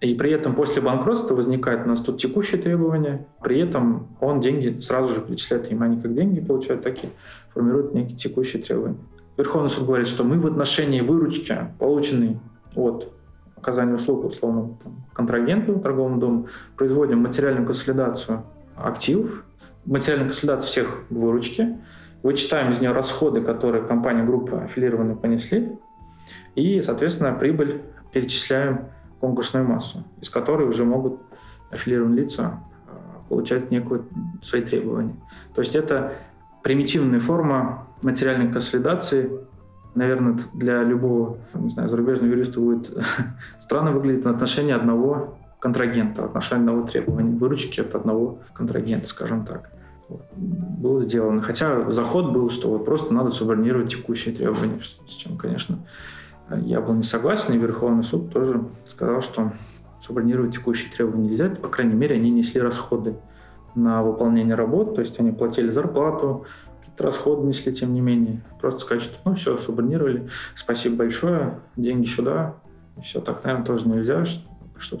И 0.00 0.14
при 0.14 0.30
этом 0.30 0.54
после 0.54 0.80
банкротства 0.80 1.34
возникает 1.34 1.84
у 1.84 1.88
нас 1.88 2.00
тут 2.00 2.18
текущие 2.18 2.60
требования, 2.60 3.26
при 3.42 3.58
этом 3.58 4.08
он 4.20 4.40
деньги 4.40 4.78
сразу 4.80 5.12
же 5.12 5.20
перечисляет 5.20 5.70
им, 5.72 5.82
они 5.82 6.00
как 6.00 6.14
деньги 6.14 6.40
получают, 6.40 6.82
так 6.82 7.02
и 7.02 7.08
формируют 7.52 7.94
некие 7.94 8.16
текущие 8.16 8.62
требования. 8.62 8.98
Верховный 9.36 9.70
суд 9.70 9.86
говорит, 9.86 10.06
что 10.06 10.22
мы 10.22 10.38
в 10.38 10.46
отношении 10.46 11.00
выручки, 11.00 11.56
полученной 11.78 12.38
от 12.76 13.12
оказания 13.56 13.94
услуг 13.94 14.24
условно 14.24 14.76
там, 14.82 15.04
контрагенту, 15.12 15.80
торговому 15.80 16.18
дому, 16.18 16.46
производим 16.76 17.18
материальную 17.20 17.66
консолидацию 17.66 18.44
активов, 18.76 19.44
материальную 19.88 20.28
консолидацию 20.28 20.68
всех 20.68 21.02
выручки, 21.10 21.78
вычитаем 22.22 22.70
из 22.70 22.80
нее 22.80 22.92
расходы, 22.92 23.40
которые 23.40 23.84
компания 23.84 24.22
группа 24.22 24.62
аффилированные 24.62 25.16
понесли, 25.16 25.78
и, 26.54 26.82
соответственно, 26.82 27.32
прибыль 27.32 27.82
перечисляем 28.12 28.88
в 29.16 29.20
конкурсную 29.20 29.66
массу, 29.66 30.04
из 30.20 30.28
которой 30.28 30.68
уже 30.68 30.84
могут 30.84 31.20
аффилированные 31.70 32.22
лица 32.22 32.60
э, 32.86 32.90
получать 33.28 33.70
некую 33.70 34.06
свои 34.42 34.62
требования. 34.62 35.16
То 35.54 35.60
есть 35.60 35.74
это 35.74 36.12
примитивная 36.62 37.20
форма 37.20 37.86
материальной 38.02 38.52
консолидации. 38.52 39.30
Наверное, 39.94 40.38
для 40.52 40.82
любого, 40.82 41.38
не 41.54 41.70
знаю, 41.70 41.88
зарубежного 41.88 42.30
юриста 42.30 42.60
будет 42.60 42.92
странно 43.58 43.92
выглядеть 43.92 44.24
на 44.24 44.32
отношении 44.32 44.72
одного 44.72 45.38
контрагента, 45.60 46.24
отношении 46.24 46.62
одного 46.62 46.86
требования 46.86 47.34
выручки 47.34 47.80
от 47.80 47.94
одного 47.94 48.40
контрагента, 48.54 49.08
скажем 49.08 49.44
так 49.44 49.70
было 50.38 51.00
сделано. 51.00 51.42
Хотя 51.42 51.90
заход 51.90 52.32
был, 52.32 52.50
что 52.50 52.70
вот 52.70 52.84
просто 52.84 53.12
надо 53.12 53.30
субординировать 53.30 53.92
текущие 53.92 54.34
требования, 54.34 54.80
с 54.80 55.12
чем, 55.12 55.36
конечно, 55.36 55.78
я 56.50 56.80
был 56.80 56.94
не 56.94 57.02
согласен, 57.02 57.54
и 57.54 57.58
Верховный 57.58 58.02
суд 58.02 58.32
тоже 58.32 58.64
сказал, 58.86 59.20
что 59.20 59.52
субординировать 60.00 60.54
текущие 60.54 60.92
требования 60.92 61.28
нельзя, 61.28 61.50
по 61.50 61.68
крайней 61.68 61.94
мере, 61.94 62.16
они 62.16 62.30
несли 62.30 62.60
расходы 62.60 63.16
на 63.74 64.02
выполнение 64.02 64.54
работ, 64.54 64.94
то 64.94 65.00
есть 65.00 65.20
они 65.20 65.30
платили 65.30 65.70
зарплату, 65.70 66.46
какие-то 66.80 67.04
расходы 67.04 67.46
несли, 67.46 67.72
тем 67.72 67.92
не 67.92 68.00
менее. 68.00 68.40
Просто 68.60 68.80
сказать, 68.80 69.02
что 69.02 69.16
ну 69.24 69.34
все, 69.34 69.58
субординировали, 69.58 70.28
спасибо 70.54 70.96
большое, 70.96 71.60
деньги 71.76 72.06
сюда, 72.06 72.54
и 72.96 73.02
все, 73.02 73.20
так, 73.20 73.44
наверное, 73.44 73.66
тоже 73.66 73.88
нельзя, 73.88 74.24
что 74.24 74.47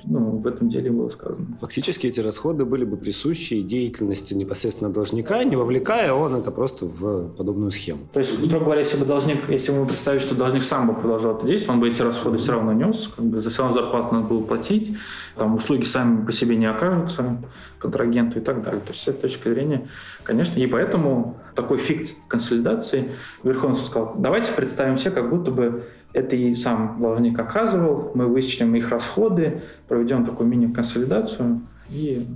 ну, 0.04 0.38
в 0.38 0.46
этом 0.46 0.68
деле 0.68 0.90
было 0.90 1.08
сказано. 1.08 1.46
Фактически 1.60 2.06
эти 2.06 2.20
расходы 2.20 2.64
были 2.64 2.84
бы 2.84 2.96
присущи 2.96 3.60
деятельности 3.62 4.34
непосредственно 4.34 4.92
должника, 4.92 5.42
не 5.44 5.56
вовлекая 5.56 6.12
он 6.12 6.34
это 6.34 6.50
просто 6.50 6.86
в 6.86 7.28
подобную 7.36 7.70
схему. 7.70 8.00
То 8.12 8.20
есть, 8.20 8.44
строго 8.44 8.66
говоря, 8.66 8.80
если 8.80 8.98
бы 8.98 9.06
должник, 9.06 9.48
если 9.48 9.72
мы 9.72 9.86
представить, 9.86 10.22
что 10.22 10.34
должник 10.34 10.62
сам 10.62 10.88
бы 10.88 10.94
продолжал 10.94 11.36
это 11.36 11.46
действовать, 11.46 11.76
он 11.76 11.80
бы 11.80 11.88
эти 11.88 12.02
расходы 12.02 12.38
все 12.38 12.52
равно 12.52 12.72
нес, 12.72 13.10
как 13.14 13.24
бы 13.24 13.40
за 13.40 13.50
все 13.50 13.62
равно 13.62 13.76
зарплату 13.80 14.14
надо 14.14 14.26
было 14.28 14.42
платить, 14.42 14.96
там 15.36 15.54
услуги 15.54 15.84
сами 15.84 16.24
по 16.24 16.32
себе 16.32 16.56
не 16.56 16.66
окажутся 16.66 17.42
контрагенту 17.78 18.38
и 18.38 18.42
так 18.42 18.62
далее. 18.62 18.80
То 18.80 18.88
есть 18.88 19.02
с 19.02 19.08
этой 19.08 19.22
точки 19.22 19.48
зрения, 19.48 19.88
конечно, 20.24 20.58
и 20.60 20.66
поэтому 20.66 21.38
такой 21.54 21.78
фикт 21.78 22.14
консолидации 22.28 23.12
Верховный 23.42 23.76
суд 23.76 23.86
сказал, 23.86 24.14
давайте 24.18 24.52
представим 24.52 24.96
все, 24.96 25.10
как 25.10 25.30
будто 25.30 25.50
бы 25.50 25.84
это 26.12 26.36
и 26.36 26.54
сам 26.54 26.98
должник 27.00 27.38
оказывал, 27.38 28.12
мы 28.14 28.26
вычтем 28.26 28.74
их 28.74 28.90
расходы, 28.90 29.62
проведем 29.88 30.24
такую 30.24 30.48
мини-консолидацию 30.48 31.62
и, 31.90 32.26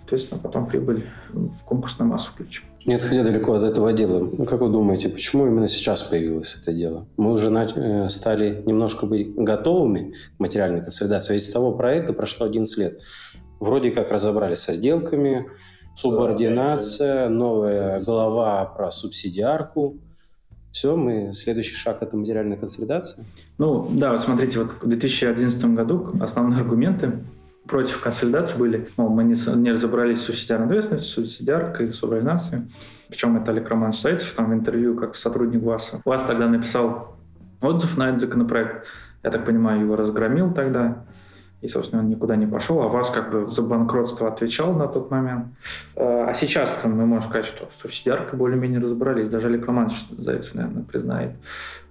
соответственно, 0.00 0.40
потом 0.42 0.66
прибыль 0.66 1.06
в 1.32 1.64
конкурсную 1.64 2.10
массу 2.10 2.32
включим. 2.32 2.64
Не 2.86 2.94
отходя 2.94 3.22
далеко 3.22 3.52
от 3.52 3.64
этого 3.64 3.92
дела, 3.92 4.18
ну, 4.18 4.44
как 4.44 4.60
вы 4.60 4.70
думаете, 4.70 5.08
почему 5.08 5.46
именно 5.46 5.68
сейчас 5.68 6.02
появилось 6.02 6.58
это 6.60 6.72
дело? 6.72 7.06
Мы 7.16 7.32
уже 7.32 7.50
э, 7.50 8.08
стали 8.08 8.62
немножко 8.66 9.06
быть 9.06 9.34
готовыми 9.34 10.14
к 10.36 10.40
материальной 10.40 10.80
консолидации, 10.80 11.34
ведь 11.34 11.44
с 11.44 11.50
того 11.50 11.72
проекта 11.72 12.12
прошло 12.12 12.46
11 12.46 12.78
лет. 12.78 13.00
Вроде 13.60 13.90
как 13.92 14.10
разобрались 14.10 14.58
со 14.58 14.72
сделками, 14.72 15.46
субординация, 15.94 17.28
новая 17.28 18.00
глава 18.00 18.64
про 18.64 18.90
субсидиарку– 18.90 20.00
все, 20.72 20.96
мы 20.96 21.32
следующий 21.34 21.74
шаг 21.74 21.98
это 22.00 22.16
материальная 22.16 22.56
консолидация. 22.56 23.24
Ну 23.58 23.88
да, 23.92 24.12
вот 24.12 24.22
смотрите, 24.22 24.58
вот 24.58 24.72
в 24.80 24.88
2011 24.88 25.64
году 25.66 26.14
основные 26.20 26.60
аргументы 26.60 27.18
против 27.68 28.00
консолидации 28.00 28.58
были, 28.58 28.88
мол, 28.96 29.10
мы 29.10 29.22
не, 29.22 29.34
не 29.56 29.70
разобрались 29.70 30.20
с 30.20 30.24
субсидиарной 30.24 30.66
ответственностью, 30.66 31.26
субсидиаркой, 31.26 31.92
субординацией. 31.92 32.62
Причем 33.08 33.36
это 33.36 33.52
Олег 33.52 33.68
Романович 33.68 34.00
Зайцев 34.00 34.32
там 34.32 34.50
в 34.50 34.54
интервью 34.54 34.96
как 34.96 35.14
сотрудник 35.14 35.62
ВАСа. 35.62 36.00
ВАС 36.06 36.22
тогда 36.22 36.48
написал 36.48 37.16
отзыв 37.60 37.98
на 37.98 38.08
этот 38.08 38.22
законопроект. 38.22 38.86
Я 39.22 39.30
так 39.30 39.44
понимаю, 39.44 39.82
его 39.82 39.94
разгромил 39.94 40.54
тогда 40.54 41.04
и, 41.62 41.68
собственно, 41.68 42.02
он 42.02 42.08
никуда 42.08 42.34
не 42.36 42.46
пошел, 42.46 42.82
а 42.82 42.88
вас 42.88 43.10
как 43.10 43.30
бы 43.30 43.46
за 43.46 43.62
банкротство 43.62 44.28
отвечал 44.28 44.74
на 44.74 44.88
тот 44.88 45.10
момент. 45.10 45.46
Э, 45.94 46.26
а 46.28 46.34
сейчас 46.34 46.82
мы 46.84 47.06
можем 47.06 47.22
сказать, 47.28 47.46
что 47.46 47.68
с 47.76 47.80
субсидиаркой 47.80 48.36
более-менее 48.36 48.80
разобрались, 48.80 49.28
даже 49.28 49.46
Олег 49.46 49.64
Романович 49.66 49.94
Зайцев, 50.18 50.54
наверное, 50.54 50.82
признает. 50.82 51.36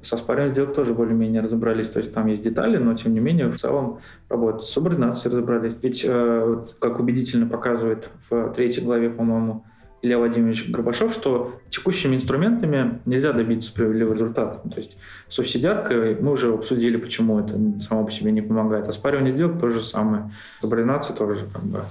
Со 0.02 0.18
спаренным 0.18 0.52
сделок 0.52 0.74
тоже 0.74 0.94
более-менее 0.94 1.42
разобрались, 1.42 1.90
то 1.90 2.00
есть 2.00 2.14
там 2.14 2.28
есть 2.28 2.42
детали, 2.42 2.78
но 2.78 2.96
тем 2.96 3.14
не 3.14 3.22
менее 3.22 3.48
в 3.48 3.56
целом 3.56 4.00
работают. 4.30 4.64
С 4.64 4.70
субординацией 4.70 5.34
разобрались. 5.34 5.78
Ведь, 5.82 6.04
э, 6.06 6.66
как 6.80 7.00
убедительно 7.00 7.48
показывает 7.48 8.10
в 8.30 8.52
третьей 8.54 8.84
главе, 8.84 9.10
по-моему, 9.10 9.64
Илья 10.02 10.18
Владимирович 10.18 10.70
Горбашов, 10.70 11.14
что 11.14 11.60
текущими 11.70 12.16
инструментами 12.16 13.00
нельзя 13.06 13.34
добиться 13.34 13.70
справедливого 13.70 14.14
результата. 14.14 14.68
То 14.68 14.78
есть 14.78 14.98
субсидиаркой 15.28 16.16
мы 16.20 16.32
уже 16.32 16.54
обсудили, 16.54 16.98
почему 16.98 17.40
это 17.40 17.56
само 17.82 18.06
по 18.06 18.12
себе 18.12 18.32
не 18.32 18.42
помогает. 18.42 18.88
Оспаривание 18.88 19.34
сделок 19.34 19.60
то 19.60 19.70
же 19.70 19.82
самое. 19.82 20.32
Субординация 20.62 21.16
тоже 21.16 21.46
как 21.54 21.64
бы. 21.64 21.82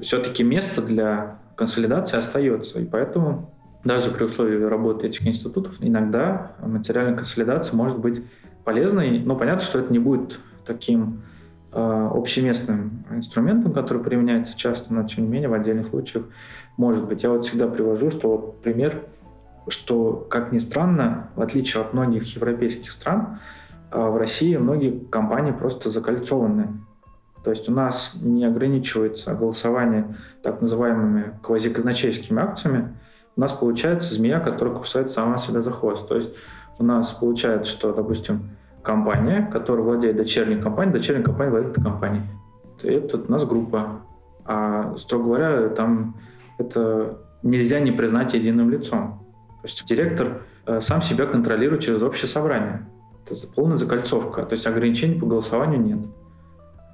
Все-таки 0.00 0.44
место 0.44 0.80
для 0.80 1.38
консолидации 1.56 2.16
остается. 2.16 2.80
И 2.80 2.86
поэтому 2.86 3.52
даже 3.84 4.10
при 4.10 4.24
условии 4.24 4.62
работы 4.62 5.06
этих 5.06 5.26
институтов 5.26 5.76
иногда 5.80 6.52
материальная 6.60 7.16
консолидация 7.16 7.76
может 7.76 7.98
быть 7.98 8.22
полезной. 8.64 9.18
Но 9.18 9.36
понятно, 9.36 9.62
что 9.62 9.78
это 9.78 9.92
не 9.92 9.98
будет 9.98 10.40
таким 10.64 11.22
э, 11.72 12.10
общеместным 12.14 13.04
инструментом, 13.10 13.72
который 13.72 14.02
применяется 14.02 14.56
часто, 14.56 14.94
но 14.94 15.02
тем 15.04 15.24
не 15.24 15.30
менее 15.30 15.48
в 15.48 15.54
отдельных 15.54 15.88
случаях 15.88 16.24
может 16.78 17.06
быть. 17.06 17.22
Я 17.24 17.30
вот 17.30 17.44
всегда 17.44 17.66
привожу, 17.66 18.10
что 18.10 18.30
вот 18.30 18.62
пример, 18.62 19.02
что, 19.68 20.26
как 20.30 20.52
ни 20.52 20.58
странно, 20.58 21.28
в 21.36 21.42
отличие 21.42 21.82
от 21.82 21.92
многих 21.92 22.34
европейских 22.34 22.90
стран, 22.92 23.40
а, 23.90 24.08
в 24.08 24.16
России 24.16 24.56
многие 24.56 24.98
компании 25.10 25.52
просто 25.52 25.90
закольцованы. 25.90 26.68
То 27.44 27.50
есть 27.50 27.68
у 27.68 27.72
нас 27.72 28.16
не 28.22 28.44
ограничивается 28.44 29.34
голосование 29.34 30.16
так 30.42 30.60
называемыми 30.60 31.38
квазиказначейскими 31.42 32.40
акциями. 32.40 32.96
У 33.36 33.40
нас 33.40 33.52
получается 33.52 34.14
змея, 34.14 34.40
которая 34.40 34.74
кусает 34.74 35.10
сама 35.10 35.36
себя 35.36 35.60
за 35.60 35.70
хвост. 35.70 36.08
То 36.08 36.16
есть 36.16 36.34
у 36.78 36.84
нас 36.84 37.10
получается, 37.12 37.70
что, 37.70 37.92
допустим, 37.92 38.50
компания, 38.82 39.48
которая 39.52 39.84
владеет 39.84 40.16
дочерней 40.16 40.60
компанией, 40.60 40.92
дочерняя 40.92 41.24
компания 41.24 41.50
владеет 41.50 41.74
компанией. 41.74 42.24
Это 42.82 43.18
у 43.18 43.30
нас 43.30 43.44
группа. 43.44 44.00
А, 44.44 44.94
строго 44.96 45.24
говоря, 45.24 45.68
там 45.70 46.14
это 46.58 47.18
нельзя 47.42 47.80
не 47.80 47.92
признать 47.92 48.34
единым 48.34 48.70
лицом. 48.70 49.24
То 49.62 49.68
есть 49.68 49.84
директор 49.86 50.42
э, 50.66 50.80
сам 50.80 51.00
себя 51.02 51.26
контролирует 51.26 51.82
через 51.82 52.02
общее 52.02 52.28
собрание. 52.28 52.88
Это 53.24 53.34
полная 53.54 53.76
закольцовка, 53.76 54.42
то 54.44 54.54
есть 54.54 54.66
ограничений 54.66 55.18
по 55.18 55.26
голосованию 55.26 55.80
нет. 55.80 55.98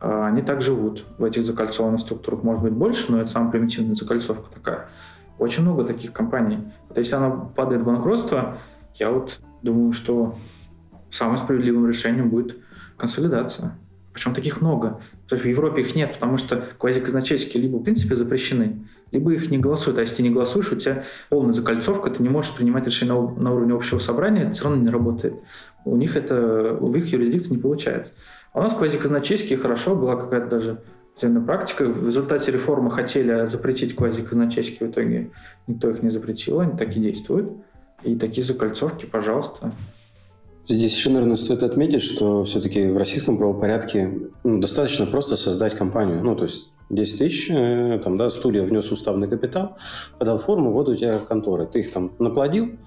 А 0.01 0.27
они 0.27 0.43
так 0.43 0.61
живут 0.61 1.07
в 1.19 1.25
этих 1.25 1.45
закольцованных 1.45 2.01
структурах. 2.01 2.43
Может 2.43 2.63
быть 2.63 2.73
больше, 2.73 3.11
но 3.11 3.21
это 3.21 3.31
самая 3.31 3.51
примитивная 3.51 3.95
закольцовка 3.95 4.53
такая. 4.53 4.89
Очень 5.39 5.63
много 5.63 5.85
таких 5.85 6.13
компаний. 6.13 6.59
Вот 6.89 6.99
если 6.99 7.17
она 7.17 7.31
падает 7.31 7.83
в 7.83 7.85
банкротство, 7.85 8.59
я 8.95 9.11
вот 9.11 9.41
думаю, 9.63 9.93
что 9.93 10.37
самым 11.11 11.37
справедливым 11.37 11.89
решением 11.89 12.29
будет 12.29 12.59
консолидация. 12.97 13.79
Причем 14.13 14.35
таких 14.35 14.61
много. 14.61 15.01
То 15.27 15.35
есть 15.35 15.45
в 15.45 15.49
Европе 15.49 15.81
их 15.81 15.97
нет, 15.97 16.13
потому 16.13 16.37
что 16.37 16.63
квазиказначейские 16.79 17.63
либо 17.63 17.79
в 17.79 17.83
принципе 17.83 18.15
запрещены, 18.15 18.87
либо 19.11 19.33
их 19.33 19.51
не 19.51 19.59
голосуют. 19.59 19.99
А 19.99 20.01
если 20.01 20.17
ты 20.17 20.23
не 20.23 20.31
голосуешь, 20.31 20.73
у 20.73 20.77
тебя 20.77 21.05
полная 21.29 21.53
закольцовка, 21.53 22.11
ты 22.11 22.23
не 22.23 22.29
можешь 22.29 22.53
принимать 22.55 22.87
решения 22.87 23.13
на, 23.13 23.55
уровне 23.55 23.75
общего 23.75 23.99
собрания, 23.99 24.43
это 24.43 24.53
все 24.53 24.65
равно 24.65 24.83
не 24.83 24.91
работает. 24.91 25.35
У 25.85 25.97
них 25.97 26.17
это, 26.17 26.77
в 26.81 26.97
их 26.97 27.13
юрисдикции 27.13 27.53
не 27.53 27.59
получается. 27.59 28.13
А 28.53 28.61
у 28.61 28.63
нас 28.63 28.75
квазиказначейские 28.75 29.59
хорошо, 29.59 29.95
была 29.95 30.17
какая-то 30.17 30.49
даже 30.49 30.83
судебная 31.17 31.43
практика. 31.43 31.87
В 31.87 32.07
результате 32.07 32.53
реформы 32.53 32.91
хотели 32.91 33.47
запретить 33.47 33.95
квазиказначейские, 33.95 34.89
в 34.89 34.93
итоге 34.93 35.31
никто 35.67 35.91
их 35.91 36.03
не 36.03 36.11
запретил, 36.11 36.61
они 36.61 36.77
так 36.77 36.97
и 36.97 37.01
действуют. 37.01 37.53
И 38.03 38.17
такие 38.17 38.45
закольцовки, 38.45 39.07
пожалуйста. 39.07 39.73
Здесь 40.69 40.97
еще, 40.97 41.11
наверное, 41.11 41.37
стоит 41.37 41.63
отметить, 41.63 42.03
что 42.03 42.45
все-таки 42.45 42.87
в 42.87 42.97
российском 42.97 43.37
правопорядке 43.37 44.31
ну, 44.45 44.61
достаточно 44.61 45.07
просто 45.07 45.37
создать 45.37 45.75
компанию. 45.75 46.23
Ну, 46.23 46.35
то 46.37 46.45
есть 46.45 46.71
10 46.91 47.19
тысяч, 47.19 47.51
э, 47.51 47.99
там, 48.03 48.17
да, 48.17 48.31
студия 48.31 48.63
внес 48.63 48.91
уставный 48.91 49.29
капитал, 49.29 49.77
подал 50.19 50.39
форму, 50.39 50.73
вот 50.73 50.89
у 50.89 50.95
тебя 50.95 51.19
конторы. 51.19 51.67
Ты 51.67 51.81
их 51.81 51.93
там 51.93 52.13
наплодил, 52.19 52.79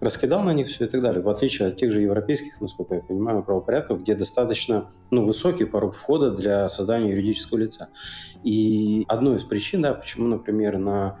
раскидал 0.00 0.42
на 0.42 0.52
них 0.52 0.68
все 0.68 0.84
и 0.84 0.88
так 0.88 1.00
далее. 1.00 1.22
В 1.22 1.28
отличие 1.28 1.68
от 1.68 1.76
тех 1.76 1.90
же 1.90 2.02
европейских, 2.02 2.60
насколько 2.60 2.96
я 2.96 3.00
понимаю, 3.00 3.42
правопорядков, 3.42 4.02
где 4.02 4.14
достаточно 4.14 4.90
ну, 5.10 5.24
высокий 5.24 5.64
порог 5.64 5.94
входа 5.94 6.30
для 6.32 6.68
создания 6.68 7.10
юридического 7.10 7.58
лица. 7.58 7.88
И 8.44 9.04
одной 9.08 9.36
из 9.36 9.44
причин, 9.44 9.82
да, 9.82 9.94
почему, 9.94 10.28
например, 10.28 10.76
на 10.78 11.18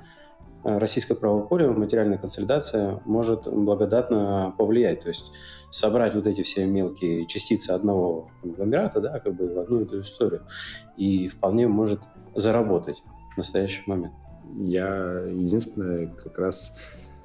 э, 0.62 0.76
российское 0.78 1.14
правовое 1.14 1.46
поле 1.46 1.70
материальная 1.70 2.18
консолидация 2.18 3.00
может 3.06 3.48
благодатно 3.48 4.54
повлиять. 4.58 5.02
То 5.02 5.08
есть 5.08 5.32
собрать 5.70 6.14
вот 6.14 6.26
эти 6.26 6.42
все 6.42 6.66
мелкие 6.66 7.26
частицы 7.26 7.70
одного 7.70 8.30
конгломерата, 8.42 9.00
да, 9.00 9.18
как 9.20 9.34
бы 9.34 9.54
в 9.54 9.58
одну 9.58 9.80
эту 9.80 10.00
историю. 10.00 10.42
И 10.96 11.28
вполне 11.28 11.66
может 11.66 12.00
заработать 12.36 13.02
в 13.34 13.38
настоящий 13.38 13.82
момент. 13.86 14.14
Я 14.56 15.24
единственное 15.28 16.06
как 16.06 16.38
раз 16.38 16.78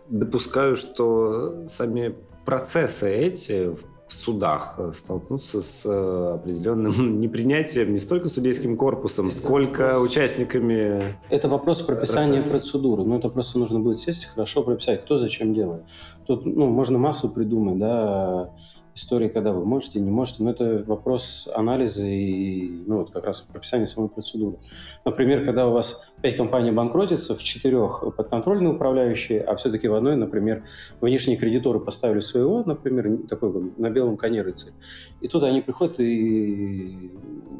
допускаю, 0.09 0.75
что 0.75 1.67
сами 1.67 2.15
процессы 2.45 3.09
эти 3.13 3.69
в 3.75 4.13
судах 4.13 4.77
столкнуться 4.91 5.61
с 5.61 5.85
э, 5.85 6.33
определенным 6.35 7.21
непринятием 7.21 7.93
не 7.93 7.97
столько 7.97 8.27
судейским 8.27 8.75
корпусом, 8.75 9.27
это 9.27 9.37
сколько 9.37 9.93
вопрос... 9.93 10.09
участниками. 10.09 11.17
Это 11.29 11.47
вопрос 11.47 11.81
прописания 11.81 12.33
процесса. 12.33 12.49
процедуры. 12.51 13.05
Ну, 13.05 13.17
это 13.17 13.29
просто 13.29 13.57
нужно 13.57 13.79
будет 13.79 13.99
сесть 13.99 14.25
и 14.25 14.27
хорошо 14.27 14.63
прописать, 14.63 15.05
кто 15.05 15.15
зачем 15.15 15.53
делает. 15.53 15.83
Тут 16.27 16.45
ну, 16.45 16.67
можно 16.67 16.97
массу 16.97 17.29
придумать, 17.29 17.79
да, 17.79 18.53
истории, 19.01 19.27
когда 19.27 19.51
вы 19.51 19.65
можете, 19.65 19.99
не 19.99 20.09
можете, 20.09 20.43
но 20.43 20.51
это 20.51 20.83
вопрос 20.87 21.49
анализа 21.53 22.05
и 22.05 22.83
ну, 22.85 22.99
вот 22.99 23.11
как 23.11 23.25
раз 23.25 23.41
прописания 23.41 23.85
самой 23.85 24.09
процедуры. 24.09 24.57
Например, 25.05 25.43
когда 25.43 25.67
у 25.67 25.71
вас 25.71 26.11
пять 26.21 26.37
компаний 26.37 26.71
банкротится, 26.71 27.35
в 27.35 27.43
четырех 27.43 28.03
подконтрольные 28.15 28.73
управляющие, 28.73 29.41
а 29.41 29.55
все-таки 29.55 29.87
в 29.87 29.95
одной, 29.95 30.15
например, 30.15 30.63
внешние 30.99 31.37
кредиторы 31.37 31.79
поставили 31.79 32.19
своего, 32.19 32.63
например, 32.63 33.27
такой 33.27 33.71
на 33.77 33.89
белом 33.89 34.17
коне 34.17 34.41
рыцарь, 34.41 34.73
и 35.19 35.27
тут 35.27 35.43
они 35.43 35.61
приходят 35.61 35.99
и 35.99 37.11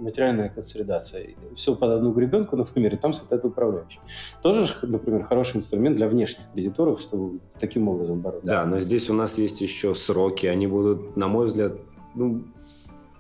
материальная 0.01 0.49
консолидация. 0.49 1.35
Все 1.55 1.75
под 1.75 1.91
одну 1.91 2.11
гребенку, 2.11 2.55
например, 2.57 2.93
и 2.93 2.97
там 2.97 3.13
стоит 3.13 3.45
управляющий. 3.45 3.99
Тоже, 4.41 4.73
например, 4.81 5.23
хороший 5.23 5.57
инструмент 5.57 5.95
для 5.95 6.07
внешних 6.07 6.51
кредиторов, 6.53 6.99
чтобы 6.99 7.39
таким 7.59 7.87
образом 7.87 8.19
бороться. 8.19 8.47
Да, 8.47 8.65
но 8.65 8.79
здесь 8.79 9.09
у 9.09 9.13
нас 9.13 9.37
есть 9.37 9.61
еще 9.61 9.93
сроки. 9.95 10.45
Они 10.45 10.67
будут, 10.67 11.15
на 11.15 11.27
мой 11.31 11.47
взгляд, 11.47 11.73
ну, 12.15 12.43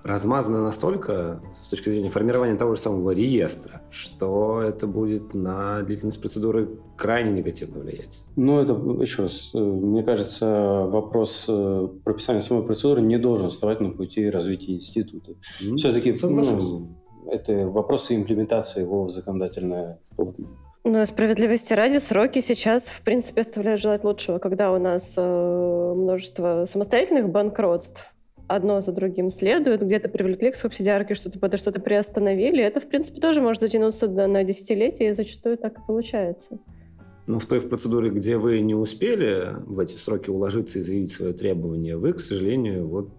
размазаны 0.03 0.59
настолько 0.59 1.41
с 1.61 1.69
точки 1.69 1.89
зрения 1.89 2.09
формирования 2.09 2.55
того 2.55 2.75
же 2.75 2.81
самого 2.81 3.11
реестра, 3.11 3.81
что 3.91 4.61
это 4.61 4.87
будет 4.87 5.33
на 5.33 5.81
длительность 5.83 6.19
процедуры 6.19 6.79
крайне 6.97 7.31
негативно 7.31 7.79
влиять. 7.81 8.23
Ну, 8.35 8.59
это, 8.59 8.73
еще 9.01 9.23
раз, 9.23 9.51
э, 9.53 9.59
мне 9.59 10.03
кажется, 10.03 10.87
вопрос 10.87 11.45
э, 11.47 11.87
прописания 12.03 12.41
самой 12.41 12.63
процедуры 12.63 13.01
не 13.01 13.17
должен 13.17 13.49
вставать 13.49 13.79
на 13.79 13.91
пути 13.91 14.29
развития 14.29 14.73
института. 14.73 15.33
Mm-hmm. 15.61 15.75
Все-таки 15.77 16.15
ну, 16.21 16.89
это 17.29 17.67
вопросы 17.67 18.15
имплементации 18.15 18.81
его 18.81 19.05
в 19.05 19.09
законодательное 19.09 19.99
но 20.83 21.05
справедливости 21.05 21.73
ради, 21.73 21.97
сроки 21.97 22.39
сейчас, 22.39 22.89
в 22.89 23.01
принципе, 23.03 23.41
оставляют 23.41 23.81
желать 23.81 24.03
лучшего, 24.03 24.39
когда 24.39 24.73
у 24.73 24.79
нас 24.79 25.15
э, 25.17 25.93
множество 25.95 26.65
самостоятельных 26.65 27.29
банкротств, 27.29 28.13
одно 28.47 28.81
за 28.81 28.91
другим 28.91 29.29
следует, 29.29 29.83
где-то 29.83 30.09
привлекли 30.09 30.51
к 30.51 30.55
субсидиарке, 30.55 31.13
что-то 31.13 31.39
под 31.39 31.57
что-то 31.59 31.79
приостановили. 31.79 32.63
Это, 32.63 32.79
в 32.79 32.87
принципе, 32.87 33.21
тоже 33.21 33.41
может 33.41 33.61
затянуться 33.61 34.07
до, 34.07 34.27
на 34.27 34.43
десятилетия, 34.43 35.09
и 35.09 35.13
зачастую 35.13 35.57
так 35.57 35.77
и 35.77 35.81
получается. 35.85 36.59
Но 37.27 37.39
в 37.39 37.45
той 37.45 37.61
процедуре, 37.61 38.09
где 38.09 38.37
вы 38.37 38.59
не 38.59 38.75
успели 38.75 39.55
в 39.65 39.79
эти 39.79 39.93
сроки 39.93 40.29
уложиться 40.29 40.79
и 40.79 40.81
заявить 40.81 41.11
свое 41.11 41.33
требование, 41.33 41.95
вы, 41.95 42.13
к 42.13 42.19
сожалению, 42.19 42.87
вот 42.87 43.11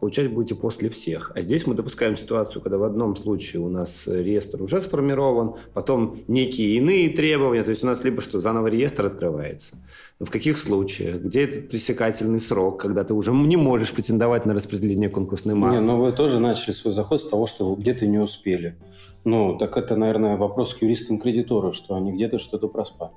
получать 0.00 0.32
будете 0.32 0.54
после 0.54 0.88
всех. 0.88 1.30
А 1.34 1.42
здесь 1.42 1.66
мы 1.66 1.74
допускаем 1.74 2.16
ситуацию, 2.16 2.62
когда 2.62 2.78
в 2.78 2.84
одном 2.84 3.14
случае 3.14 3.62
у 3.62 3.68
нас 3.68 4.08
реестр 4.08 4.62
уже 4.62 4.80
сформирован, 4.80 5.54
потом 5.74 6.18
некие 6.26 6.76
иные 6.76 7.10
требования, 7.10 7.62
то 7.62 7.70
есть 7.70 7.84
у 7.84 7.86
нас 7.86 8.02
либо 8.02 8.20
что, 8.20 8.40
заново 8.40 8.68
реестр 8.68 9.06
открывается. 9.06 9.76
Но 10.18 10.26
в 10.26 10.30
каких 10.30 10.58
случаях? 10.58 11.20
Где 11.22 11.44
этот 11.44 11.68
пресекательный 11.68 12.40
срок, 12.40 12.80
когда 12.80 13.04
ты 13.04 13.14
уже 13.14 13.30
не 13.32 13.56
можешь 13.56 13.92
претендовать 13.92 14.46
на 14.46 14.54
распределение 14.54 15.08
конкурсной 15.08 15.54
массы? 15.54 15.80
Не, 15.80 15.86
ну 15.86 16.02
вы 16.02 16.12
тоже 16.12 16.40
начали 16.40 16.72
свой 16.72 16.92
заход 16.92 17.20
с 17.20 17.28
того, 17.28 17.46
что 17.46 17.70
вы 17.70 17.80
где-то 17.80 18.06
не 18.06 18.18
успели. 18.18 18.76
Ну, 19.24 19.58
так 19.58 19.76
это, 19.76 19.96
наверное, 19.96 20.36
вопрос 20.36 20.74
к 20.74 20.82
юристам-кредитору, 20.82 21.72
что 21.74 21.94
они 21.94 22.12
где-то 22.12 22.38
что-то 22.38 22.68
проспали. 22.68 23.12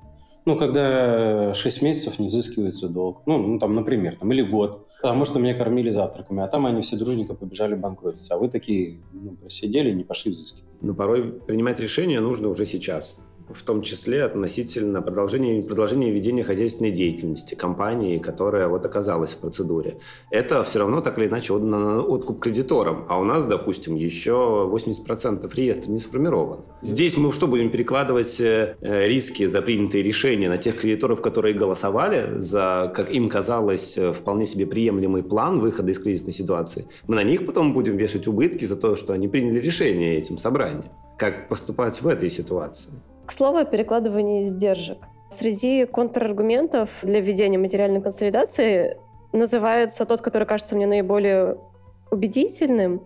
Ну, 0.45 0.57
когда 0.57 1.53
6 1.53 1.81
месяцев 1.81 2.19
не 2.19 2.27
изыскивается 2.27 2.89
долг. 2.89 3.21
Ну, 3.25 3.37
ну, 3.37 3.59
там, 3.59 3.75
например, 3.75 4.17
там, 4.19 4.31
или 4.33 4.41
год. 4.41 4.87
Потому 5.03 5.25
что 5.25 5.37
меня 5.37 5.53
кормили 5.53 5.91
завтраками, 5.91 6.43
а 6.43 6.47
там 6.47 6.65
они 6.65 6.81
все 6.81 6.95
дружненько 6.95 7.33
побежали 7.33 7.75
банкротиться. 7.75 8.35
А 8.35 8.37
вы 8.37 8.47
такие 8.47 9.01
ну, 9.11 9.31
просидели 9.31 9.91
не 9.91 10.05
пошли 10.05 10.31
взыскивать. 10.31 10.63
Ну, 10.79 10.95
порой 10.95 11.23
принимать 11.23 11.81
решение 11.81 12.21
нужно 12.21 12.47
уже 12.47 12.65
сейчас 12.65 13.19
в 13.49 13.63
том 13.63 13.81
числе 13.81 14.23
относительно 14.23 15.01
продолжения, 15.01 15.61
продолжения 15.61 16.11
ведения 16.11 16.43
хозяйственной 16.43 16.91
деятельности 16.91 17.55
компании, 17.55 18.17
которая 18.17 18.67
вот 18.67 18.85
оказалась 18.85 19.33
в 19.33 19.39
процедуре. 19.39 19.97
Это 20.31 20.63
все 20.63 20.79
равно 20.79 21.01
так 21.01 21.17
или 21.17 21.27
иначе 21.27 21.53
отдано 21.53 21.95
на 21.95 22.01
откуп 22.01 22.39
кредиторам, 22.39 23.05
а 23.09 23.19
у 23.19 23.23
нас, 23.23 23.45
допустим, 23.45 23.95
еще 23.95 24.69
80% 24.71 25.49
реестра 25.55 25.91
не 25.91 25.99
сформирован. 25.99 26.61
Здесь 26.81 27.17
мы 27.17 27.31
что, 27.31 27.47
будем 27.47 27.69
перекладывать 27.69 28.39
э, 28.39 28.75
риски 28.81 29.45
за 29.47 29.61
принятые 29.61 30.03
решения 30.03 30.49
на 30.49 30.57
тех 30.57 30.79
кредиторов, 30.79 31.21
которые 31.21 31.53
голосовали 31.53 32.39
за, 32.39 32.91
как 32.95 33.11
им 33.11 33.29
казалось, 33.29 33.97
э, 33.97 34.11
вполне 34.13 34.45
себе 34.45 34.65
приемлемый 34.65 35.23
план 35.23 35.59
выхода 35.59 35.91
из 35.91 35.99
кризисной 35.99 36.33
ситуации? 36.33 36.87
Мы 37.07 37.15
на 37.15 37.23
них 37.23 37.45
потом 37.45 37.73
будем 37.73 37.97
вешать 37.97 38.27
убытки 38.27 38.65
за 38.65 38.75
то, 38.75 38.95
что 38.95 39.13
они 39.13 39.27
приняли 39.27 39.59
решение 39.59 40.17
этим 40.17 40.37
собранием. 40.37 40.91
Как 41.17 41.47
поступать 41.49 42.01
в 42.01 42.07
этой 42.07 42.29
ситуации? 42.29 42.93
К 43.25 43.31
слову 43.31 43.57
о 43.57 43.65
перекладывании 43.65 44.43
издержек. 44.43 44.97
Среди 45.29 45.85
контраргументов 45.85 46.89
для 47.01 47.19
введения 47.19 47.57
материальной 47.57 48.01
консолидации 48.01 48.97
называется 49.31 50.05
тот, 50.05 50.21
который 50.21 50.45
кажется 50.45 50.75
мне 50.75 50.85
наиболее 50.85 51.57
убедительным. 52.11 53.03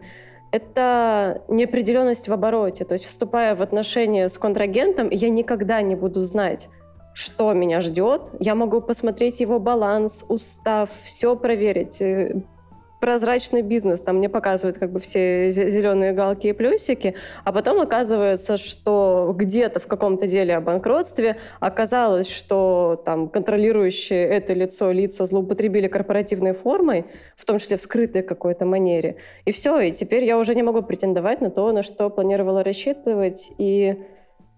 Это 0.52 1.42
неопределенность 1.48 2.28
в 2.28 2.34
обороте. 2.34 2.84
То 2.84 2.94
есть, 2.94 3.06
вступая 3.06 3.56
в 3.56 3.62
отношения 3.62 4.28
с 4.30 4.38
контрагентом, 4.38 5.10
я 5.10 5.30
никогда 5.30 5.82
не 5.82 5.96
буду 5.96 6.24
знать, 6.24 6.70
что 7.14 7.54
меня 7.54 7.82
ждет. 7.82 8.30
Я 8.40 8.56
могу 8.56 8.82
посмотреть 8.82 9.40
его 9.40 9.60
баланс, 9.60 10.26
устав, 10.28 10.90
все 11.04 11.36
проверить, 11.36 12.02
э, 12.02 12.42
прозрачный 13.00 13.62
бизнес, 13.62 14.02
там 14.02 14.18
мне 14.18 14.30
показывают 14.30 14.78
как 14.78 14.92
бы 14.92 15.00
все 15.00 15.52
зеленые 15.52 16.14
галки 16.14 16.48
и 16.48 16.54
плюсики, 16.54 17.16
а 17.44 17.52
потом 17.52 17.80
оказывается, 17.80 18.58
что 18.58 19.34
где-то 19.36 19.80
в 19.80 19.88
каком-то 19.88 20.28
деле 20.28 20.56
о 20.56 20.62
банкротстве 20.62 21.38
оказалось, 21.60 22.30
что 22.30 23.02
там 23.06 23.30
контролирующие 23.30 24.24
это 24.24 24.54
лицо 24.54 24.92
лица 24.92 25.26
злоупотребили 25.26 25.88
корпоративной 25.88 26.54
формой, 26.54 27.06
в 27.36 27.46
том 27.46 27.60
числе 27.60 27.78
в 27.78 27.82
скрытой 27.82 28.24
какой-то 28.24 28.66
манере. 28.66 29.18
И 29.46 29.52
все, 29.52 29.80
и 29.80 29.92
теперь 29.92 30.24
я 30.24 30.38
уже 30.38 30.56
не 30.56 30.64
могу 30.64 30.82
претендовать 30.82 31.42
на 31.42 31.50
то, 31.50 31.72
на 31.72 31.84
что 31.84 32.10
планировала 32.10 32.64
рассчитывать, 32.64 33.52
и 33.58 34.04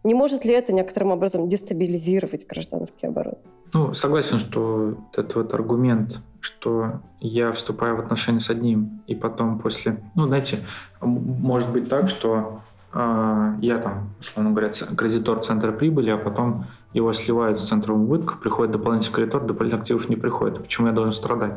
не 0.03 0.13
может 0.13 0.45
ли 0.45 0.53
это 0.53 0.71
некоторым 0.71 1.11
образом 1.11 1.49
дестабилизировать 1.49 2.47
гражданский 2.47 3.07
оборот? 3.07 3.39
Ну, 3.73 3.93
согласен, 3.93 4.39
что 4.39 4.95
этот 5.13 5.35
вот 5.35 5.53
аргумент, 5.53 6.19
что 6.41 7.01
я 7.19 7.51
вступаю 7.51 7.97
в 7.97 7.99
отношения 7.99 8.39
с 8.39 8.49
одним, 8.49 9.01
и 9.07 9.15
потом 9.15 9.59
после... 9.59 10.01
Ну, 10.15 10.27
знаете, 10.27 10.59
может 11.01 11.71
быть 11.71 11.89
так, 11.89 12.07
что 12.07 12.61
э, 12.93 13.53
я 13.61 13.77
там, 13.77 14.09
условно 14.19 14.51
говоря, 14.51 14.71
кредитор 14.97 15.39
центра 15.39 15.71
прибыли, 15.71 16.09
а 16.09 16.17
потом 16.17 16.65
его 16.93 17.13
сливают 17.13 17.59
с 17.59 17.67
центром 17.67 18.03
убытков, 18.03 18.39
приходит 18.39 18.71
дополнительный 18.71 19.13
кредитор, 19.13 19.45
дополнительных 19.45 19.81
активов 19.81 20.09
не 20.09 20.15
приходит. 20.15 20.59
Почему 20.59 20.87
я 20.87 20.93
должен 20.93 21.13
страдать? 21.13 21.53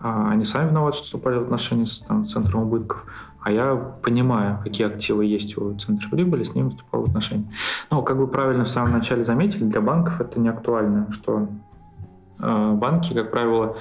А 0.00 0.30
они 0.30 0.44
сами 0.44 0.70
виноваты, 0.70 0.96
что 0.96 1.04
вступали 1.04 1.36
в 1.36 1.42
отношения 1.42 1.86
с 1.86 2.00
там, 2.00 2.24
центром 2.24 2.62
убытков 2.62 3.04
а 3.42 3.50
я 3.50 3.74
понимаю, 3.74 4.60
какие 4.62 4.86
активы 4.86 5.24
есть 5.24 5.58
у 5.58 5.74
центра 5.74 6.08
прибыли, 6.08 6.44
с 6.44 6.54
ним 6.54 6.70
вступал 6.70 7.04
в 7.04 7.08
отношения. 7.08 7.46
Но, 7.90 8.02
как 8.02 8.16
вы 8.16 8.28
правильно 8.28 8.64
в 8.64 8.68
самом 8.68 8.92
начале 8.92 9.24
заметили, 9.24 9.64
для 9.64 9.80
банков 9.80 10.20
это 10.20 10.38
не 10.38 10.48
актуально, 10.48 11.08
что 11.10 11.48
э, 12.38 12.72
банки, 12.74 13.12
как 13.12 13.32
правило, 13.32 13.76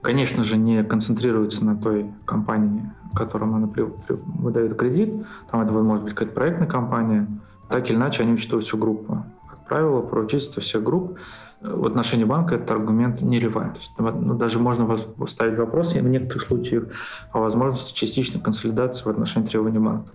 конечно 0.00 0.44
же, 0.44 0.56
не 0.56 0.82
концентрируются 0.82 1.64
на 1.64 1.76
той 1.76 2.10
компании, 2.24 2.90
которым 3.14 3.54
она 3.54 3.66
при, 3.66 3.84
при, 3.84 4.16
выдает 4.16 4.76
кредит. 4.78 5.26
Там 5.50 5.60
это 5.60 5.72
может 5.72 6.04
быть 6.04 6.14
какая-то 6.14 6.34
проектная 6.34 6.68
компания. 6.68 7.26
Так 7.68 7.90
или 7.90 7.96
иначе, 7.96 8.22
они 8.22 8.32
учитывают 8.32 8.64
всю 8.64 8.78
группу. 8.78 9.24
Как 9.48 9.66
правило, 9.68 10.00
поручительство 10.00 10.62
всех 10.62 10.82
групп 10.82 11.18
в 11.62 11.86
отношении 11.86 12.24
банка 12.24 12.56
этот 12.56 12.70
аргумент 12.70 13.22
не 13.22 13.38
релевантен. 13.38 13.80
Ну, 13.98 14.34
даже 14.34 14.58
можно 14.58 14.86
поставить 14.86 15.58
вопрос 15.58 15.94
в 15.94 16.02
некоторых 16.02 16.42
случаях 16.42 16.84
о 17.32 17.40
возможности 17.40 17.94
частичной 17.94 18.40
консолидации 18.40 19.04
в 19.04 19.08
отношении 19.08 19.46
требований 19.46 19.78
банка. 19.78 20.10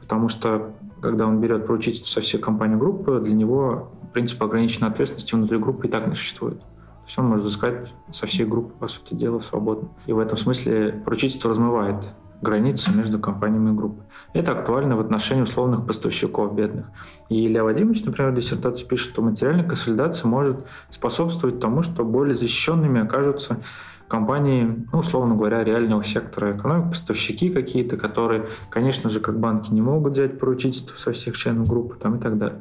Потому 0.00 0.28
что, 0.28 0.72
когда 1.00 1.26
он 1.26 1.40
берет 1.40 1.66
поручительство 1.66 2.20
со 2.20 2.20
всей 2.20 2.38
компании 2.38 2.76
группы, 2.76 3.20
для 3.20 3.34
него 3.34 3.90
принцип 4.12 4.42
ограниченной 4.42 4.90
ответственности 4.90 5.34
внутри 5.34 5.58
группы 5.58 5.88
и 5.88 5.90
так 5.90 6.06
не 6.06 6.14
существует. 6.14 6.60
То 6.60 7.08
есть 7.08 7.18
он 7.18 7.26
может 7.26 7.44
взыскать 7.44 7.92
со 8.12 8.26
всей 8.26 8.46
группы, 8.46 8.72
по 8.78 8.88
сути 8.88 9.14
дела, 9.14 9.40
свободно. 9.40 9.88
И 10.06 10.12
в 10.12 10.18
этом 10.18 10.38
смысле 10.38 11.02
поручительство 11.04 11.50
размывает 11.50 11.96
границы 12.46 12.96
между 12.96 13.18
компаниями 13.18 13.70
и 13.70 13.74
группой. 13.74 14.04
Это 14.32 14.52
актуально 14.52 14.96
в 14.96 15.00
отношении 15.00 15.42
условных 15.42 15.86
поставщиков 15.86 16.54
бедных. 16.54 16.86
И 17.28 17.46
Илья 17.46 17.64
Вадимович, 17.64 18.04
например, 18.04 18.30
в 18.30 18.34
диссертации 18.36 18.84
пишет, 18.84 19.10
что 19.10 19.22
материальная 19.22 19.66
консолидация 19.66 20.28
может 20.28 20.56
способствовать 20.90 21.58
тому, 21.58 21.82
что 21.82 22.04
более 22.04 22.34
защищенными 22.34 23.00
окажутся 23.00 23.58
компании, 24.08 24.86
ну, 24.92 25.00
условно 25.00 25.34
говоря, 25.34 25.64
реального 25.64 26.04
сектора 26.04 26.56
экономики, 26.56 26.90
поставщики 26.90 27.50
какие-то, 27.50 27.96
которые, 27.96 28.46
конечно 28.70 29.10
же, 29.10 29.18
как 29.18 29.40
банки 29.40 29.72
не 29.72 29.80
могут 29.80 30.12
взять 30.12 30.38
поручительство 30.38 30.96
со 30.96 31.10
всех 31.12 31.36
членов 31.36 31.68
группы 31.68 31.96
там, 32.00 32.16
и 32.16 32.20
так 32.20 32.38
далее. 32.38 32.60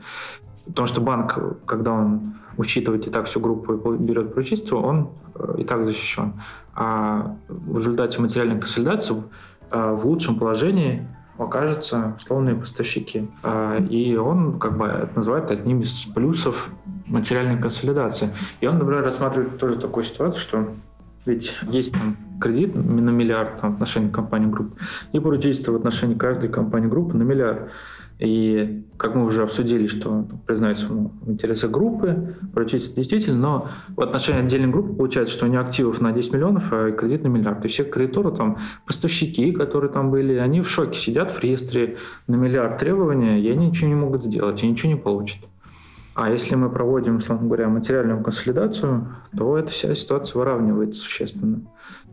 Потому 0.66 0.88
что 0.88 1.02
банк, 1.02 1.38
когда 1.66 1.92
он 1.92 2.34
учитывает 2.58 3.06
и 3.06 3.12
так 3.12 3.26
всю 3.26 3.40
группу 3.40 3.94
и 3.94 3.98
берет 3.98 4.34
поручительство, 4.34 4.78
он 4.78 5.10
э, 5.36 5.56
и 5.60 5.64
так 5.64 5.86
защищен. 5.86 6.34
А 6.74 7.36
в 7.48 7.78
результате 7.78 8.22
материальной 8.22 8.60
консолидации 8.60 9.24
в 9.72 10.06
лучшем 10.06 10.38
положении 10.38 11.08
окажутся 11.38 12.14
условные 12.18 12.56
поставщики. 12.56 13.30
Э, 13.44 13.82
и 13.90 14.16
он 14.16 14.60
как 14.60 14.78
бы 14.78 14.86
это 14.86 15.12
называет 15.16 15.52
одним 15.52 15.82
из 15.82 16.06
плюсов 16.06 16.70
материальной 17.08 17.62
консолидации. 17.62 18.30
И 18.62 18.68
он, 18.68 18.78
например, 18.78 19.04
рассматривает 19.04 19.58
тоже 19.58 19.78
такую 19.78 20.04
ситуацию, 20.04 20.42
что 20.42 20.68
ведь 21.26 21.56
есть 21.72 21.94
там 21.94 22.18
кредит 22.40 22.76
на 22.76 23.10
миллиард 23.10 23.60
там, 23.60 23.72
в 23.72 23.74
отношении 23.76 24.10
компании 24.10 24.48
группы 24.48 24.78
и 25.12 25.20
поручительство 25.20 25.72
в 25.72 25.76
отношении 25.76 26.16
каждой 26.16 26.50
компании 26.50 26.88
группы 26.88 27.18
на 27.18 27.24
миллиард. 27.24 27.72
И 28.18 28.86
как 28.96 29.14
мы 29.16 29.26
уже 29.26 29.44
обсудили, 29.44 29.88
что 29.88 30.26
признается 30.46 30.88
ну, 30.88 31.12
в 31.22 31.32
интересах 31.32 31.70
группы, 31.70 32.36
поручительство 32.54 32.96
действительно, 32.96 33.38
но 33.38 33.68
в 33.90 34.02
отношении 34.02 34.40
отдельной 34.40 34.70
группы 34.70 34.94
получается, 34.94 35.34
что 35.34 35.46
у 35.46 35.50
нее 35.50 35.60
активов 35.60 36.00
на 36.00 36.14
10 36.14 36.34
миллионов, 36.34 36.72
а 36.72 36.92
кредит 36.92 37.24
на 37.24 37.28
миллиард. 37.28 37.66
И 37.66 37.68
все 37.68 37.84
кредиторы, 37.84 38.32
там, 38.32 38.58
поставщики, 38.86 39.52
которые 39.52 39.92
там 39.92 40.12
были, 40.12 40.36
они 40.36 40.62
в 40.62 40.70
шоке 40.70 40.98
сидят 40.98 41.32
в 41.32 41.42
реестре 41.42 41.98
на 42.28 42.36
миллиард 42.36 42.78
требования, 42.78 43.42
и 43.42 43.50
они 43.50 43.68
ничего 43.68 43.90
не 43.90 43.96
могут 43.96 44.24
сделать, 44.24 44.64
и 44.64 44.68
ничего 44.68 44.94
не 44.94 44.98
получат. 44.98 45.40
А 46.14 46.30
если 46.30 46.56
мы 46.56 46.70
проводим, 46.70 47.18
условно 47.18 47.48
говоря, 47.48 47.68
материальную 47.68 48.24
консолидацию, 48.24 49.14
то 49.38 49.58
эта 49.58 49.72
вся 49.72 49.94
ситуация 49.94 50.40
выравнивается 50.40 51.02
существенно. 51.02 51.64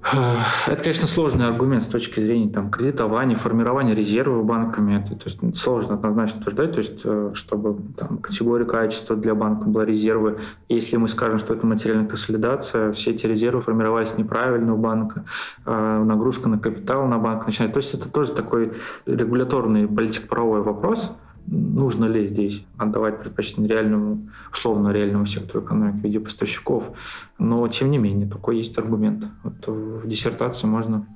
Это, 0.67 0.83
конечно, 0.83 1.07
сложный 1.07 1.47
аргумент 1.47 1.85
с 1.85 1.87
точки 1.87 2.19
зрения 2.19 2.51
там, 2.51 2.71
кредитования, 2.71 3.37
формирования 3.37 3.95
резервов 3.95 4.45
банками. 4.45 5.01
Это, 5.01 5.15
то 5.15 5.27
есть, 5.27 5.57
сложно 5.57 5.95
однозначно 5.95 6.41
утверждать, 6.41 6.73
то 6.73 6.79
есть, 6.79 7.01
э, 7.05 7.31
чтобы 7.35 7.77
там, 7.97 8.19
категория 8.19 8.65
качества 8.65 9.15
для 9.15 9.35
банка 9.35 9.69
была 9.69 9.85
резервы. 9.85 10.39
Если 10.69 10.97
мы 10.97 11.07
скажем, 11.07 11.39
что 11.39 11.55
это 11.55 11.67
материальная 11.67 12.09
консолидация, 12.09 12.93
все 12.93 13.13
эти 13.13 13.27
резервы 13.27 13.63
формировались 13.63 14.19
неправильно 14.19 14.75
у 14.75 14.77
банка, 14.77 15.25
э, 15.65 16.03
нагрузка 16.05 16.49
на 16.49 16.59
капитал 16.59 17.07
на 17.07 17.19
банк 17.19 17.47
начинает. 17.47 17.73
То 17.73 17.79
есть 17.79 17.95
это 17.95 18.09
тоже 18.09 18.33
такой 18.33 18.73
регуляторный 19.07 19.87
политико-правовой 19.87 20.63
вопрос, 20.63 21.13
нужно 21.47 22.07
ли 22.07 22.29
здесь 22.29 22.65
отдавать 22.77 23.21
предпочтение 23.21 23.69
реальному, 23.69 24.29
условно 24.53 24.91
реальному 24.91 25.27
сектору 25.27 25.65
экономики 25.65 26.01
в 26.01 26.05
виде 26.05 26.21
поставщиков. 26.21 26.93
Но, 27.39 27.67
тем 27.69 27.91
не 27.91 27.99
менее, 27.99 28.29
такой 28.29 28.59
есть 28.59 28.79
аргумент. 28.79 29.25
Вот 29.43 29.67
в 29.67 30.07
диссертации 30.07 30.67
можно 30.67 31.07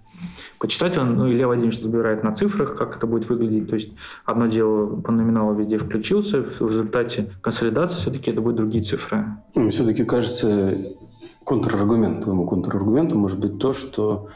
почитать. 0.58 0.96
Он, 0.96 1.16
ну, 1.16 1.30
Илья 1.30 1.46
Владимирович 1.46 1.80
разбирает 1.80 2.22
на 2.22 2.32
цифрах, 2.32 2.76
как 2.76 2.96
это 2.96 3.06
будет 3.06 3.28
выглядеть. 3.28 3.68
То 3.68 3.74
есть 3.74 3.92
одно 4.24 4.46
дело 4.46 5.00
по 5.00 5.12
номиналу 5.12 5.54
везде 5.54 5.78
включился, 5.78 6.42
в 6.42 6.68
результате 6.68 7.30
консолидации 7.40 7.96
все-таки 7.96 8.30
это 8.30 8.40
будут 8.40 8.56
другие 8.56 8.82
цифры. 8.82 9.24
Ну, 9.54 9.70
все-таки 9.70 10.04
кажется, 10.04 10.76
контраргумент 11.44 12.24
твоему 12.24 12.46
контраргументу 12.46 13.16
может 13.16 13.38
быть 13.38 13.58
то, 13.58 13.72
что 13.72 14.28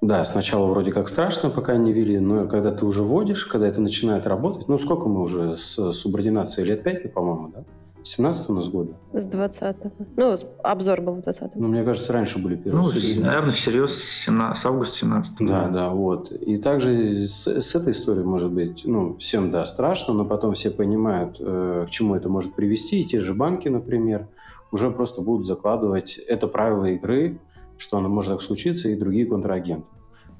да, 0.00 0.24
сначала 0.24 0.66
вроде 0.66 0.92
как 0.92 1.08
страшно, 1.08 1.50
пока 1.50 1.76
не 1.76 1.92
ввели, 1.92 2.18
но 2.18 2.46
когда 2.46 2.72
ты 2.72 2.86
уже 2.86 3.02
вводишь, 3.02 3.46
когда 3.46 3.66
это 3.66 3.80
начинает 3.80 4.26
работать, 4.26 4.68
ну 4.68 4.78
сколько 4.78 5.08
мы 5.08 5.22
уже 5.22 5.56
с 5.56 5.92
субординацией, 5.92 6.68
лет 6.68 6.82
пять, 6.82 7.12
по-моему, 7.12 7.48
да? 7.48 7.64
17 8.04 8.50
у 8.50 8.54
нас 8.54 8.68
года? 8.68 8.92
С 9.12 9.26
20-го. 9.26 9.92
Ну, 10.16 10.34
обзор 10.62 11.00
был 11.02 11.14
в 11.14 11.18
20-м. 11.18 11.50
Ну, 11.56 11.68
мне 11.68 11.84
кажется, 11.84 12.12
раньше 12.12 12.38
были 12.38 12.56
первые. 12.56 12.82
Ну, 12.82 12.90
судьи. 12.90 13.22
наверное, 13.22 13.52
всерьез 13.52 13.92
с, 13.92 14.28
с 14.28 14.66
августа 14.66 14.96
17 14.96 15.34
Да, 15.40 15.68
да, 15.68 15.90
вот. 15.90 16.32
И 16.32 16.56
также 16.56 17.26
с, 17.26 17.46
с 17.46 17.74
этой 17.74 17.92
историей, 17.92 18.24
может 18.24 18.50
быть, 18.50 18.82
ну, 18.84 19.16
всем, 19.18 19.50
да, 19.50 19.64
страшно, 19.66 20.14
но 20.14 20.24
потом 20.24 20.54
все 20.54 20.70
понимают, 20.70 21.36
э, 21.38 21.84
к 21.86 21.90
чему 21.90 22.14
это 22.14 22.28
может 22.28 22.54
привести. 22.54 23.00
И 23.00 23.04
те 23.04 23.20
же 23.20 23.34
банки, 23.34 23.68
например, 23.68 24.28
уже 24.70 24.90
просто 24.90 25.20
будут 25.20 25.46
закладывать 25.46 26.18
это 26.18 26.46
правило 26.46 26.86
игры 26.86 27.38
что 27.78 27.96
оно 27.96 28.08
может 28.08 28.32
так 28.32 28.42
случиться, 28.42 28.88
и 28.88 28.96
другие 28.96 29.26
контрагенты. 29.26 29.88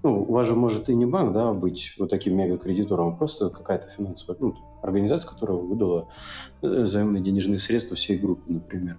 Ну, 0.02 0.22
у 0.22 0.32
вас 0.32 0.46
же 0.46 0.54
может 0.54 0.88
и 0.88 0.94
не 0.94 1.06
банк, 1.06 1.32
да, 1.32 1.52
быть 1.52 1.94
вот 1.98 2.10
таким 2.10 2.36
мегакредитором, 2.36 3.14
а 3.14 3.16
просто 3.16 3.50
какая-то 3.50 3.88
финансовая 3.88 4.36
ну, 4.40 4.54
организация, 4.82 5.28
которая 5.28 5.56
выдала 5.56 6.08
э, 6.62 6.82
взаимные 6.82 7.22
денежные 7.22 7.58
средства 7.58 7.96
всей 7.96 8.16
группе, 8.16 8.52
например. 8.52 8.98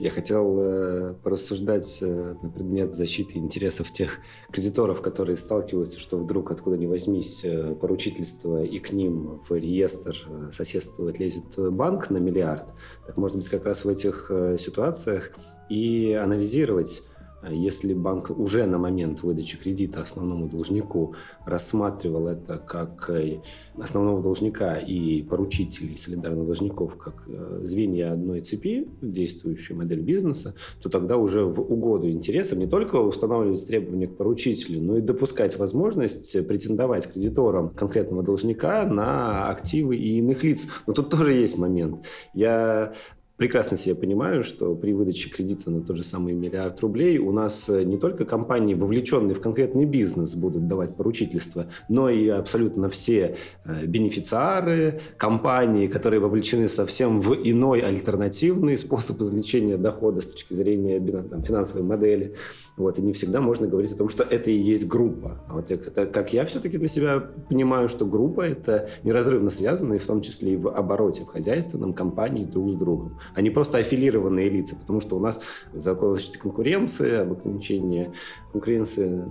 Я 0.00 0.10
хотел 0.10 0.58
э, 0.58 1.14
порассуждать 1.22 2.00
э, 2.02 2.34
на 2.42 2.50
предмет 2.50 2.92
защиты 2.92 3.38
интересов 3.38 3.92
тех 3.92 4.18
кредиторов, 4.50 5.00
которые 5.00 5.36
сталкиваются, 5.36 6.00
что 6.00 6.18
вдруг 6.18 6.50
откуда 6.50 6.76
ни 6.76 6.86
возьмись 6.86 7.44
э, 7.44 7.76
поручительство, 7.76 8.64
и 8.64 8.80
к 8.80 8.92
ним 8.92 9.40
в 9.48 9.54
реестр 9.54 10.16
э, 10.26 10.50
соседствовать 10.50 11.20
лезет 11.20 11.56
банк 11.56 12.10
на 12.10 12.16
миллиард. 12.16 12.72
Так 13.06 13.18
может 13.18 13.36
быть 13.36 13.48
как 13.48 13.66
раз 13.66 13.84
в 13.84 13.88
этих 13.88 14.26
э, 14.30 14.56
ситуациях 14.58 15.30
и 15.68 16.12
анализировать 16.12 17.04
если 17.50 17.94
банк 17.94 18.30
уже 18.30 18.66
на 18.66 18.78
момент 18.78 19.22
выдачи 19.22 19.58
кредита 19.58 20.00
основному 20.00 20.48
должнику 20.48 21.14
рассматривал 21.44 22.28
это 22.28 22.58
как 22.58 23.10
э, 23.10 23.40
основного 23.78 24.22
должника 24.22 24.76
и 24.76 25.22
поручителей 25.22 25.96
солидарных 25.96 26.46
должников 26.46 26.96
как 26.96 27.24
э, 27.26 27.60
звенья 27.62 28.12
одной 28.12 28.40
цепи, 28.40 28.88
действующую 29.00 29.78
модель 29.78 30.00
бизнеса, 30.00 30.54
то 30.82 30.88
тогда 30.88 31.16
уже 31.16 31.44
в 31.44 31.60
угоду 31.60 32.08
интересам 32.08 32.58
не 32.58 32.66
только 32.66 32.96
устанавливать 32.96 33.66
требования 33.66 34.06
к 34.06 34.16
поручителю, 34.16 34.80
но 34.80 34.98
и 34.98 35.00
допускать 35.00 35.58
возможность 35.58 36.46
претендовать 36.46 37.10
кредиторам 37.12 37.70
конкретного 37.70 38.22
должника 38.22 38.84
на 38.84 39.48
активы 39.48 39.96
и 39.96 40.18
иных 40.18 40.44
лиц. 40.44 40.66
Но 40.86 40.92
тут 40.92 41.10
тоже 41.10 41.32
есть 41.32 41.58
момент. 41.58 42.04
Я 42.32 42.92
прекрасно 43.36 43.76
себе 43.76 43.94
понимаю, 43.94 44.44
что 44.44 44.74
при 44.74 44.92
выдаче 44.92 45.28
кредита 45.28 45.70
на 45.70 45.80
тот 45.82 45.96
же 45.96 46.04
самый 46.04 46.34
миллиард 46.34 46.80
рублей 46.80 47.18
у 47.18 47.32
нас 47.32 47.68
э, 47.68 47.82
не 47.82 47.98
только 47.98 48.24
компании, 48.24 48.74
вовлеченные 48.74 49.34
в 49.34 49.40
конкретный 49.40 49.84
бизнес, 49.84 50.34
будут 50.34 50.66
давать 50.66 50.96
поручительство, 50.96 51.66
но 51.88 52.08
и 52.08 52.28
абсолютно 52.28 52.88
все 52.88 53.36
э, 53.64 53.86
бенефициары, 53.86 55.00
компании, 55.16 55.88
которые 55.88 56.20
вовлечены 56.20 56.68
совсем 56.68 57.20
в 57.20 57.34
иной 57.34 57.80
альтернативный 57.80 58.76
способ 58.76 59.20
извлечения 59.20 59.76
дохода 59.76 60.20
с 60.20 60.26
точки 60.26 60.54
зрения 60.54 61.00
там, 61.22 61.42
финансовой 61.42 61.84
модели. 61.84 62.34
Вот, 62.76 62.98
и 62.98 63.02
не 63.02 63.12
всегда 63.12 63.40
можно 63.40 63.68
говорить 63.68 63.92
о 63.92 63.96
том, 63.96 64.08
что 64.08 64.24
это 64.24 64.50
и 64.50 64.56
есть 64.56 64.88
группа. 64.88 65.40
А 65.48 65.54
вот 65.54 65.70
это, 65.70 66.06
как 66.06 66.32
я 66.32 66.44
все-таки 66.44 66.76
для 66.76 66.88
себя 66.88 67.20
понимаю, 67.20 67.88
что 67.88 68.04
группа– 68.04 68.40
это 68.42 68.88
неразрывно 69.04 69.50
связанные, 69.50 70.00
в 70.00 70.06
том 70.06 70.20
числе 70.20 70.54
и 70.54 70.56
в 70.56 70.68
обороте, 70.68 71.22
в 71.22 71.28
хозяйственном, 71.28 71.92
компании 71.92 72.44
друг 72.44 72.70
с 72.70 72.74
другом, 72.74 73.18
а 73.34 73.42
не 73.42 73.50
просто 73.50 73.78
аффилированные 73.78 74.48
лица, 74.48 74.74
потому 74.74 75.00
что 75.00 75.16
у 75.16 75.20
нас 75.20 75.40
закон 75.72 76.12
о 76.12 76.14
защите 76.14 76.38
конкуренции, 76.38 77.14
об 77.20 77.32
ограничении 77.32 78.12
конкуренции 78.50 79.24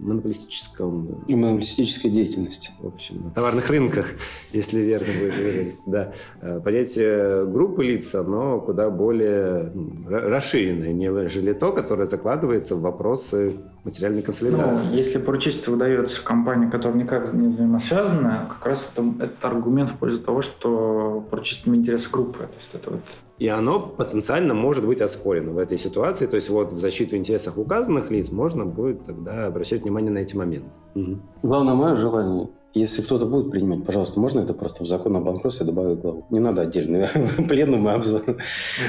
монополистическом... 0.00 1.24
И 1.26 1.34
монополистической 1.34 2.08
деятельности. 2.08 2.72
В 2.80 2.86
общем, 2.86 3.22
на 3.24 3.30
товарных 3.30 3.68
рынках, 3.70 4.06
если 4.52 4.80
верно 4.80 5.12
будет 5.18 5.36
выразиться, 5.36 5.90
да. 5.90 6.12
Э, 6.40 6.60
понятие 6.60 7.46
группы 7.46 7.84
лиц, 7.84 8.14
оно 8.14 8.60
куда 8.60 8.90
более 8.90 9.72
расширенное, 10.08 10.92
нежели 10.92 11.52
то, 11.52 11.72
которое 11.72 12.06
закладывается 12.06 12.76
в 12.76 12.80
вопросы 12.80 13.56
материальной 13.84 14.22
консолидации. 14.22 14.90
Ну, 14.90 14.96
если 14.96 15.18
поручительство 15.18 15.72
выдается 15.72 16.24
компании, 16.24 16.70
которая 16.70 16.98
никак 16.98 17.32
не 17.32 17.48
взаимосвязана, 17.48 18.46
как 18.48 18.66
раз 18.66 18.92
это, 18.92 19.24
это 19.24 19.48
аргумент 19.48 19.90
в 19.90 19.96
пользу 19.96 20.22
того, 20.22 20.42
что 20.42 21.26
поручительство 21.30 21.74
интересы 21.74 22.08
группы. 22.10 22.38
То 22.38 22.56
есть 22.58 22.74
это 22.74 22.90
вот 22.90 23.00
и 23.40 23.48
оно 23.48 23.80
потенциально 23.80 24.52
может 24.52 24.86
быть 24.86 25.00
оспорено 25.00 25.52
в 25.52 25.58
этой 25.58 25.78
ситуации. 25.78 26.26
То 26.26 26.36
есть 26.36 26.50
вот 26.50 26.72
в 26.72 26.78
защиту 26.78 27.16
интересов 27.16 27.56
указанных 27.58 28.10
лиц 28.10 28.30
можно 28.30 28.66
будет 28.66 29.04
тогда 29.04 29.46
обращать 29.46 29.82
внимание 29.82 30.12
на 30.12 30.18
эти 30.18 30.36
моменты. 30.36 30.70
Угу. 30.94 31.18
Главное 31.42 31.74
мое 31.74 31.96
желание 31.96 32.48
если 32.72 33.02
кто-то 33.02 33.26
будет 33.26 33.50
принимать, 33.50 33.84
пожалуйста, 33.84 34.20
можно 34.20 34.38
это 34.38 34.54
просто 34.54 34.84
в 34.84 34.86
закон 34.86 35.16
о 35.16 35.20
банкротстве 35.20 35.66
добавить 35.66 35.98
главу? 35.98 36.24
Не 36.30 36.38
надо 36.38 36.62
отдельно, 36.62 37.08
пленум 37.48 37.88
и 37.88 37.90
обзор. 37.92 38.22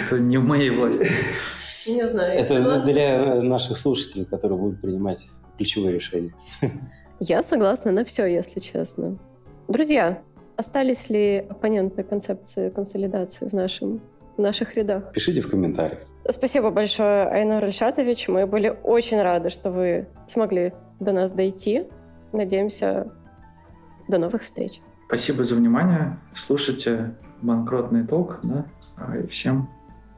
Это 0.05 0.19
не 0.19 0.37
в 0.37 0.43
моей 0.43 0.69
власти. 0.69 1.07
Не 1.87 2.07
знаю. 2.07 2.39
Это 2.39 2.81
для 2.81 3.41
наших 3.41 3.77
слушателей, 3.77 4.25
которые 4.25 4.59
будут 4.59 4.81
принимать 4.81 5.27
ключевые 5.57 5.95
решения. 5.95 6.31
Я 7.19 7.41
согласна 7.41 7.91
на 7.91 8.05
все, 8.05 8.27
если 8.27 8.59
честно. 8.59 9.17
Друзья, 9.67 10.21
остались 10.57 11.09
ли 11.09 11.43
оппоненты 11.49 12.03
концепции 12.03 12.69
консолидации 12.69 13.47
в 13.47 13.53
нашем 13.53 13.99
в 14.37 14.41
наших 14.41 14.75
рядах. 14.75 15.11
Пишите 15.13 15.41
в 15.41 15.49
комментариях. 15.49 15.99
Спасибо 16.29 16.69
большое, 16.69 17.27
Айнур 17.27 17.63
Ильшатович. 17.65 18.27
Мы 18.27 18.45
были 18.45 18.75
очень 18.83 19.21
рады, 19.21 19.49
что 19.49 19.71
вы 19.71 20.07
смогли 20.27 20.73
до 20.99 21.11
нас 21.11 21.31
дойти. 21.31 21.87
Надеемся, 22.31 23.11
до 24.07 24.17
новых 24.17 24.43
встреч. 24.43 24.81
Спасибо 25.07 25.43
за 25.43 25.55
внимание. 25.55 26.17
Слушайте 26.33 27.15
банкротный 27.41 28.05
толк. 28.05 28.39
Да? 28.43 28.65
И 29.17 29.27
всем 29.27 29.69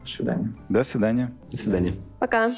до 0.02 0.08
свидания. 0.08 0.54
До 0.70 0.84
свидания. 0.84 1.32
До 1.50 1.58
свидания. 1.58 1.94
Пока. 2.20 2.52